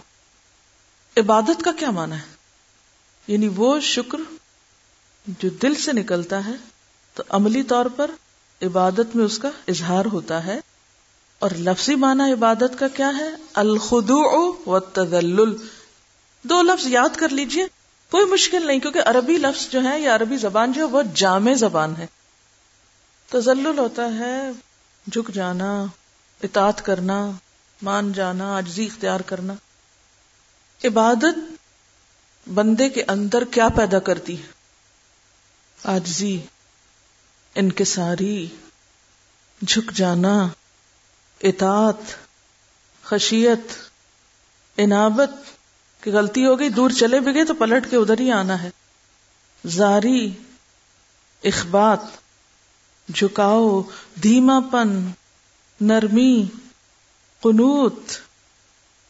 عبادت 1.16 1.64
کا 1.64 1.72
کیا 1.72 1.91
مانا 1.91 2.16
ہے؟ 2.16 2.35
یعنی 3.26 3.49
وہ 3.49 3.80
شکر 3.80 4.18
جو 5.26 5.49
دل 5.49 5.74
سے 5.74 5.93
نکلتا 5.93 6.45
ہے، 6.45 6.53
تو 7.14 7.22
عملی 7.28 7.62
طور 7.62 7.87
پر 7.87 8.11
عبادت 8.62 9.16
میں 9.16 9.24
اس 9.24 9.39
کا 9.39 9.51
اظہار 9.68 10.05
ہوتا 10.05 10.45
ہے۔ 10.47 10.61
اور 11.39 11.51
لفظی 11.51 11.95
معنی 11.95 12.33
عبادت 12.33 12.78
کا 12.78 12.89
کیا 12.89 13.11
ہے؟ 13.16 13.28
الخدوع 13.55 14.53
و 14.66 14.80
تدلل 14.80 15.57
دو 16.43 16.62
لفظ 16.62 16.87
یاد 16.87 17.16
کر 17.16 17.28
لیجیے۔ 17.28 17.66
کوئی 18.11 18.26
مشکل 18.26 18.66
نہیں، 18.66 18.78
کیونکہ 18.78 19.01
عربی 19.07 19.39
لفظ 19.39 19.68
جو 19.68 19.85
ہے 19.85 20.01
یا 20.01 20.16
عربی 20.16 20.37
زبان 20.37 20.72
جو 20.72 20.80
ہے، 20.80 20.87
وہ 20.87 21.03
جامع 21.14 21.53
زبان 21.53 21.95
ہے۔ 21.99 22.07
تزلل 23.28 23.78
ہوتا 23.78 24.18
ہے، 24.18 24.51
جھک 25.12 25.35
جانا 25.35 25.85
اطاعت 26.43 26.84
کرنا، 26.84 27.30
مان 27.82 28.12
جانا 28.12 28.59
عجزی 28.59 28.86
اختیار 28.86 29.20
کرنا۔ 29.20 29.55
عبادت 30.84 31.53
بندے 32.49 32.88
کے 32.88 33.05
اندر 33.09 33.45
کیا 33.45 33.68
پیدا 33.68 33.99
کرتی 33.99 34.43
ہے؟ 34.43 34.47
آجزی 35.84 36.40
انکساری، 37.55 38.47
جھک 39.66 39.93
جانا، 39.93 40.49
اطاعت، 41.43 42.14
خشیت 43.05 43.72
انابت 44.76 45.30
کہ 46.03 46.11
غلطی 46.11 46.47
ہو 46.47 46.59
گئی، 46.59 46.68
دور 46.68 46.90
چلے 46.90 47.20
بھی 47.20 47.34
گئے 47.34 47.45
تو 47.45 47.55
پلٹ 47.55 47.90
کے 47.90 47.97
ادھر 47.97 48.20
ہی 48.20 48.32
آنا 48.32 48.62
ہے۔ 48.62 48.70
زاری، 49.66 50.32
اخبات، 51.45 51.99
جھکاؤ 53.14 53.82
دھیما 54.22 54.61
پن 54.72 55.11
نرمی، 55.83 56.45
قنوت 57.41 58.01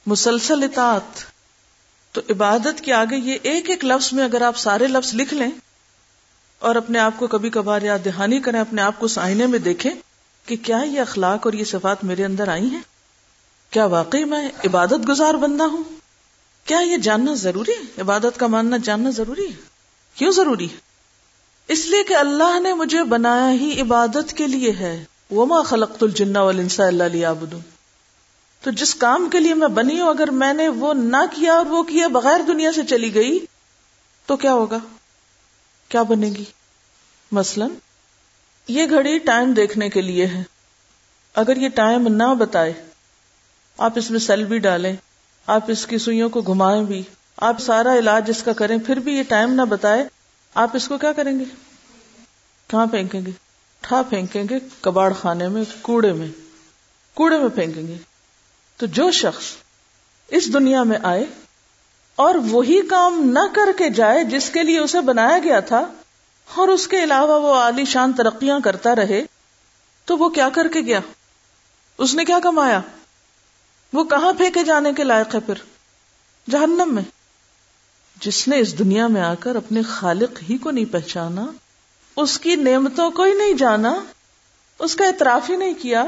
مسلسل 0.06 0.62
اطاعت 0.62 1.24
تو 2.12 2.20
عبادت 2.30 2.80
کے 2.80 2.92
آگے 2.92 3.16
یہ 3.16 3.38
ایک 3.42 3.70
ایک 3.70 3.84
لفظ 3.84 4.12
میں 4.12 4.24
اگر 4.24 4.42
آپ 4.42 4.56
سارے 4.56 4.86
لفظ 4.86 5.14
لکھ 5.14 5.34
لیں 5.34 5.50
اور 6.58 6.76
اپنے 6.76 6.98
آپ 6.98 7.12
کو 7.16 7.26
کبھی 7.26 7.50
کبھار 7.50 7.82
یاد 7.82 7.98
دہانی 8.04 8.40
کریں، 8.40 8.60
اپنے 8.60 8.82
آپ 8.82 8.94
کو 8.98 9.06
آئینے 9.16 9.46
میں 9.46 9.58
دیکھیں 9.58 9.90
کہ 10.46 10.56
کیا 10.56 10.76
یہ 10.76 11.00
اخلاق 11.00 11.46
اور 11.46 11.52
یہ 11.52 11.64
صفات 11.64 12.04
میرے 12.04 12.24
اندر 12.24 12.48
آئی 12.48 12.66
ہیں؟ 12.66 12.80
کیا 13.70 13.84
واقعی 13.84 14.24
میں 14.24 14.48
عبادت 14.64 15.08
گزار 15.08 15.34
بندہ 15.34 15.64
ہوں؟ 15.64 15.84
کیا 16.64 16.80
یہ 16.80 16.96
جاننا 16.96 17.34
ضروری 17.34 17.72
ہے؟ 17.72 18.00
عبادت 18.00 18.38
کا 18.38 18.46
ماننا 18.46 18.76
جاننا 18.76 19.10
ضروری 19.10 19.46
ہے؟ 19.46 19.56
کیوں 20.14 20.32
ضروری 20.32 20.70
ہے؟ 20.70 20.76
اس 21.68 21.86
لیے 21.86 22.04
کہ 22.04 22.14
اللہ 22.14 22.60
نے 22.60 22.74
مجھے 22.74 23.04
بنایا 23.04 23.52
ہی 23.52 23.80
عبادت 23.80 24.32
کے 24.32 24.46
لیے 24.46 24.72
ہے۔ 24.72 25.04
وما 25.32 25.62
خلقت 25.62 26.02
الجن 26.02 26.36
والانسا 26.36 26.86
الا 26.86 27.06
ليعبدون۔ 27.06 27.60
تو 28.60 28.70
جس 28.70 28.94
کام 28.94 29.28
کے 29.32 29.40
لیے 29.40 29.54
میں 29.54 29.68
بنی 29.68 30.00
ہوں، 30.00 30.08
اگر 30.08 30.30
میں 30.30 30.52
نے 30.52 30.68
وہ 30.68 30.94
نہ 30.94 31.16
کیا 31.30 31.52
اور 31.52 31.66
وہ 31.66 31.82
کیا 31.82 32.08
بغیر 32.08 32.40
دنیا 32.46 32.72
سے 32.72 32.82
چلی 32.82 33.14
گئی، 33.14 33.38
تو 34.26 34.36
کیا 34.36 34.52
ہوگا؟ 34.52 34.78
کیا 35.88 36.02
بنے 36.02 36.26
گی؟ 36.26 36.44
مثلا، 37.32 37.66
یہ 38.68 38.86
گھڑی 38.90 39.18
ٹائم 39.18 39.52
دیکھنے 39.52 39.88
کے 39.88 40.00
لیے 40.00 40.26
ہے۔ 40.26 40.42
اگر 41.34 41.56
یہ 41.56 41.68
ٹائم 41.68 42.08
نہ 42.08 42.34
بتائے، 42.34 42.72
آپ 43.78 43.92
اس 43.94 44.10
میں 44.10 44.20
سیل 44.20 44.44
بھی 44.44 44.58
ڈالیں، 44.58 44.96
آپ 45.46 45.64
اس 45.68 45.86
کی 45.86 45.98
سوئیوں 45.98 46.28
کو 46.28 46.40
گھمائیں 46.40 46.82
بھی، 46.82 47.02
آپ 47.36 47.60
سارا 47.60 47.94
علاج 47.94 48.30
اس 48.30 48.42
کا 48.42 48.52
کریں، 48.52 48.78
پھر 48.86 48.96
بھی 48.96 49.18
یہ 49.18 49.22
ٹائم 49.28 49.52
نہ 49.52 49.62
بتائے، 49.62 50.04
آپ 50.54 50.76
اس 50.76 50.88
کو 50.88 50.98
کیا 50.98 51.12
کریں 51.12 51.38
گے؟ 51.38 51.44
کہاں 52.66 52.86
پھینکیں 52.86 53.20
گے؟ 53.26 53.30
ٹھا 53.82 54.02
پھینکیں 54.02 54.44
گے 54.50 54.58
کباڑ 54.80 55.12
خانے 55.12 55.48
میں، 55.48 55.64
کوڑے 55.82 56.12
میں 56.12 56.28
کوڑے 57.14 57.38
میں 57.38 57.48
پھینکیں 57.48 57.86
گے۔ 57.86 57.96
تو 58.76 58.86
جو 58.86 59.10
شخص 59.10 59.44
اس 60.28 60.52
دنیا 60.52 60.82
میں 60.82 60.98
آئے 61.02 61.24
اور 62.16 62.34
وہی 62.34 62.80
کام 62.90 63.30
نہ 63.32 63.54
کر 63.54 63.68
کے 63.76 63.90
جائے 63.90 64.24
جس 64.24 64.50
کے 64.50 64.62
لیے 64.62 64.78
اسے 64.78 65.00
بنایا 65.00 65.38
گیا 65.38 65.60
تھا 65.60 65.92
اور 66.54 66.68
اس 66.68 66.88
کے 66.88 67.04
علاوہ 67.04 67.40
وہ 67.40 67.54
عالی 67.54 67.84
شان 67.84 68.12
ترقیاں 68.12 68.60
کرتا 68.60 68.94
رہے، 68.94 69.24
تو 70.04 70.18
وہ 70.18 70.28
کیا 70.28 70.48
کر 70.48 70.68
کے 70.68 70.80
گیا؟ 70.80 71.00
اس 71.98 72.14
نے 72.14 72.24
کیا 72.24 72.38
کمایا؟ 72.42 72.80
وہ 73.92 74.04
کہاں 74.04 74.32
پھینکے 74.32 74.64
جانے 74.64 74.92
کے 74.92 75.04
لائق 75.04 75.34
ہے 75.34 75.40
پھر؟ 75.40 75.54
جہنم 76.50 76.94
میں۔ 76.94 77.02
جس 78.20 78.48
نے 78.48 78.58
اس 78.58 78.78
دنیا 78.78 79.06
میں 79.06 79.22
آ 79.22 79.34
کر 79.34 79.56
اپنے 79.56 79.82
خالق 79.82 80.42
ہی 80.50 80.58
کو 80.58 80.70
نہیں 80.70 80.84
پہچانا 80.84 81.46
اس 82.16 82.38
کی 82.38 82.56
نعمتوں 82.56 83.10
کو 83.10 83.22
ہی 83.22 83.34
نہیں 83.34 83.52
جانا، 83.52 84.04
اس 84.78 84.94
کا 84.94 85.06
اعتراف 85.06 85.50
ہی 85.50 85.56
نہیں 85.56 85.74
کیا 85.82 86.04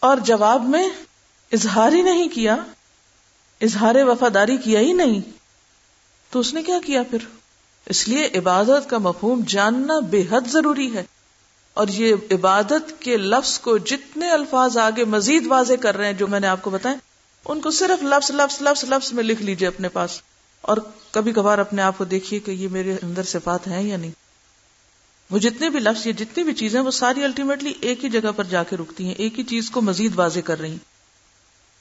اور 0.00 0.16
جواب 0.16 0.62
میں 0.62 0.88
اظہار 1.52 1.92
ہی 1.92 2.02
نہیں 2.02 2.28
کیا، 2.28 2.56
اظہار 3.60 3.94
وفاداری 3.94 4.56
کیا 4.56 4.80
ہی 4.80 4.92
نہیں۔ 4.92 5.20
تو 6.30 6.40
اس 6.40 6.54
نے 6.54 6.62
کیا 6.62 6.78
کیا 6.86 7.02
پھر؟ 7.02 7.18
اس 7.86 8.08
لیے 8.08 8.28
عبادت 8.34 8.90
کا 8.90 8.98
مفہوم 8.98 9.40
جاننا 9.48 9.98
بے 9.98 10.24
حد 10.30 10.48
ضروری 10.48 10.94
ہے۔ 10.94 11.04
اور 11.74 11.88
یہ 11.88 12.14
عبادت 12.30 13.00
کے 13.00 13.16
لفظ 13.16 13.58
کو 13.58 13.78
جتنے 13.78 14.30
الفاظ 14.30 14.78
آگے 14.78 15.04
مزید 15.04 15.46
واضح 15.46 15.72
کر 15.80 15.96
رہے 15.96 16.06
ہیں 16.06 16.12
جو 16.12 16.26
میں 16.26 16.40
نے 16.40 16.46
آپ 16.46 16.62
کو 16.62 16.70
بتایا 16.70 16.94
ان 17.44 17.60
کو 17.60 17.70
صرف 17.70 18.02
لفظ 18.02 18.30
لفظ 18.30 18.62
لفظ 18.62 18.84
لفظ 18.84 19.12
میں 19.12 19.24
لکھ 19.24 19.42
لیجیے 19.42 19.68
اپنے 19.68 19.88
پاس۔ 19.88 20.20
اور 20.60 20.76
کبھی 21.10 21.32
کبھار 21.32 21.58
اپنے 21.58 21.82
آپ 21.82 21.98
کو 21.98 22.04
دیکھیے 22.04 22.40
کہ 22.40 22.50
یہ 22.50 22.68
میرے 22.68 22.96
اندر 23.02 23.22
صفات 23.22 23.66
ہیں 23.66 23.82
یا 23.82 23.96
نہیں۔ 23.96 24.25
وہ 25.30 25.38
جتنے 25.38 25.70
بھی 25.70 25.78
لفظ 25.78 26.06
یا 26.06 26.12
جتنی 26.18 26.44
بھی 26.44 26.54
چیزیں 26.54 26.80
وہ 26.80 26.90
ساری 26.90 27.24
الٹیمیٹلی 27.24 27.72
ایک 27.80 28.04
ہی 28.04 28.10
جگہ 28.10 28.32
پر 28.36 28.44
جا 28.44 28.62
کے 28.62 28.76
رکتی 28.76 29.04
ہیں، 29.04 29.14
ایک 29.14 29.38
ہی 29.38 29.44
چیز 29.44 29.70
کو 29.70 29.80
مزید 29.82 30.12
واضح 30.14 30.40
کر 30.40 30.60
رہی 30.60 30.76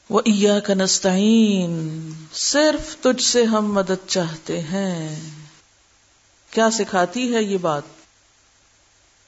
وہ 0.10 0.22
ایا 0.26 0.60
کا 0.60 0.74
نستعین، 0.74 2.12
صرف 2.34 2.98
تجھ 3.02 3.24
سے 3.24 3.44
ہم 3.44 3.74
مدد 3.74 4.08
چاہتے 4.08 4.62
ہیں۔ 4.62 5.20
کیا 6.52 6.72
سکھاتی 6.72 7.36
ہے 7.36 7.44
یہ 7.44 7.58
بات؟ 7.58 7.84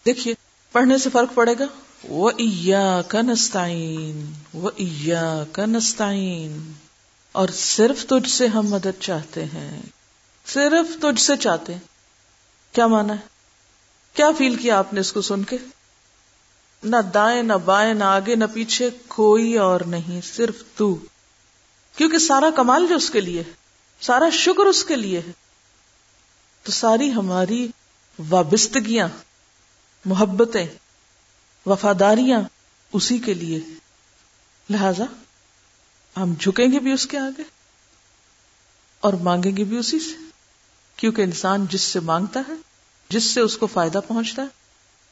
دیکھیے، 0.06 0.34
پڑھنے 0.72 0.98
سے 0.98 1.10
فرق 1.10 1.34
پڑے 1.34 1.54
گا۔ 1.60 1.66
وہ 2.04 2.32
کنستائن 3.10 4.34
وہ 4.54 4.70
کنستائن 5.54 6.72
اور 7.32 7.50
صرف 7.54 8.06
تجھ 8.06 8.30
سے 8.30 8.48
ہم 8.48 8.68
مدد 8.68 9.02
چاہتے 9.02 9.46
ہیں۔ 9.46 9.82
صرف 10.46 11.02
تجھ 11.02 11.22
سے 11.22 11.38
چاہتے 11.38 11.74
ہیں۔ 11.74 11.80
کیا 12.72 12.88
مانا 12.88 13.14
ہے؟ 13.14 13.37
کیا 14.18 14.32
فیل 14.38 14.56
کیا 14.56 14.80
آپ 14.80 14.94
نے 14.94 15.00
اس 15.00 15.14
کو 15.14 15.22
سن 15.22 15.44
کے؟ 15.44 15.58
نہ 16.84 16.96
دائیں، 17.14 17.44
نہ 17.44 17.54
بائیں، 17.54 17.94
نہ 17.94 18.04
آگے، 18.04 18.36
نہ 18.36 18.44
پیچھے 18.54 18.90
کوئی 19.08 19.58
اور 19.58 19.82
نہیں، 19.82 20.22
صرف 20.22 20.64
تو۔ 20.76 20.98
کیونکہ 21.96 22.18
سارا 22.18 22.50
کمال 22.56 22.88
جو 22.88 22.96
اس 22.96 23.10
کے 23.10 23.22
لیے، 23.22 23.44
سارا 24.02 24.30
شکر 24.30 24.66
اس 24.66 24.84
کے 24.84 24.96
لیے 24.96 25.20
ہے۔ 25.20 25.32
تو 26.64 26.72
ساری 26.72 27.14
ہماری 27.14 27.68
وابستگیاں، 28.30 29.08
محبتیں، 30.06 30.68
وفاداریاں 31.66 32.42
اسی 32.94 33.18
کے 33.18 33.34
لیے۔ 33.34 33.60
لہذا 34.70 35.06
ہم 36.22 36.34
جھکیں 36.40 36.72
گے 36.72 36.80
بھی 36.80 36.92
اس 36.92 37.08
کے 37.08 37.18
آگے 37.18 37.44
اور 39.00 39.14
مانگیں 39.14 39.58
گے 39.58 39.64
بھی 39.64 39.78
اسی 39.78 40.00
سے، 40.00 40.24
کیونکہ 40.96 41.22
انسان 41.22 41.66
جس 41.70 41.82
سے 41.82 42.00
مانگتا 42.00 42.40
ہے 42.48 42.67
جس 43.10 43.24
سے 43.24 43.42
اس 43.42 43.58
کو 43.58 43.68
فائدہ 43.68 44.00
پہنچتا 44.08 44.42
ہے، 44.42 44.48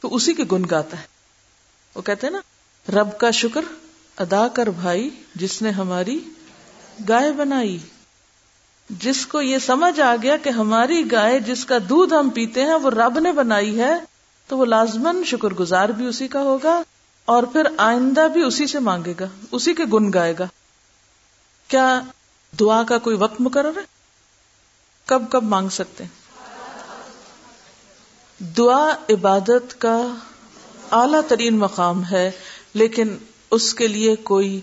تو 0.00 0.14
اسی 0.14 0.34
کے 0.34 0.42
گن 0.52 0.62
گاتا 0.70 0.98
ہے۔ 0.98 1.06
وہ 1.94 2.02
کہتے 2.02 2.26
ہیں 2.26 2.34
نا، 2.34 2.40
رب 3.00 3.18
کا 3.18 3.30
شکر 3.30 3.60
ادا 4.18 4.48
کر 4.48 4.66
بھائی 4.66 5.10
جس 5.34 5.62
نے 5.62 5.70
ہماری 5.70 6.20
گائے 7.08 7.32
بنائی۔ 7.32 7.78
جس 8.90 9.26
کو 9.26 9.42
یہ 9.42 9.58
سمجھ 9.58 10.00
آ 10.00 10.16
گیا 10.22 10.36
کہ 10.36 10.48
ہماری 10.48 11.12
گائے 11.12 11.40
جس 11.40 11.64
کا 11.64 11.78
دودھ 11.88 12.14
ہم 12.14 12.30
پیتے 12.30 12.64
ہیں، 12.64 12.74
وہ 12.74 12.90
رب 12.90 13.18
نے 13.18 13.32
بنائی 13.32 13.80
ہے، 13.80 13.94
تو 14.46 14.58
وہ 14.58 14.64
لازمن 14.64 15.24
شکر 15.24 15.48
گزار 15.48 15.88
بھی 15.88 16.06
اسی 16.06 16.28
کا 16.28 16.40
ہوگا 16.40 16.82
اور 17.24 17.42
پھر 17.42 17.62
آئندہ 17.76 18.28
بھی 18.32 18.42
اسی 18.42 18.66
سے 18.66 18.78
مانگے 18.78 19.14
گا، 19.20 19.24
اسی 19.50 19.74
کے 19.74 19.84
گن 19.92 20.12
گائے 20.12 20.34
گا۔ 20.38 20.46
کیا 21.68 22.00
دعا 22.60 22.82
کا 22.82 22.98
کوئی 22.98 23.16
وقت 23.16 23.40
مقرر 23.40 23.76
ہے؟ 23.76 23.82
کب 25.06 25.22
کب 25.30 25.42
مانگ 25.42 25.68
سکتے 25.68 26.04
ہیں؟ 26.04 26.25
دعا 28.38 28.90
عبادت 29.10 29.80
کا 29.80 30.14
اعلی 30.90 31.18
ترین 31.28 31.58
مقام 31.58 32.02
ہے، 32.10 32.30
لیکن 32.74 33.16
اس 33.50 33.74
کے 33.74 33.88
لیے 33.88 34.16
کوئی 34.16 34.60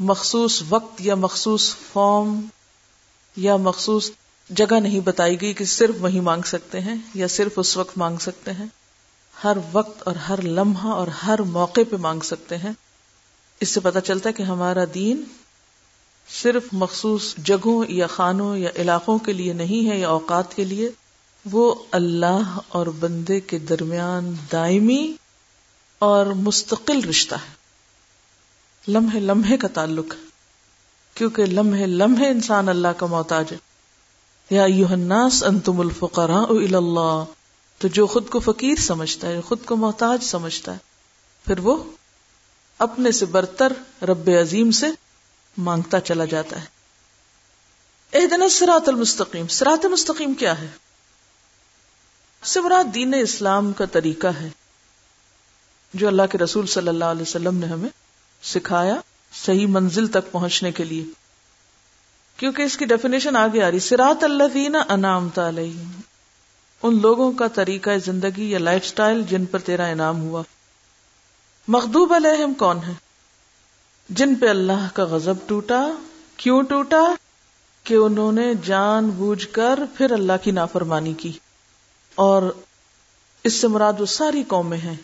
مخصوص 0.00 0.62
وقت 0.68 1.00
یا 1.00 1.14
مخصوص 1.14 1.74
فارم 1.92 2.40
یا 3.36 3.56
مخصوص 3.56 4.10
جگہ 4.50 4.80
نہیں 4.80 5.00
بتائی 5.00 5.40
گئی 5.40 5.52
کہ 5.52 5.64
صرف 5.64 5.94
وہی 6.00 6.20
مانگ 6.20 6.42
سکتے 6.42 6.80
ہیں 6.80 6.94
یا 7.14 7.28
صرف 7.28 7.52
اس 7.56 7.76
وقت 7.76 7.98
مانگ 7.98 8.16
سکتے 8.16 8.52
ہیں۔ 8.52 8.66
ہر 9.44 9.56
وقت 9.72 10.02
اور 10.02 10.16
ہر 10.16 10.42
لمحہ 10.42 10.88
اور 10.88 11.06
ہر 11.06 11.42
موقع 11.42 11.80
پہ 11.90 11.96
مانگ 11.96 12.20
سکتے 12.20 12.56
ہیں۔ 12.56 12.72
اس 13.60 13.68
سے 13.68 13.80
پتا 13.80 14.00
چلتا 14.00 14.28
ہے 14.28 14.34
کہ 14.34 14.42
ہمارا 14.42 14.84
دین 14.94 15.24
صرف 16.42 16.62
مخصوص 16.72 17.34
جگہوں 17.36 17.84
یا 17.88 18.06
خانوں 18.06 18.56
یا 18.56 18.70
علاقوں 18.76 19.18
کے 19.18 19.32
لیے 19.32 19.52
نہیں 19.52 19.90
ہے 19.90 19.98
یا 19.98 20.08
اوقات 20.08 20.56
کے 20.56 20.64
لیے۔ 20.64 20.90
وہ 21.50 21.74
اللہ 21.90 22.58
اور 22.68 22.86
بندے 22.86 23.40
کے 23.40 23.58
درمیان 23.58 24.34
دائمی 24.52 25.14
اور 25.98 26.26
مستقل 26.26 27.08
رشتہ 27.08 27.34
ہے۔ 27.34 27.52
لمحے 28.88 29.20
لمحے 29.20 29.56
کا 29.56 29.68
تعلق 29.68 30.14
ہے۔ 30.14 30.20
کیونکہ 31.14 31.46
لمحے 31.46 31.86
لمحے 31.86 32.28
انسان 32.28 32.68
اللہ 32.68 32.88
کا 32.88 33.06
محتاج 33.06 33.44
ہے۔ 33.52 33.56
یا 34.50 34.64
الناس 34.64 35.44
انتم 35.44 35.80
الفقراء 35.80 36.46
الى 36.48 36.74
اللہ۔ 36.74 37.24
تو 37.78 37.88
جو 37.88 38.06
خود 38.06 38.28
کو 38.28 38.38
فقیر 38.38 38.74
سمجھتا 38.74 39.28
ہے 39.28 39.40
خود 39.40 39.58
کو 39.64 39.76
محتاج 39.76 40.24
سمجھتا 40.24 40.72
ہے، 40.72 40.78
پھر 41.46 41.58
وہ 41.58 41.84
اپنے 42.78 43.12
سے 43.12 43.26
برتر 43.26 43.72
رب 44.02 44.30
عظیم 44.40 44.70
سے 44.70 44.86
مانگتا 45.58 46.00
چلا 46.00 46.24
جاتا 46.24 46.60
ہے۔ 46.60 46.66
اے 48.10 48.26
دن 48.26 48.48
سرات 48.48 48.88
المستقیم۔ 48.88 49.48
سرات 49.48 49.86
مستقیم 49.86 50.34
کیا 50.34 50.60
ہے؟ 50.60 50.68
سمرات 52.44 52.94
دین 52.94 53.14
اسلام 53.14 53.72
کا 53.72 53.84
طریقہ 53.84 54.26
ہے 54.26 54.48
جو 55.94 56.08
اللہ 56.08 56.22
کے 56.30 56.38
رسول 56.38 56.66
صلی 56.66 56.88
اللہ 56.88 57.04
علیہ 57.04 57.22
وسلم 57.22 57.56
نے 57.56 57.66
ہمیں 57.66 57.88
سکھایا 58.42 58.96
صحیح 59.32 59.66
منزل 59.66 60.06
تک 60.06 60.32
پہنچنے 60.32 60.72
کے 60.72 60.84
لیے۔ 60.84 61.04
کیونکہ 62.36 62.62
اس 62.62 62.76
کی 62.76 62.84
ڈیفینیشن 62.84 63.36
آگے 63.36 63.62
آ 63.62 63.70
رہی 63.70 63.78
سرات 63.78 64.24
اللہ 64.24 64.44
دینا 64.54 64.84
انعام 64.88 65.28
تعلیم 65.28 65.90
ان 66.82 67.00
لوگوں 67.00 67.32
کا 67.32 67.46
طریقہ 67.48 67.90
زندگی 68.04 68.50
یا 68.50 68.58
لائف 68.58 68.86
سٹائل 68.86 69.22
جن 69.22 69.44
پر 69.44 69.58
تیرا 69.58 69.86
انعام 69.86 70.20
ہوا۔ 70.20 70.42
مخدوب 71.68 72.12
علیہم 72.12 72.54
کون 72.54 72.78
ہے 72.86 72.92
جن 74.08 74.34
پہ 74.34 74.48
اللہ 74.48 74.88
کا 74.94 75.04
غضب 75.04 75.34
ٹوٹا۔ 75.46 75.88
کیوں 76.36 76.62
ٹوٹا؟ 76.62 77.14
کہ 77.84 77.94
انہوں 77.94 78.32
نے 78.32 78.52
جان 78.64 79.10
بوجھ 79.10 79.48
کر 79.48 79.78
پھر 79.96 80.10
اللہ 80.10 80.32
کی 80.42 80.50
نافرمانی 80.50 81.12
کی۔ 81.12 81.32
اور 82.14 82.42
اس 83.44 83.54
سے 83.54 83.68
مراد 83.68 83.92
وہ 83.98 84.06
ساری 84.06 84.42
قومیں 84.42 84.78
ہیں 84.78 84.96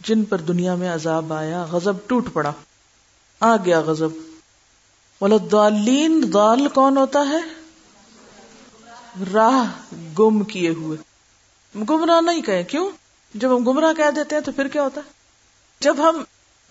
جن 0.00 0.24
پر 0.24 0.38
دنیا 0.38 0.74
میں 0.74 0.94
عذاب 0.94 1.32
آیا، 1.32 1.66
غضب 1.72 1.92
ٹوٹ 2.06 2.32
پڑا۔ 2.32 2.52
آ 3.40 3.56
گیا 3.56 3.80
غضب۔ 3.80 4.08
ولدالین 5.20 6.30
دال 6.34 6.68
کون 6.68 6.96
ہوتا 6.96 7.20
ہے؟ 7.20 7.62
راہ 9.34 9.64
گم 10.18 10.44
کیے 10.44 10.70
ہوئے۔ 10.70 10.98
گمراہ 11.90 12.20
نہیں 12.20 12.42
کہیں، 12.42 12.62
کیوں؟ 12.62 12.90
جب 13.34 13.56
ہم 13.56 13.70
گمراہ 13.70 13.92
کہہ 13.92 14.10
دیتے 14.16 14.34
ہیں 14.34 14.42
تو 14.42 14.52
پھر 14.52 14.68
کیا 14.68 14.82
ہوتا 14.82 15.00
ہے؟ 15.06 15.10
جب 15.80 15.96
ہم 15.98 16.24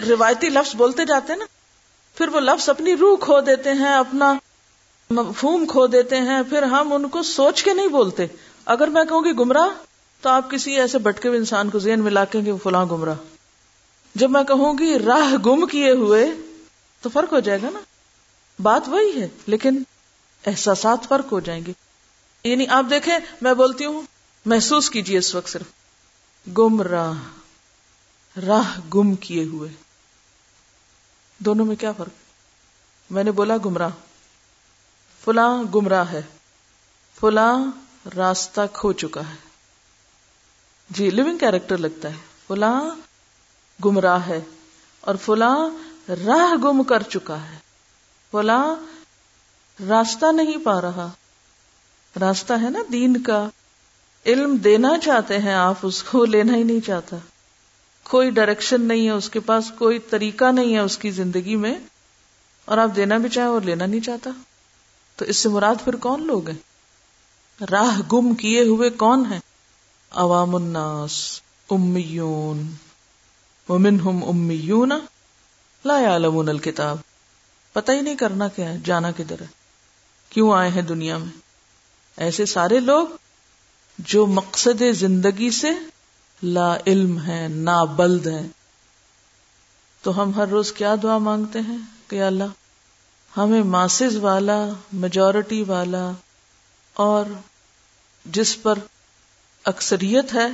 روایتی 0.09 0.49
لفظ 0.49 0.76
بولتے 0.76 1.05
جاتے 1.05 1.34
ہیں 1.34 1.39
نا، 1.39 1.45
پھر 2.18 2.28
وہ 2.28 2.39
لفظ 2.39 2.70
اپنی 2.70 2.95
روح 2.95 3.18
کھو 3.18 3.39
دیتے 3.39 3.72
ہیں، 3.72 3.93
اپنا 3.93 4.34
مفہوم 5.09 5.66
کھو 5.66 5.88
دیتے 5.88 6.18
ہیں، 6.18 6.41
پھر 6.49 6.64
ہم 6.64 6.93
ان 6.93 7.09
کو 7.09 7.24
سوچ 7.24 7.64
کے 7.64 7.74
نہیں 7.74 7.88
بولتے۔ 7.88 8.26
اگر 8.66 8.88
میں 8.88 9.03
کہوں 9.03 9.24
گی 9.24 9.32
گمراہ، 9.39 9.84
تو 10.22 10.30
آپ 10.30 10.51
کسی 10.51 10.80
ایسے 10.80 10.97
بٹکے 10.97 11.28
ہوئے 11.28 11.39
انسان 11.39 11.70
کو 11.70 11.80
ذہن 11.80 12.01
میں 12.01 12.12
لا 12.12 12.26
کہ 12.26 12.51
وہ 12.51 12.57
فلاں 12.64 12.86
گمراہ۔ 12.86 13.16
جب 14.16 14.32
میں 14.32 14.43
کہوں 14.43 14.78
گی 14.78 14.99
راہ 14.99 15.34
گم 15.45 15.66
کیے 15.66 15.91
ہوئے، 15.91 16.28
تو 17.01 17.09
فرق 17.09 17.34
ہو 17.34 17.39
جائے 17.39 17.62
گا 17.62 17.70
نا۔ 17.70 17.80
بات 18.62 18.82
وہی 18.88 19.22
ہے، 19.22 19.28
لیکن 19.47 19.84
احساسات 20.45 20.97
فرق 21.07 21.32
ہو 21.32 21.39
جائیں 21.39 21.66
گے۔ 21.66 21.72
یعنی 22.43 22.68
آپ 22.68 22.86
دیکھیں، 22.89 23.18
میں 23.41 23.53
بولتی 23.53 23.86
ہوں، 23.86 24.01
محسوس 24.45 24.89
کیجیے 24.89 25.18
اس 25.18 25.36
وقت 25.36 25.49
صرف۔ 25.49 25.66
گم 26.57 26.82
راہ 26.82 27.14
راہ 28.47 28.80
گم 28.95 29.16
کیے 29.16 29.43
ہوئے۔ 29.43 29.70
دونوں 31.38 31.66
میں 31.66 31.76
کیا 31.76 31.91
فرق؟ 31.91 32.12
میں 33.12 33.24
نے 33.24 33.32
بولا 33.32 33.57
گمراہ۔ 33.66 33.89
فلاں 35.24 35.64
گمراہ 35.76 36.12
ہے۔ 36.12 36.22
فلاں 37.20 37.66
راستہ 38.18 38.62
کھو 38.74 38.93
چکا 38.93 39.22
ہے۔ 39.22 39.36
جی 40.89 41.10
لیونگ 41.10 41.38
کیریکٹر 41.38 41.78
لگتا 41.78 42.10
ہے۔ 42.10 42.16
فلاں 42.47 42.82
گمراہ 43.86 44.28
ہے 44.28 44.41
اور 45.02 45.16
فلاں 45.16 45.70
راہ 46.10 46.54
گم 46.64 46.84
کر 46.84 47.04
چکا 47.04 47.41
ہے۔ 47.41 47.58
فلاں 48.32 48.76
راستہ 49.89 50.32
نہیں 50.32 50.58
پا 50.64 50.82
رہا۔ 50.82 51.12
راستہ 52.20 52.54
ہے 52.62 52.70
نا 52.70 52.80
دین 52.91 53.24
کا۔ 53.24 53.49
علم 54.26 54.56
دینا 54.56 54.99
چاہتے 55.04 55.39
ہیں 55.39 55.54
آپ، 55.54 55.76
اس 55.82 56.04
کو 56.04 56.26
لینا 56.26 56.56
ہی 56.56 56.64
نہیں 56.64 56.80
چاہتا۔ 56.80 57.18
کوئی 58.04 58.30
ڈائریکشن 58.30 58.82
نہیں 58.82 59.06
ہے 59.06 59.12
اس 59.12 59.30
کے 59.30 59.39
پاس، 59.39 59.72
کوئی 59.78 59.99
طریقہ 59.99 60.52
نہیں 60.52 60.74
ہے 60.74 60.80
اس 60.80 60.97
کی 60.97 61.12
زندگی 61.12 61.56
میں۔ 61.56 61.76
اور 62.66 62.78
آپ 62.78 62.89
دینا 62.95 63.18
بھی 63.18 63.30
چاہیں 63.30 63.47
اور 63.47 63.62
لینا 63.62 63.86
نہیں 63.86 64.02
چاہتا۔ 64.02 64.30
تو 65.16 65.26
اس 65.26 65.38
سے 65.38 65.49
مراد 65.49 65.76
پھر 65.84 65.95
کون 65.95 66.28
لوگ 66.28 66.49
ہیں؟ 66.49 66.70
راہ 67.62 68.01
گم 68.14 68.36
کیے 68.36 68.62
ہوئے 68.62 68.89
کون 68.89 69.26
ہیں؟ 69.32 69.39
عوام 70.12 70.55
الناس، 70.55 71.41
امیون۔ 71.70 72.72
ومنہم 73.70 74.30
امیون، 74.30 74.91
لا 75.86 75.99
یعلمون 75.99 76.49
الکتاب۔ 76.49 76.97
پتہ 77.74 77.91
ہی 77.91 78.01
نہیں 78.01 78.16
کرنا 78.16 78.47
کیا 78.47 78.74
ہے، 78.74 78.78
جانا 78.86 79.12
کدھر 79.18 79.41
ہے۔ 79.41 79.45
کیوں 80.30 80.53
آئے 80.53 80.70
ہیں 80.70 80.82
دنیا 80.82 81.18
میں؟ 81.18 81.32
ایسے 82.18 82.45
سارے 82.45 82.80
لوگ 82.80 83.07
جو 83.99 84.26
مقصد 84.26 84.82
زندگی 84.91 85.51
سے 85.51 85.70
لا 86.43 86.78
علم 86.88 87.20
ہے 87.20 87.47
نا 87.47 87.84
بلد 87.84 88.28
ہے 88.28 88.47
تو 90.01 90.22
ہم 90.22 90.32
ہر 90.36 90.47
روز 90.47 90.72
کیا 90.72 90.95
دعا 91.03 91.18
مانگتے 91.18 91.59
ہیں 91.59 91.78
کہ 92.07 92.24
اللہ، 92.24 92.43
ہمیں 93.38 93.64
ماسز 93.64 94.16
والا 94.16 94.70
میجورٹی 94.93 95.64
والا 95.64 96.12
اور 96.93 97.26
جس 98.26 98.61
پر 98.61 98.74
اکثریت 99.63 100.34
ہے، 100.34 100.47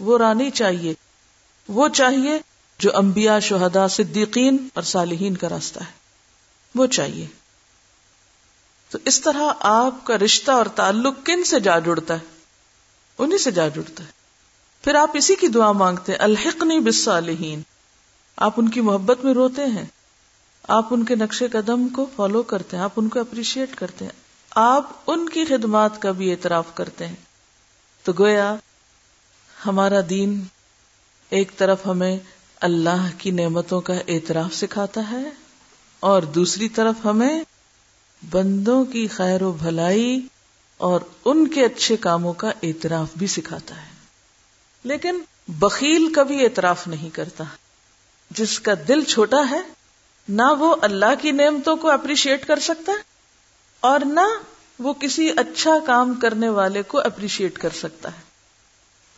وہ 0.00 0.18
رانی 0.18 0.50
چاہیے۔ 0.50 0.94
وہ 1.68 1.88
چاہیے 1.88 2.38
جو 2.78 2.96
انبیاء، 2.96 3.38
شہداء، 3.38 3.86
صدیقین 3.86 4.68
اور 4.74 4.82
صالحین 4.82 5.36
کا 5.36 5.48
راستہ 5.48 5.80
ہے۔ 5.80 5.92
وہ 6.74 6.86
چاہیے۔ 6.86 7.26
تو 8.90 8.98
اس 9.04 9.20
طرح 9.20 9.52
آپ 9.60 10.04
کا 10.04 10.18
رشتہ 10.18 10.50
اور 10.50 10.66
تعلق 10.66 11.14
کن 11.24 11.44
سے 11.44 11.60
جا 11.60 11.78
جڑتا 11.78 12.14
ہے؟ 12.14 12.38
انہیں 13.18 13.38
سے 13.38 13.50
جا 13.50 13.68
جڑتا 13.68 14.04
ہے۔ 14.04 14.08
پھر 14.84 14.94
آپ 14.94 15.10
اسی 15.14 15.34
کی 15.34 15.48
دعا 15.48 15.72
مانگتے 15.72 16.12
ہیں، 16.12 16.18
الحقنی 16.18 16.80
بالصالحین۔ 16.80 17.62
آپ 18.36 18.54
ان 18.56 18.68
کی 18.68 18.80
محبت 18.80 19.24
میں 19.24 19.34
روتے 19.34 19.64
ہیں۔ 19.64 19.84
آپ 20.68 20.86
ان 20.90 21.04
کے 21.04 21.14
نقش 21.14 21.42
قدم 21.52 21.88
کو 21.88 22.06
فالو 22.16 22.42
کرتے 22.42 22.76
ہیں، 22.76 22.84
آپ 22.84 22.92
ان 22.96 23.08
کو 23.08 23.20
اپریشیٹ 23.20 23.74
کرتے 23.74 24.04
ہیں۔ 24.04 24.21
آپ 24.54 24.90
ان 25.06 25.28
کی 25.28 25.44
خدمات 25.44 26.02
کا 26.02 26.10
بھی 26.10 26.30
اعتراف 26.30 26.64
کرتے 26.74 27.06
ہیں۔ 27.06 27.14
تو 28.04 28.12
گویا، 28.18 28.54
ہمارا 29.66 30.00
دین 30.10 30.44
ایک 31.30 31.56
طرف 31.56 31.86
ہمیں 31.86 32.18
اللہ 32.60 33.08
کی 33.18 33.30
نعمتوں 33.30 33.80
کا 33.80 33.92
اعتراف 34.08 34.54
سکھاتا 34.54 35.10
ہے 35.10 35.30
اور 36.00 36.22
دوسری 36.22 36.68
طرف 36.68 36.94
ہمیں 37.04 37.42
بندوں 38.30 38.84
کی 38.84 39.08
خیر 39.08 39.42
و 39.42 39.52
بھلائی 39.52 40.26
اور 40.76 41.00
ان 41.24 41.48
کے 41.48 41.64
اچھے 41.64 41.96
کاموں 41.96 42.32
کا 42.32 42.50
اعتراف 42.62 43.08
بھی 43.16 43.26
سکھاتا 43.26 43.76
ہے۔ 43.76 43.90
لیکن 44.84 45.20
بخیل 45.48 46.12
کبھی 46.14 46.44
اعتراف 46.44 46.88
نہیں 46.88 47.10
کرتا۔ 47.10 47.44
جس 48.30 48.60
کا 48.60 48.72
دل 48.88 49.04
چھوٹا 49.04 49.50
ہے، 49.50 49.60
نہ 50.28 50.52
وہ 50.58 50.76
اللہ 50.82 51.14
کی 51.20 51.30
نعمتوں 51.30 51.76
کو 51.76 51.90
اپریشیٹ 51.90 52.46
کر 52.46 52.58
سکتا 52.58 52.92
ہے۔ 52.92 53.11
اور 53.82 54.00
نہ 54.00 54.20
وہ 54.78 54.92
کسی 54.92 55.30
اچھا 55.30 55.70
کام 55.86 56.14
کرنے 56.14 56.48
والے 56.48 56.82
کو 56.82 57.00
اپریشیٹ 57.00 57.58
کر 57.58 57.70
سکتا 57.70 58.08
ہے۔ 58.08 58.20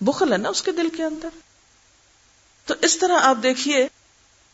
بخل 0.00 0.32
ہے 0.32 0.38
نا 0.38 0.48
اس 0.48 0.62
کے 0.62 0.72
دل 0.72 0.88
کے 0.96 1.04
اندر۔ 1.04 1.28
تو 2.64 2.74
اس 2.80 2.98
طرح 2.98 3.18
آپ 3.22 3.36
دیکھیے 3.42 3.88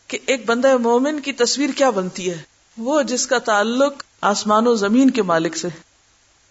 کہ 0.07 0.17
ایک 0.25 0.45
بندہ 0.45 0.77
مومن 0.77 1.19
کی 1.19 1.33
تصویر 1.33 1.69
کیا 1.77 1.89
بنتی 1.89 2.29
ہے۔ 2.29 2.41
وہ 2.77 3.01
جس 3.01 3.27
کا 3.27 3.37
تعلق 3.37 4.03
آسمان 4.21 4.67
و 4.67 4.75
زمین 4.75 5.09
کے 5.09 5.23
مالک 5.23 5.57
سے 5.57 5.67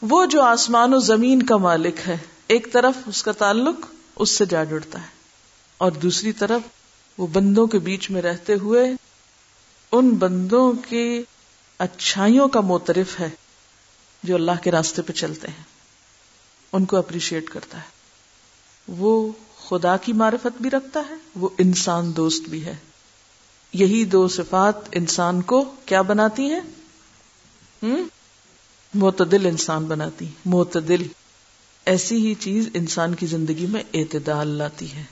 وہ 0.03 0.27
جو 0.27 0.43
آسمان 0.43 0.95
و 0.95 0.99
زمین 0.99 1.43
کا 1.43 1.57
مالک 1.57 1.97
ہے، 2.07 2.17
ایک 2.47 2.73
طرف 2.73 2.95
اس 3.07 3.23
کا 3.23 3.33
تعلق 3.33 3.87
اس 4.17 4.31
سے 4.31 4.45
جا 4.45 4.65
جڑتا 4.65 5.01
ہے 5.03 5.07
اور 5.79 5.93
دوسری 5.93 6.33
طرف 6.33 6.61
وہ 7.19 7.27
بندوں 7.27 7.67
کے 7.67 7.79
بیچ 7.79 8.11
میں 8.11 8.23
رہتے 8.23 8.55
ہوئے 8.55 8.93
ان 9.93 10.11
بندوں 10.11 10.73
کی 10.73 11.23
اچھائیوں 11.79 12.49
کا 12.49 12.61
موترف 12.61 13.21
ہے۔ 13.21 13.31
جو 14.23 14.35
اللہ 14.35 14.53
کے 14.63 14.71
راستے 14.71 15.03
پہ 15.03 15.13
چلتے 15.13 15.49
ہیں، 15.49 15.65
ان 16.73 16.85
کو 16.85 16.97
اپریشیٹ 16.97 17.49
کرتا 17.49 17.79
ہے۔ 17.79 18.01
وہ 18.89 19.33
خدا 19.69 19.97
کی 19.97 20.13
معرفت 20.13 20.63
بھی 20.63 20.71
رکھتا 20.71 21.01
ہے، 21.11 21.15
وہ 21.35 21.49
انسان 21.59 22.17
دوست 22.17 22.43
بھی 22.43 22.65
ہے۔ 22.65 22.77
یہی 23.73 24.05
دو 24.05 24.29
صفات 24.29 24.75
انسان 24.93 25.43
کو 25.43 25.75
کیا 25.87 26.03
بناتی 26.03 26.43
ہیں؟ 26.43 26.61
معتدل 28.95 29.47
انسان 29.47 29.85
بناتی 29.85 30.29
معتدل۔ 30.45 31.07
ایسی 31.85 32.27
ہی 32.27 32.35
چیز 32.35 32.69
انسان 32.75 33.15
کی 33.15 33.27
زندگی 33.27 33.67
میں 33.67 33.83
اعتدال 33.95 34.49
لاتی 34.49 34.93
ہے۔ 34.93 35.05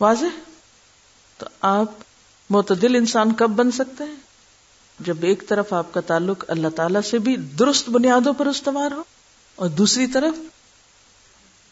واضح؟ 0.00 0.50
تو 1.38 1.46
آپ 1.60 1.90
معتدل 2.50 2.96
انسان 2.96 3.32
کب 3.32 3.50
بن 3.50 3.70
سکتے 3.70 4.04
ہیں؟ 4.04 4.16
جب 4.98 5.16
ایک 5.22 5.48
طرف 5.48 5.72
آپ 5.72 5.92
کا 5.92 6.00
تعلق 6.00 6.44
اللہ 6.48 6.68
تعالی 6.68 6.98
سے 7.10 7.18
بھی 7.18 7.36
درست 7.36 7.88
بنیادوں 7.88 8.32
پر 8.32 8.46
استوار 8.46 8.92
ہو 8.92 9.02
اور 9.54 9.68
دوسری 9.68 10.06
طرف 10.06 10.34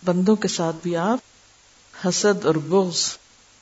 بندوں 0.04 0.36
کے 0.36 0.48
ساتھ 0.48 0.76
بھی 0.82 0.96
آپ 0.96 1.18
حسد 2.08 2.46
اور 2.46 2.54
بغض 2.54 3.02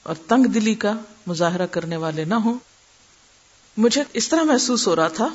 اور 0.02 0.14
تنگ 0.26 0.44
دلی 0.44 0.74
کا 0.74 0.92
مظاہرہ 1.26 1.66
کرنے 1.66 1.96
والے 1.96 2.24
نہ 2.24 2.34
ہوں۔ 2.34 2.58
مجھے 3.76 4.02
اس 4.12 4.28
طرح 4.28 4.42
محسوس 4.42 4.86
ہو 4.86 4.96
رہا 4.96 5.08
تھا 5.08 5.28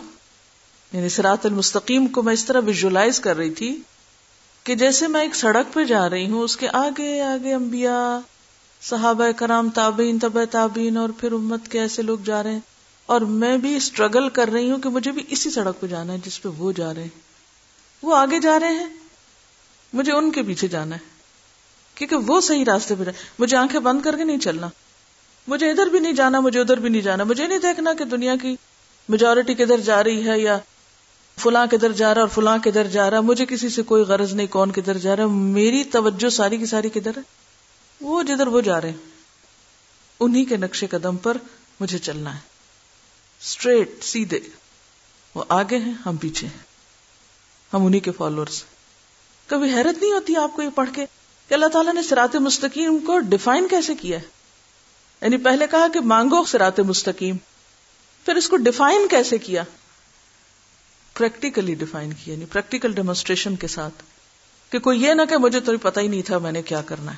یعنی 0.93 1.09
سرات 1.09 1.45
المستقیم 1.45 2.07
کو 2.07 2.21
میں 2.21 2.33
اس 2.33 2.45
طرح 2.45 2.61
ویژلائز 2.65 3.19
کر 3.19 3.37
رہی 3.37 3.49
تھی 3.49 3.81
کہ 4.63 4.75
جیسے 4.75 5.07
میں 5.07 5.21
ایک 5.21 5.35
سڑک 5.35 5.73
پہ 5.73 5.83
جا 5.83 6.09
رہی 6.09 6.29
ہوں، 6.29 6.41
اس 6.41 6.57
کے 6.57 6.67
آگے 6.73 7.21
آگے 7.21 7.53
انبیاء، 7.53 8.19
صحابہ 8.81 9.31
کرام، 9.35 9.69
تابعین 9.69 10.19
طب 10.19 10.39
تابعین 10.51 10.97
اور 10.97 11.09
پھر 11.17 11.31
امت 11.31 11.59
کے 11.71 11.79
ایسے 11.79 12.01
لوگ 12.01 12.17
جا 12.25 12.43
رہے 12.43 12.51
ہیں۔ 12.51 12.59
اور 13.05 13.21
میں 13.21 13.57
بھی 13.57 13.75
اسٹرگل 13.75 14.29
کر 14.29 14.49
رہی 14.49 14.71
ہوں 14.71 14.79
کہ 14.79 14.89
مجھے 14.89 15.11
بھی 15.11 15.23
اسی 15.29 15.49
سڑک 15.49 15.81
پہ 15.81 15.87
جانا 15.87 16.13
ہے 16.13 16.17
جس 16.25 16.41
پہ 16.41 16.49
وہ 16.49 16.71
جا 16.71 16.93
رہے 16.93 17.01
ہیں۔ 17.01 17.19
وہ 18.01 18.15
آگے 18.15 18.39
جا 18.39 18.59
رہے 18.59 18.73
ہیں۔ 18.73 18.87
مجھے 19.93 20.11
ان 20.11 20.31
کے 20.31 20.43
پیچھے 20.43 20.67
جانا 20.67 20.95
ہے۔ 20.95 20.99
کیونکہ 21.95 22.15
وہ 22.15 22.41
صحیح 22.41 22.65
راستے 22.67 22.95
پہ 22.95 23.03
مجھے 23.39 23.57
آنکھیں 23.57 23.79
بند 23.79 24.01
کر 24.01 24.17
کے 24.17 24.23
نہیں 24.23 24.37
چلنا۔ 24.37 24.69
مجھے 25.47 25.71
ادھر 25.71 25.85
بھی 25.87 25.99
نہیں 25.99 26.13
جانا، 26.13 26.39
مجھے 26.39 26.59
ادھر 26.59 26.77
بھی 26.77 26.89
نہیں 26.89 27.01
جانا۔ 27.01 27.23
مجھے 27.23 27.47
نہیں 27.47 27.59
دیکھنا 27.59 27.93
کہ 27.93 28.05
دنیا 28.05 28.35
کی 28.41 28.55
میجورٹی 29.09 29.53
کدھر 29.53 29.77
جا 29.77 30.03
رہی 30.03 30.27
ہے 30.27 30.39
یا 30.39 30.57
فلاں 31.39 31.65
کدھر 31.71 31.91
جا 31.91 32.13
رہا 32.13 32.21
اور 32.21 32.29
فلاں 32.29 32.57
کدھر 32.63 32.87
جا 32.87 33.11
رہا۔ 33.11 33.21
مجھے 33.21 33.45
کسی 33.45 33.69
سے 33.69 33.81
کوئی 33.81 34.03
غرض 34.03 34.33
نہیں 34.33 34.47
کون 34.47 34.71
کدھر 34.71 34.97
جا 34.97 35.15
رہا۔ 35.15 35.25
میری 35.27 35.83
توجہ 35.83 36.29
ساری 36.29 36.57
کی 36.57 36.65
ساری 36.65 36.89
کدھر 36.89 37.11
ہے؟ 37.17 37.21
وہ 38.01 38.23
جدھر 38.23 38.47
وہ 38.47 38.61
جا 38.61 38.81
رہے 38.81 38.89
ہیں۔ 38.89 38.97
انہی 40.19 40.45
کے 40.45 40.57
نقشے 40.57 40.87
قدم 40.87 41.17
پر 41.17 41.37
مجھے 41.79 41.97
چلنا 41.97 42.35
ہے۔ 42.35 42.52
اسٹریٹ 43.43 44.03
سیدھے 44.03 44.39
وہ 45.35 45.43
آگے 45.49 45.77
ہیں، 45.77 45.93
ہم 46.05 46.15
پیچھے 46.17 46.47
ہیں۔ 46.47 46.57
ہم 47.73 47.85
انہی 47.85 47.99
کے 47.99 48.11
فالوورس 48.11 48.63
کبھی 49.47 49.73
حیرت 49.73 50.01
نہیں 50.01 50.11
ہوتی 50.11 50.35
آپ 50.35 50.55
کو 50.55 50.61
یہ 50.61 50.69
پڑھ 50.75 50.89
کے 50.95 51.05
کہ 51.47 51.53
اللہ 51.53 51.65
تعالیٰ 51.65 51.93
نے 51.93 52.03
سرات 52.03 52.35
مستقیم 52.35 52.97
کو 52.97 53.19
ڈیفائن 53.19 53.67
کیسے 53.67 53.95
کیا 53.95 54.19
ہے؟ 54.19 54.23
یعنی 55.21 55.37
پہلے 55.37 55.67
کہا 55.71 55.87
کہ 55.93 55.99
مانگو 55.99 56.45
سرات 56.45 56.79
مستقیم، 56.79 57.35
پھر 58.25 58.35
اس 58.35 58.49
کو 58.49 58.57
ڈیفائن 58.57 59.07
کیسے 59.07 59.37
کیا؟ 59.37 59.63
پریکٹیکلی 61.13 61.75
ڈیفائن 61.75 62.13
کیا 62.13 62.33
یعنی 62.33 62.45
پریکٹیکل 62.45 62.91
ڈیمونسٹریشن 62.91 63.55
کے 63.55 63.67
ساتھ۔ 63.67 64.03
کہ 64.71 64.79
کوئی 64.79 65.03
یہ 65.03 65.13
نہ 65.13 65.21
کہ 65.29 65.37
مجھے 65.37 65.59
تو 65.59 65.77
پتہ 65.77 65.99
ہی 65.99 66.07
نہیں 66.07 66.21
تھا 66.21 66.37
میں 66.37 66.51
نے 66.51 66.61
کیا 66.61 66.81
کرنا 66.81 67.11
ہے۔ 67.11 67.17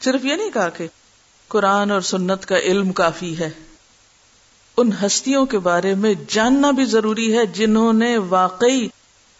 صرف 0.00 0.24
یہ 0.24 0.34
نہیں 0.34 0.50
کہا 0.50 0.68
کہ 0.68 0.86
قرآن 1.48 1.90
اور 1.90 2.00
سنت 2.00 2.46
کا 2.46 2.58
علم 2.58 2.92
کافی 2.92 3.38
ہے۔ 3.38 3.50
ان 4.80 4.90
ہستیوں 5.06 5.46
کے 5.46 5.58
بارے 5.58 5.94
میں 5.94 6.14
جاننا 6.28 6.70
بھی 6.70 6.84
ضروری 6.84 7.38
ہے 7.38 7.46
جنہوں 7.46 7.92
نے 7.92 8.16
واقعی 8.16 8.88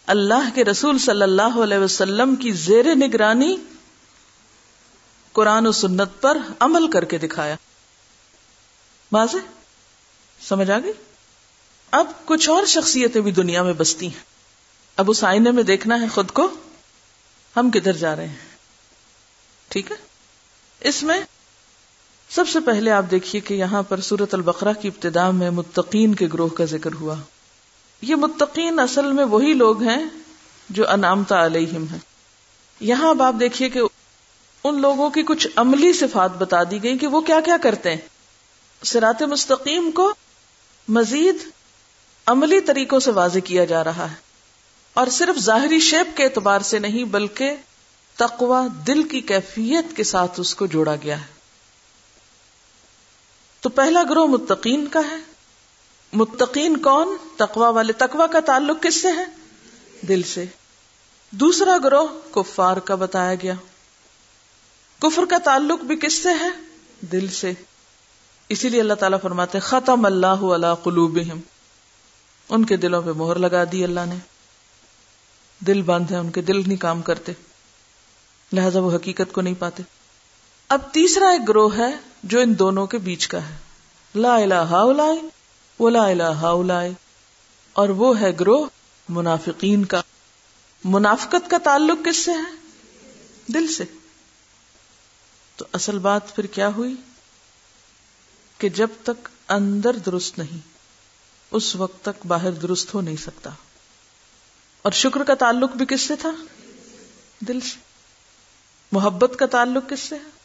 اللہ 0.05 0.49
کے 0.55 0.65
رسول 0.65 0.97
صلی 0.97 1.21
اللہ 1.21 1.59
علیہ 1.63 1.77
وسلم 1.77 2.35
کی 2.35 2.51
زیر 2.51 2.95
نگرانی 2.95 3.57
قرآن 5.31 5.67
و 5.67 5.71
سنت 5.71 6.21
پر 6.21 6.37
عمل 6.59 6.91
کر 6.91 7.05
کے 7.05 7.17
دکھایا۔ 7.17 7.55
واضح؟ 9.11 9.37
سمجھ 10.47 10.71
آ 10.71 10.79
گئی؟ 10.79 10.91
اب 11.91 12.07
کچھ 12.25 12.49
اور 12.49 12.65
شخصیتیں 12.65 13.21
بھی 13.21 13.31
دنیا 13.31 13.63
میں 13.63 13.73
بستی 13.73 14.07
ہیں۔ 14.07 14.23
اب 14.95 15.05
اس 15.09 15.23
آئینے 15.23 15.51
میں 15.51 15.63
دیکھنا 15.63 16.01
ہے 16.01 16.07
خود 16.07 16.31
کو۔ 16.31 16.51
ہم 17.57 17.71
کدھر 17.71 17.93
جا 17.93 18.15
رہے 18.15 18.27
ہیں؟ 18.27 18.57
ٹھیک 19.67 19.91
ہے؟ 19.91 19.95
اس 20.79 21.03
میں 21.03 21.21
سب 22.29 22.47
سے 22.47 22.59
پہلے 22.59 22.91
آپ 22.91 23.05
دیکھیے 23.11 23.41
کہ 23.41 23.53
یہاں 23.53 23.83
پر 23.83 24.01
سورت 24.01 24.33
البقرہ 24.33 24.73
کی 24.81 24.87
ابتدا 24.87 25.31
میں 25.31 25.49
متقین 25.49 26.15
کے 26.15 26.27
گروہ 26.33 26.47
کا 26.47 26.65
ذکر 26.65 26.93
ہوا۔ 26.93 27.15
یہ 28.01 28.15
متقین 28.15 28.79
اصل 28.79 29.11
میں 29.11 29.23
وہی 29.23 29.53
لوگ 29.53 29.83
ہیں 29.83 30.05
جو 30.69 30.89
انامتا 30.89 31.45
علیہم 31.45 31.85
ہیں۔ 31.91 31.99
یہاں 32.79 33.09
اب 33.09 33.23
آپ 33.23 33.35
دیکھیے 33.39 33.69
کہ 33.69 33.81
ان 34.63 34.81
لوگوں 34.81 35.09
کی 35.09 35.23
کچھ 35.23 35.47
عملی 35.55 35.93
صفات 35.93 36.37
بتا 36.37 36.63
دی 36.71 36.83
گئی 36.83 36.97
کہ 36.97 37.07
وہ 37.07 37.21
کیا 37.21 37.39
کیا 37.45 37.57
کرتے 37.61 37.89
ہیں۔ 37.89 38.01
سرات 38.83 39.21
مستقیم 39.21 39.91
کو 39.91 40.13
مزید 40.87 41.35
عملی 42.25 42.61
طریقوں 42.61 42.99
سے 42.99 43.11
واضح 43.11 43.39
کیا 43.39 43.65
جا 43.65 43.83
رہا 43.83 44.11
ہے۔ 44.11 44.15
اور 44.93 45.07
صرف 45.07 45.39
ظاہری 45.39 45.79
شیپ 45.79 46.17
کے 46.17 46.23
اعتبار 46.23 46.59
سے 46.59 46.79
نہیں، 46.79 47.03
بلکہ 47.03 47.55
تقوا 48.15 48.67
دل 48.87 49.03
کی 49.03 49.21
کیفیت 49.21 49.97
کے 49.97 50.03
ساتھ 50.03 50.39
اس 50.39 50.55
کو 50.55 50.65
جوڑا 50.65 50.95
گیا 50.95 51.21
ہے۔ 51.21 51.38
تو 53.61 53.69
پہلا 53.69 54.03
گروہ 54.09 54.27
متقین 54.27 54.87
کا 54.87 54.99
ہے۔ 55.11 55.17
متقین 56.13 56.77
کون؟ 56.77 57.17
تقوا 57.37 57.69
والے۔ 57.69 57.93
تقوا 57.93 58.27
کا 58.27 58.39
تعلق 58.39 58.83
کس 58.83 59.01
سے 59.01 59.07
ہے؟ 59.07 59.25
دل 60.01 60.21
سے۔ 60.23 60.45
دوسرا 61.31 61.77
گروہ 61.83 62.07
کفار 62.31 62.77
کا 62.77 62.95
بتایا 62.95 63.35
گیا۔ 63.35 63.53
کفر 64.99 65.25
کا 65.29 65.37
تعلق 65.37 65.83
بھی 65.83 65.95
کس 65.95 66.23
سے 66.23 66.29
ہے؟ 66.29 66.49
دل 67.01 67.27
سے۔ 67.27 67.53
اسی 68.49 68.69
لیے 68.69 68.81
اللہ 68.81 68.93
تعالیٰ 68.93 69.21
فرماتے 69.21 69.59
ختم 69.59 70.05
اللہ 70.05 70.27
اللہ 70.27 70.75
قلوبہم۔ 70.83 71.39
ان 72.49 72.65
کے 72.65 72.77
دلوں 72.77 73.01
پہ 73.01 73.09
مہر 73.11 73.35
لگا 73.35 73.63
دی 73.71 73.83
اللہ 73.83 73.99
نے۔ 74.05 74.15
دل 75.59 75.81
بند 75.81 76.11
ہے 76.11 76.15
ان 76.15 76.31
کے 76.31 76.41
دل 76.41 76.67
نہیں 76.67 76.77
کام 76.77 77.01
کرتے۔ 77.01 77.31
لہذا 78.53 78.79
وہ 78.79 78.95
حقیقت 78.95 79.33
کو 79.33 79.41
نہیں 79.41 79.53
پاتے۔ 79.59 79.83
اب 80.69 80.81
تیسرا 80.91 81.29
ایک 81.29 81.49
گروہ 81.49 81.77
ہے 81.77 81.95
جو 82.23 82.39
ان 82.39 82.59
دونوں 82.59 82.87
کے 82.87 82.97
بیچ 82.97 83.27
کا 83.27 83.49
ہے۔ 83.49 83.55
لا 84.15 84.35
الہ 84.35 84.71
و 85.79 85.89
لا 85.89 86.05
الہ 86.05 86.87
اور 87.73 87.89
وہ 87.89 88.19
ہے 88.19 88.31
گروہ 88.39 88.65
منافقین 89.09 89.85
کا۔ 89.85 90.01
منافقت 90.83 91.49
کا 91.49 91.57
تعلق 91.63 92.05
کس 92.05 92.17
سے 92.17 92.31
ہے؟ 92.31 92.55
دل 93.47 93.67
سے۔ 93.67 93.83
تو 95.55 95.65
اصل 95.73 95.99
بات 95.99 96.35
پھر 96.35 96.45
کیا 96.45 96.67
ہوئی؟ 96.67 96.95
کہ 98.57 98.69
جب 98.69 98.87
تک 99.03 99.29
اندر 99.47 99.93
درست 99.93 100.37
نہیں، 100.37 100.67
اس 101.51 101.75
وقت 101.75 102.05
تک 102.05 102.25
باہر 102.25 102.51
درست 102.51 102.93
ہو 102.93 103.01
نہیں 103.01 103.17
سکتا۔ 103.17 103.49
اور 104.81 104.91
شکر 104.91 105.23
کا 105.23 105.33
تعلق 105.33 105.71
بھی 105.71 105.85
کس 105.85 106.01
سے 106.01 106.15
تھا؟ 106.15 106.31
دل 107.39 107.59
سے۔ 107.59 107.79
محبت 108.91 109.39
کا 109.39 109.45
تعلق 109.45 109.89
کس 109.89 109.99
سے 109.99 110.15
ہے؟ 110.15 110.38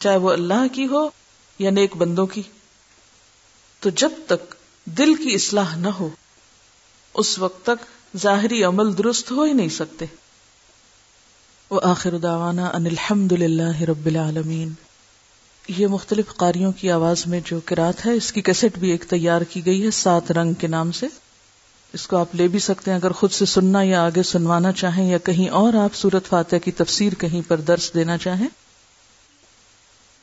چاہے 0.00 0.16
وہ 0.16 0.32
اللہ 0.32 0.68
کی 0.72 0.86
ہو 0.86 1.08
یا 1.58 1.70
نیک 1.70 1.96
بندوں 1.96 2.26
کی، 2.26 2.42
تو 3.80 3.90
جب 3.90 4.10
تک 4.26 4.54
دل 4.84 5.14
کی 5.14 5.34
اصلاح 5.34 5.76
نہ 5.76 5.88
ہو، 5.88 6.08
اس 7.14 7.38
وقت 7.38 7.66
تک 7.66 8.16
ظاہری 8.16 8.64
عمل 8.64 8.98
درست 8.98 9.30
ہو 9.30 9.42
ہی 9.42 9.52
نہیں 9.52 9.68
سکتے۔ 9.68 10.04
وہ 11.70 11.80
آخر 11.82 12.18
داوانا 12.18 12.66
ان 12.66 12.86
الحمد 12.86 13.32
للہ 13.32 13.80
رب 13.80 14.06
العالمین۔ 14.06 14.72
یہ 15.68 15.86
مختلف 15.86 16.36
قاریوں 16.36 16.72
کی 16.72 16.90
آواز 16.90 17.26
میں 17.26 17.40
جو 17.44 17.60
کراط 17.64 18.06
ہے، 18.06 18.12
اس 18.12 18.32
کی 18.32 18.42
کیسٹ 18.42 18.78
بھی 18.78 18.90
ایک 18.90 19.04
تیار 19.10 19.40
کی 19.40 19.66
گئی 19.66 19.84
ہے 19.84 19.90
سات 19.90 20.32
رنگ 20.32 20.54
کے 20.54 20.66
نام 20.66 20.92
سے۔ 20.92 21.06
اس 21.96 22.06
کو 22.06 22.16
آپ 22.16 22.34
لے 22.34 22.48
بھی 22.48 22.58
سکتے 22.58 22.90
ہیں 22.90 22.98
اگر 22.98 23.12
خود 23.12 23.32
سے 23.32 23.44
سننا 23.44 23.82
یا 23.82 24.04
آگے 24.06 24.22
سنوانا 24.22 24.72
چاہیں 24.72 25.10
یا 25.10 25.18
کہیں 25.18 25.48
اور 25.48 25.74
آپ 25.74 25.94
سورت 25.94 26.26
فاتح 26.26 26.56
کی 26.56 26.72
تفسیر 26.72 27.14
کہیں 27.14 27.40
پر 27.48 27.56
درس 27.56 27.94
دینا 27.94 28.18
چاہیں۔ 28.18 28.48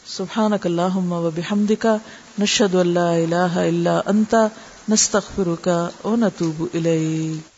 سبحانک 0.05 0.65
اللہم 0.65 1.11
و 1.11 1.29
بحمدکا 1.35 1.95
نشہد 2.39 2.75
اللہ 2.75 2.99
الہ 2.99 3.57
الا 3.63 4.01
انتا 4.05 4.47
نستغفرکا 4.89 5.89
و 6.03 6.15
نتوب 6.15 6.63
الیک۔ 6.73 7.49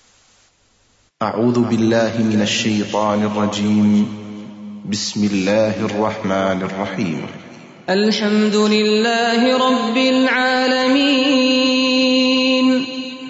أعوذ 1.24 1.58
بالله 1.58 2.24
من 2.24 2.40
الشيطان 2.40 3.28
الرجيم 3.32 4.04
بسم 4.90 5.24
الله 5.24 5.86
الرحمن 5.90 6.64
الرحيم 6.64 7.26
الحمد 7.88 8.56
لله 8.56 9.58
رب 9.68 9.96
العالمين 9.96 11.85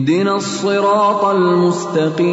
اهدنا 0.00 0.36
الصراط 0.36 1.24
المستقيم. 1.24 2.30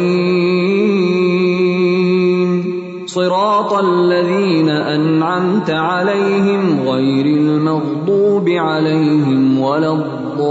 صراط 3.06 3.72
الذين 3.72 4.68
أنعمت 4.68 5.70
عليهم 5.70 6.88
غير 6.88 7.26
المغضوب 7.26 8.48
عليهم 8.48 9.60
ولا 9.60 9.92
الضالين. 9.92 10.48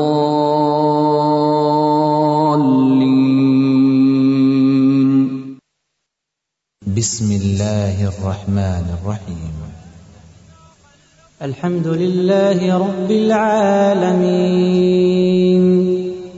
بسم 6.98 7.32
الله 7.32 8.08
الرحمن 8.08 8.86
الرحيم. 9.02 9.54
الحمد 11.42 11.88
لله 11.88 12.78
رب 12.78 13.12
العالمين. 13.12 15.47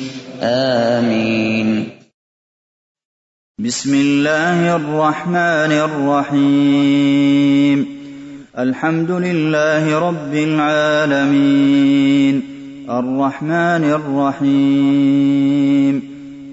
آمين. 0.42 1.88
بسم 3.58 3.94
الله 3.94 4.76
الرحمن 4.76 5.72
الرحيم. 5.72 7.86
الحمد 8.58 9.10
لله 9.10 9.98
رب 9.98 10.34
العالمين. 10.34 12.42
الرحمن 12.90 13.84
الرحيم. 13.84 16.21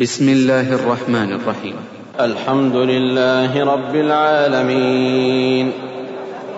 بسم 0.00 0.28
الله 0.28 0.74
الرحمن 0.74 1.32
الرحيم. 1.32 1.76
الحمد 2.20 2.76
لله 2.76 3.64
رب 3.64 3.94
العالمين. 3.94 5.72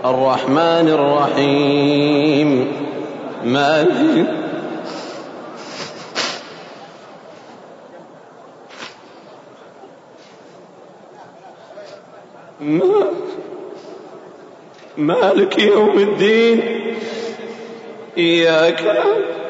الرحمن 0.04 0.88
الرحيم. 0.88 2.72
مالك. 3.44 4.26
مالك 14.98 15.58
يوم 15.58 15.98
الدين. 15.98 16.60
إياك 18.18 18.82
نعبد 18.82 19.49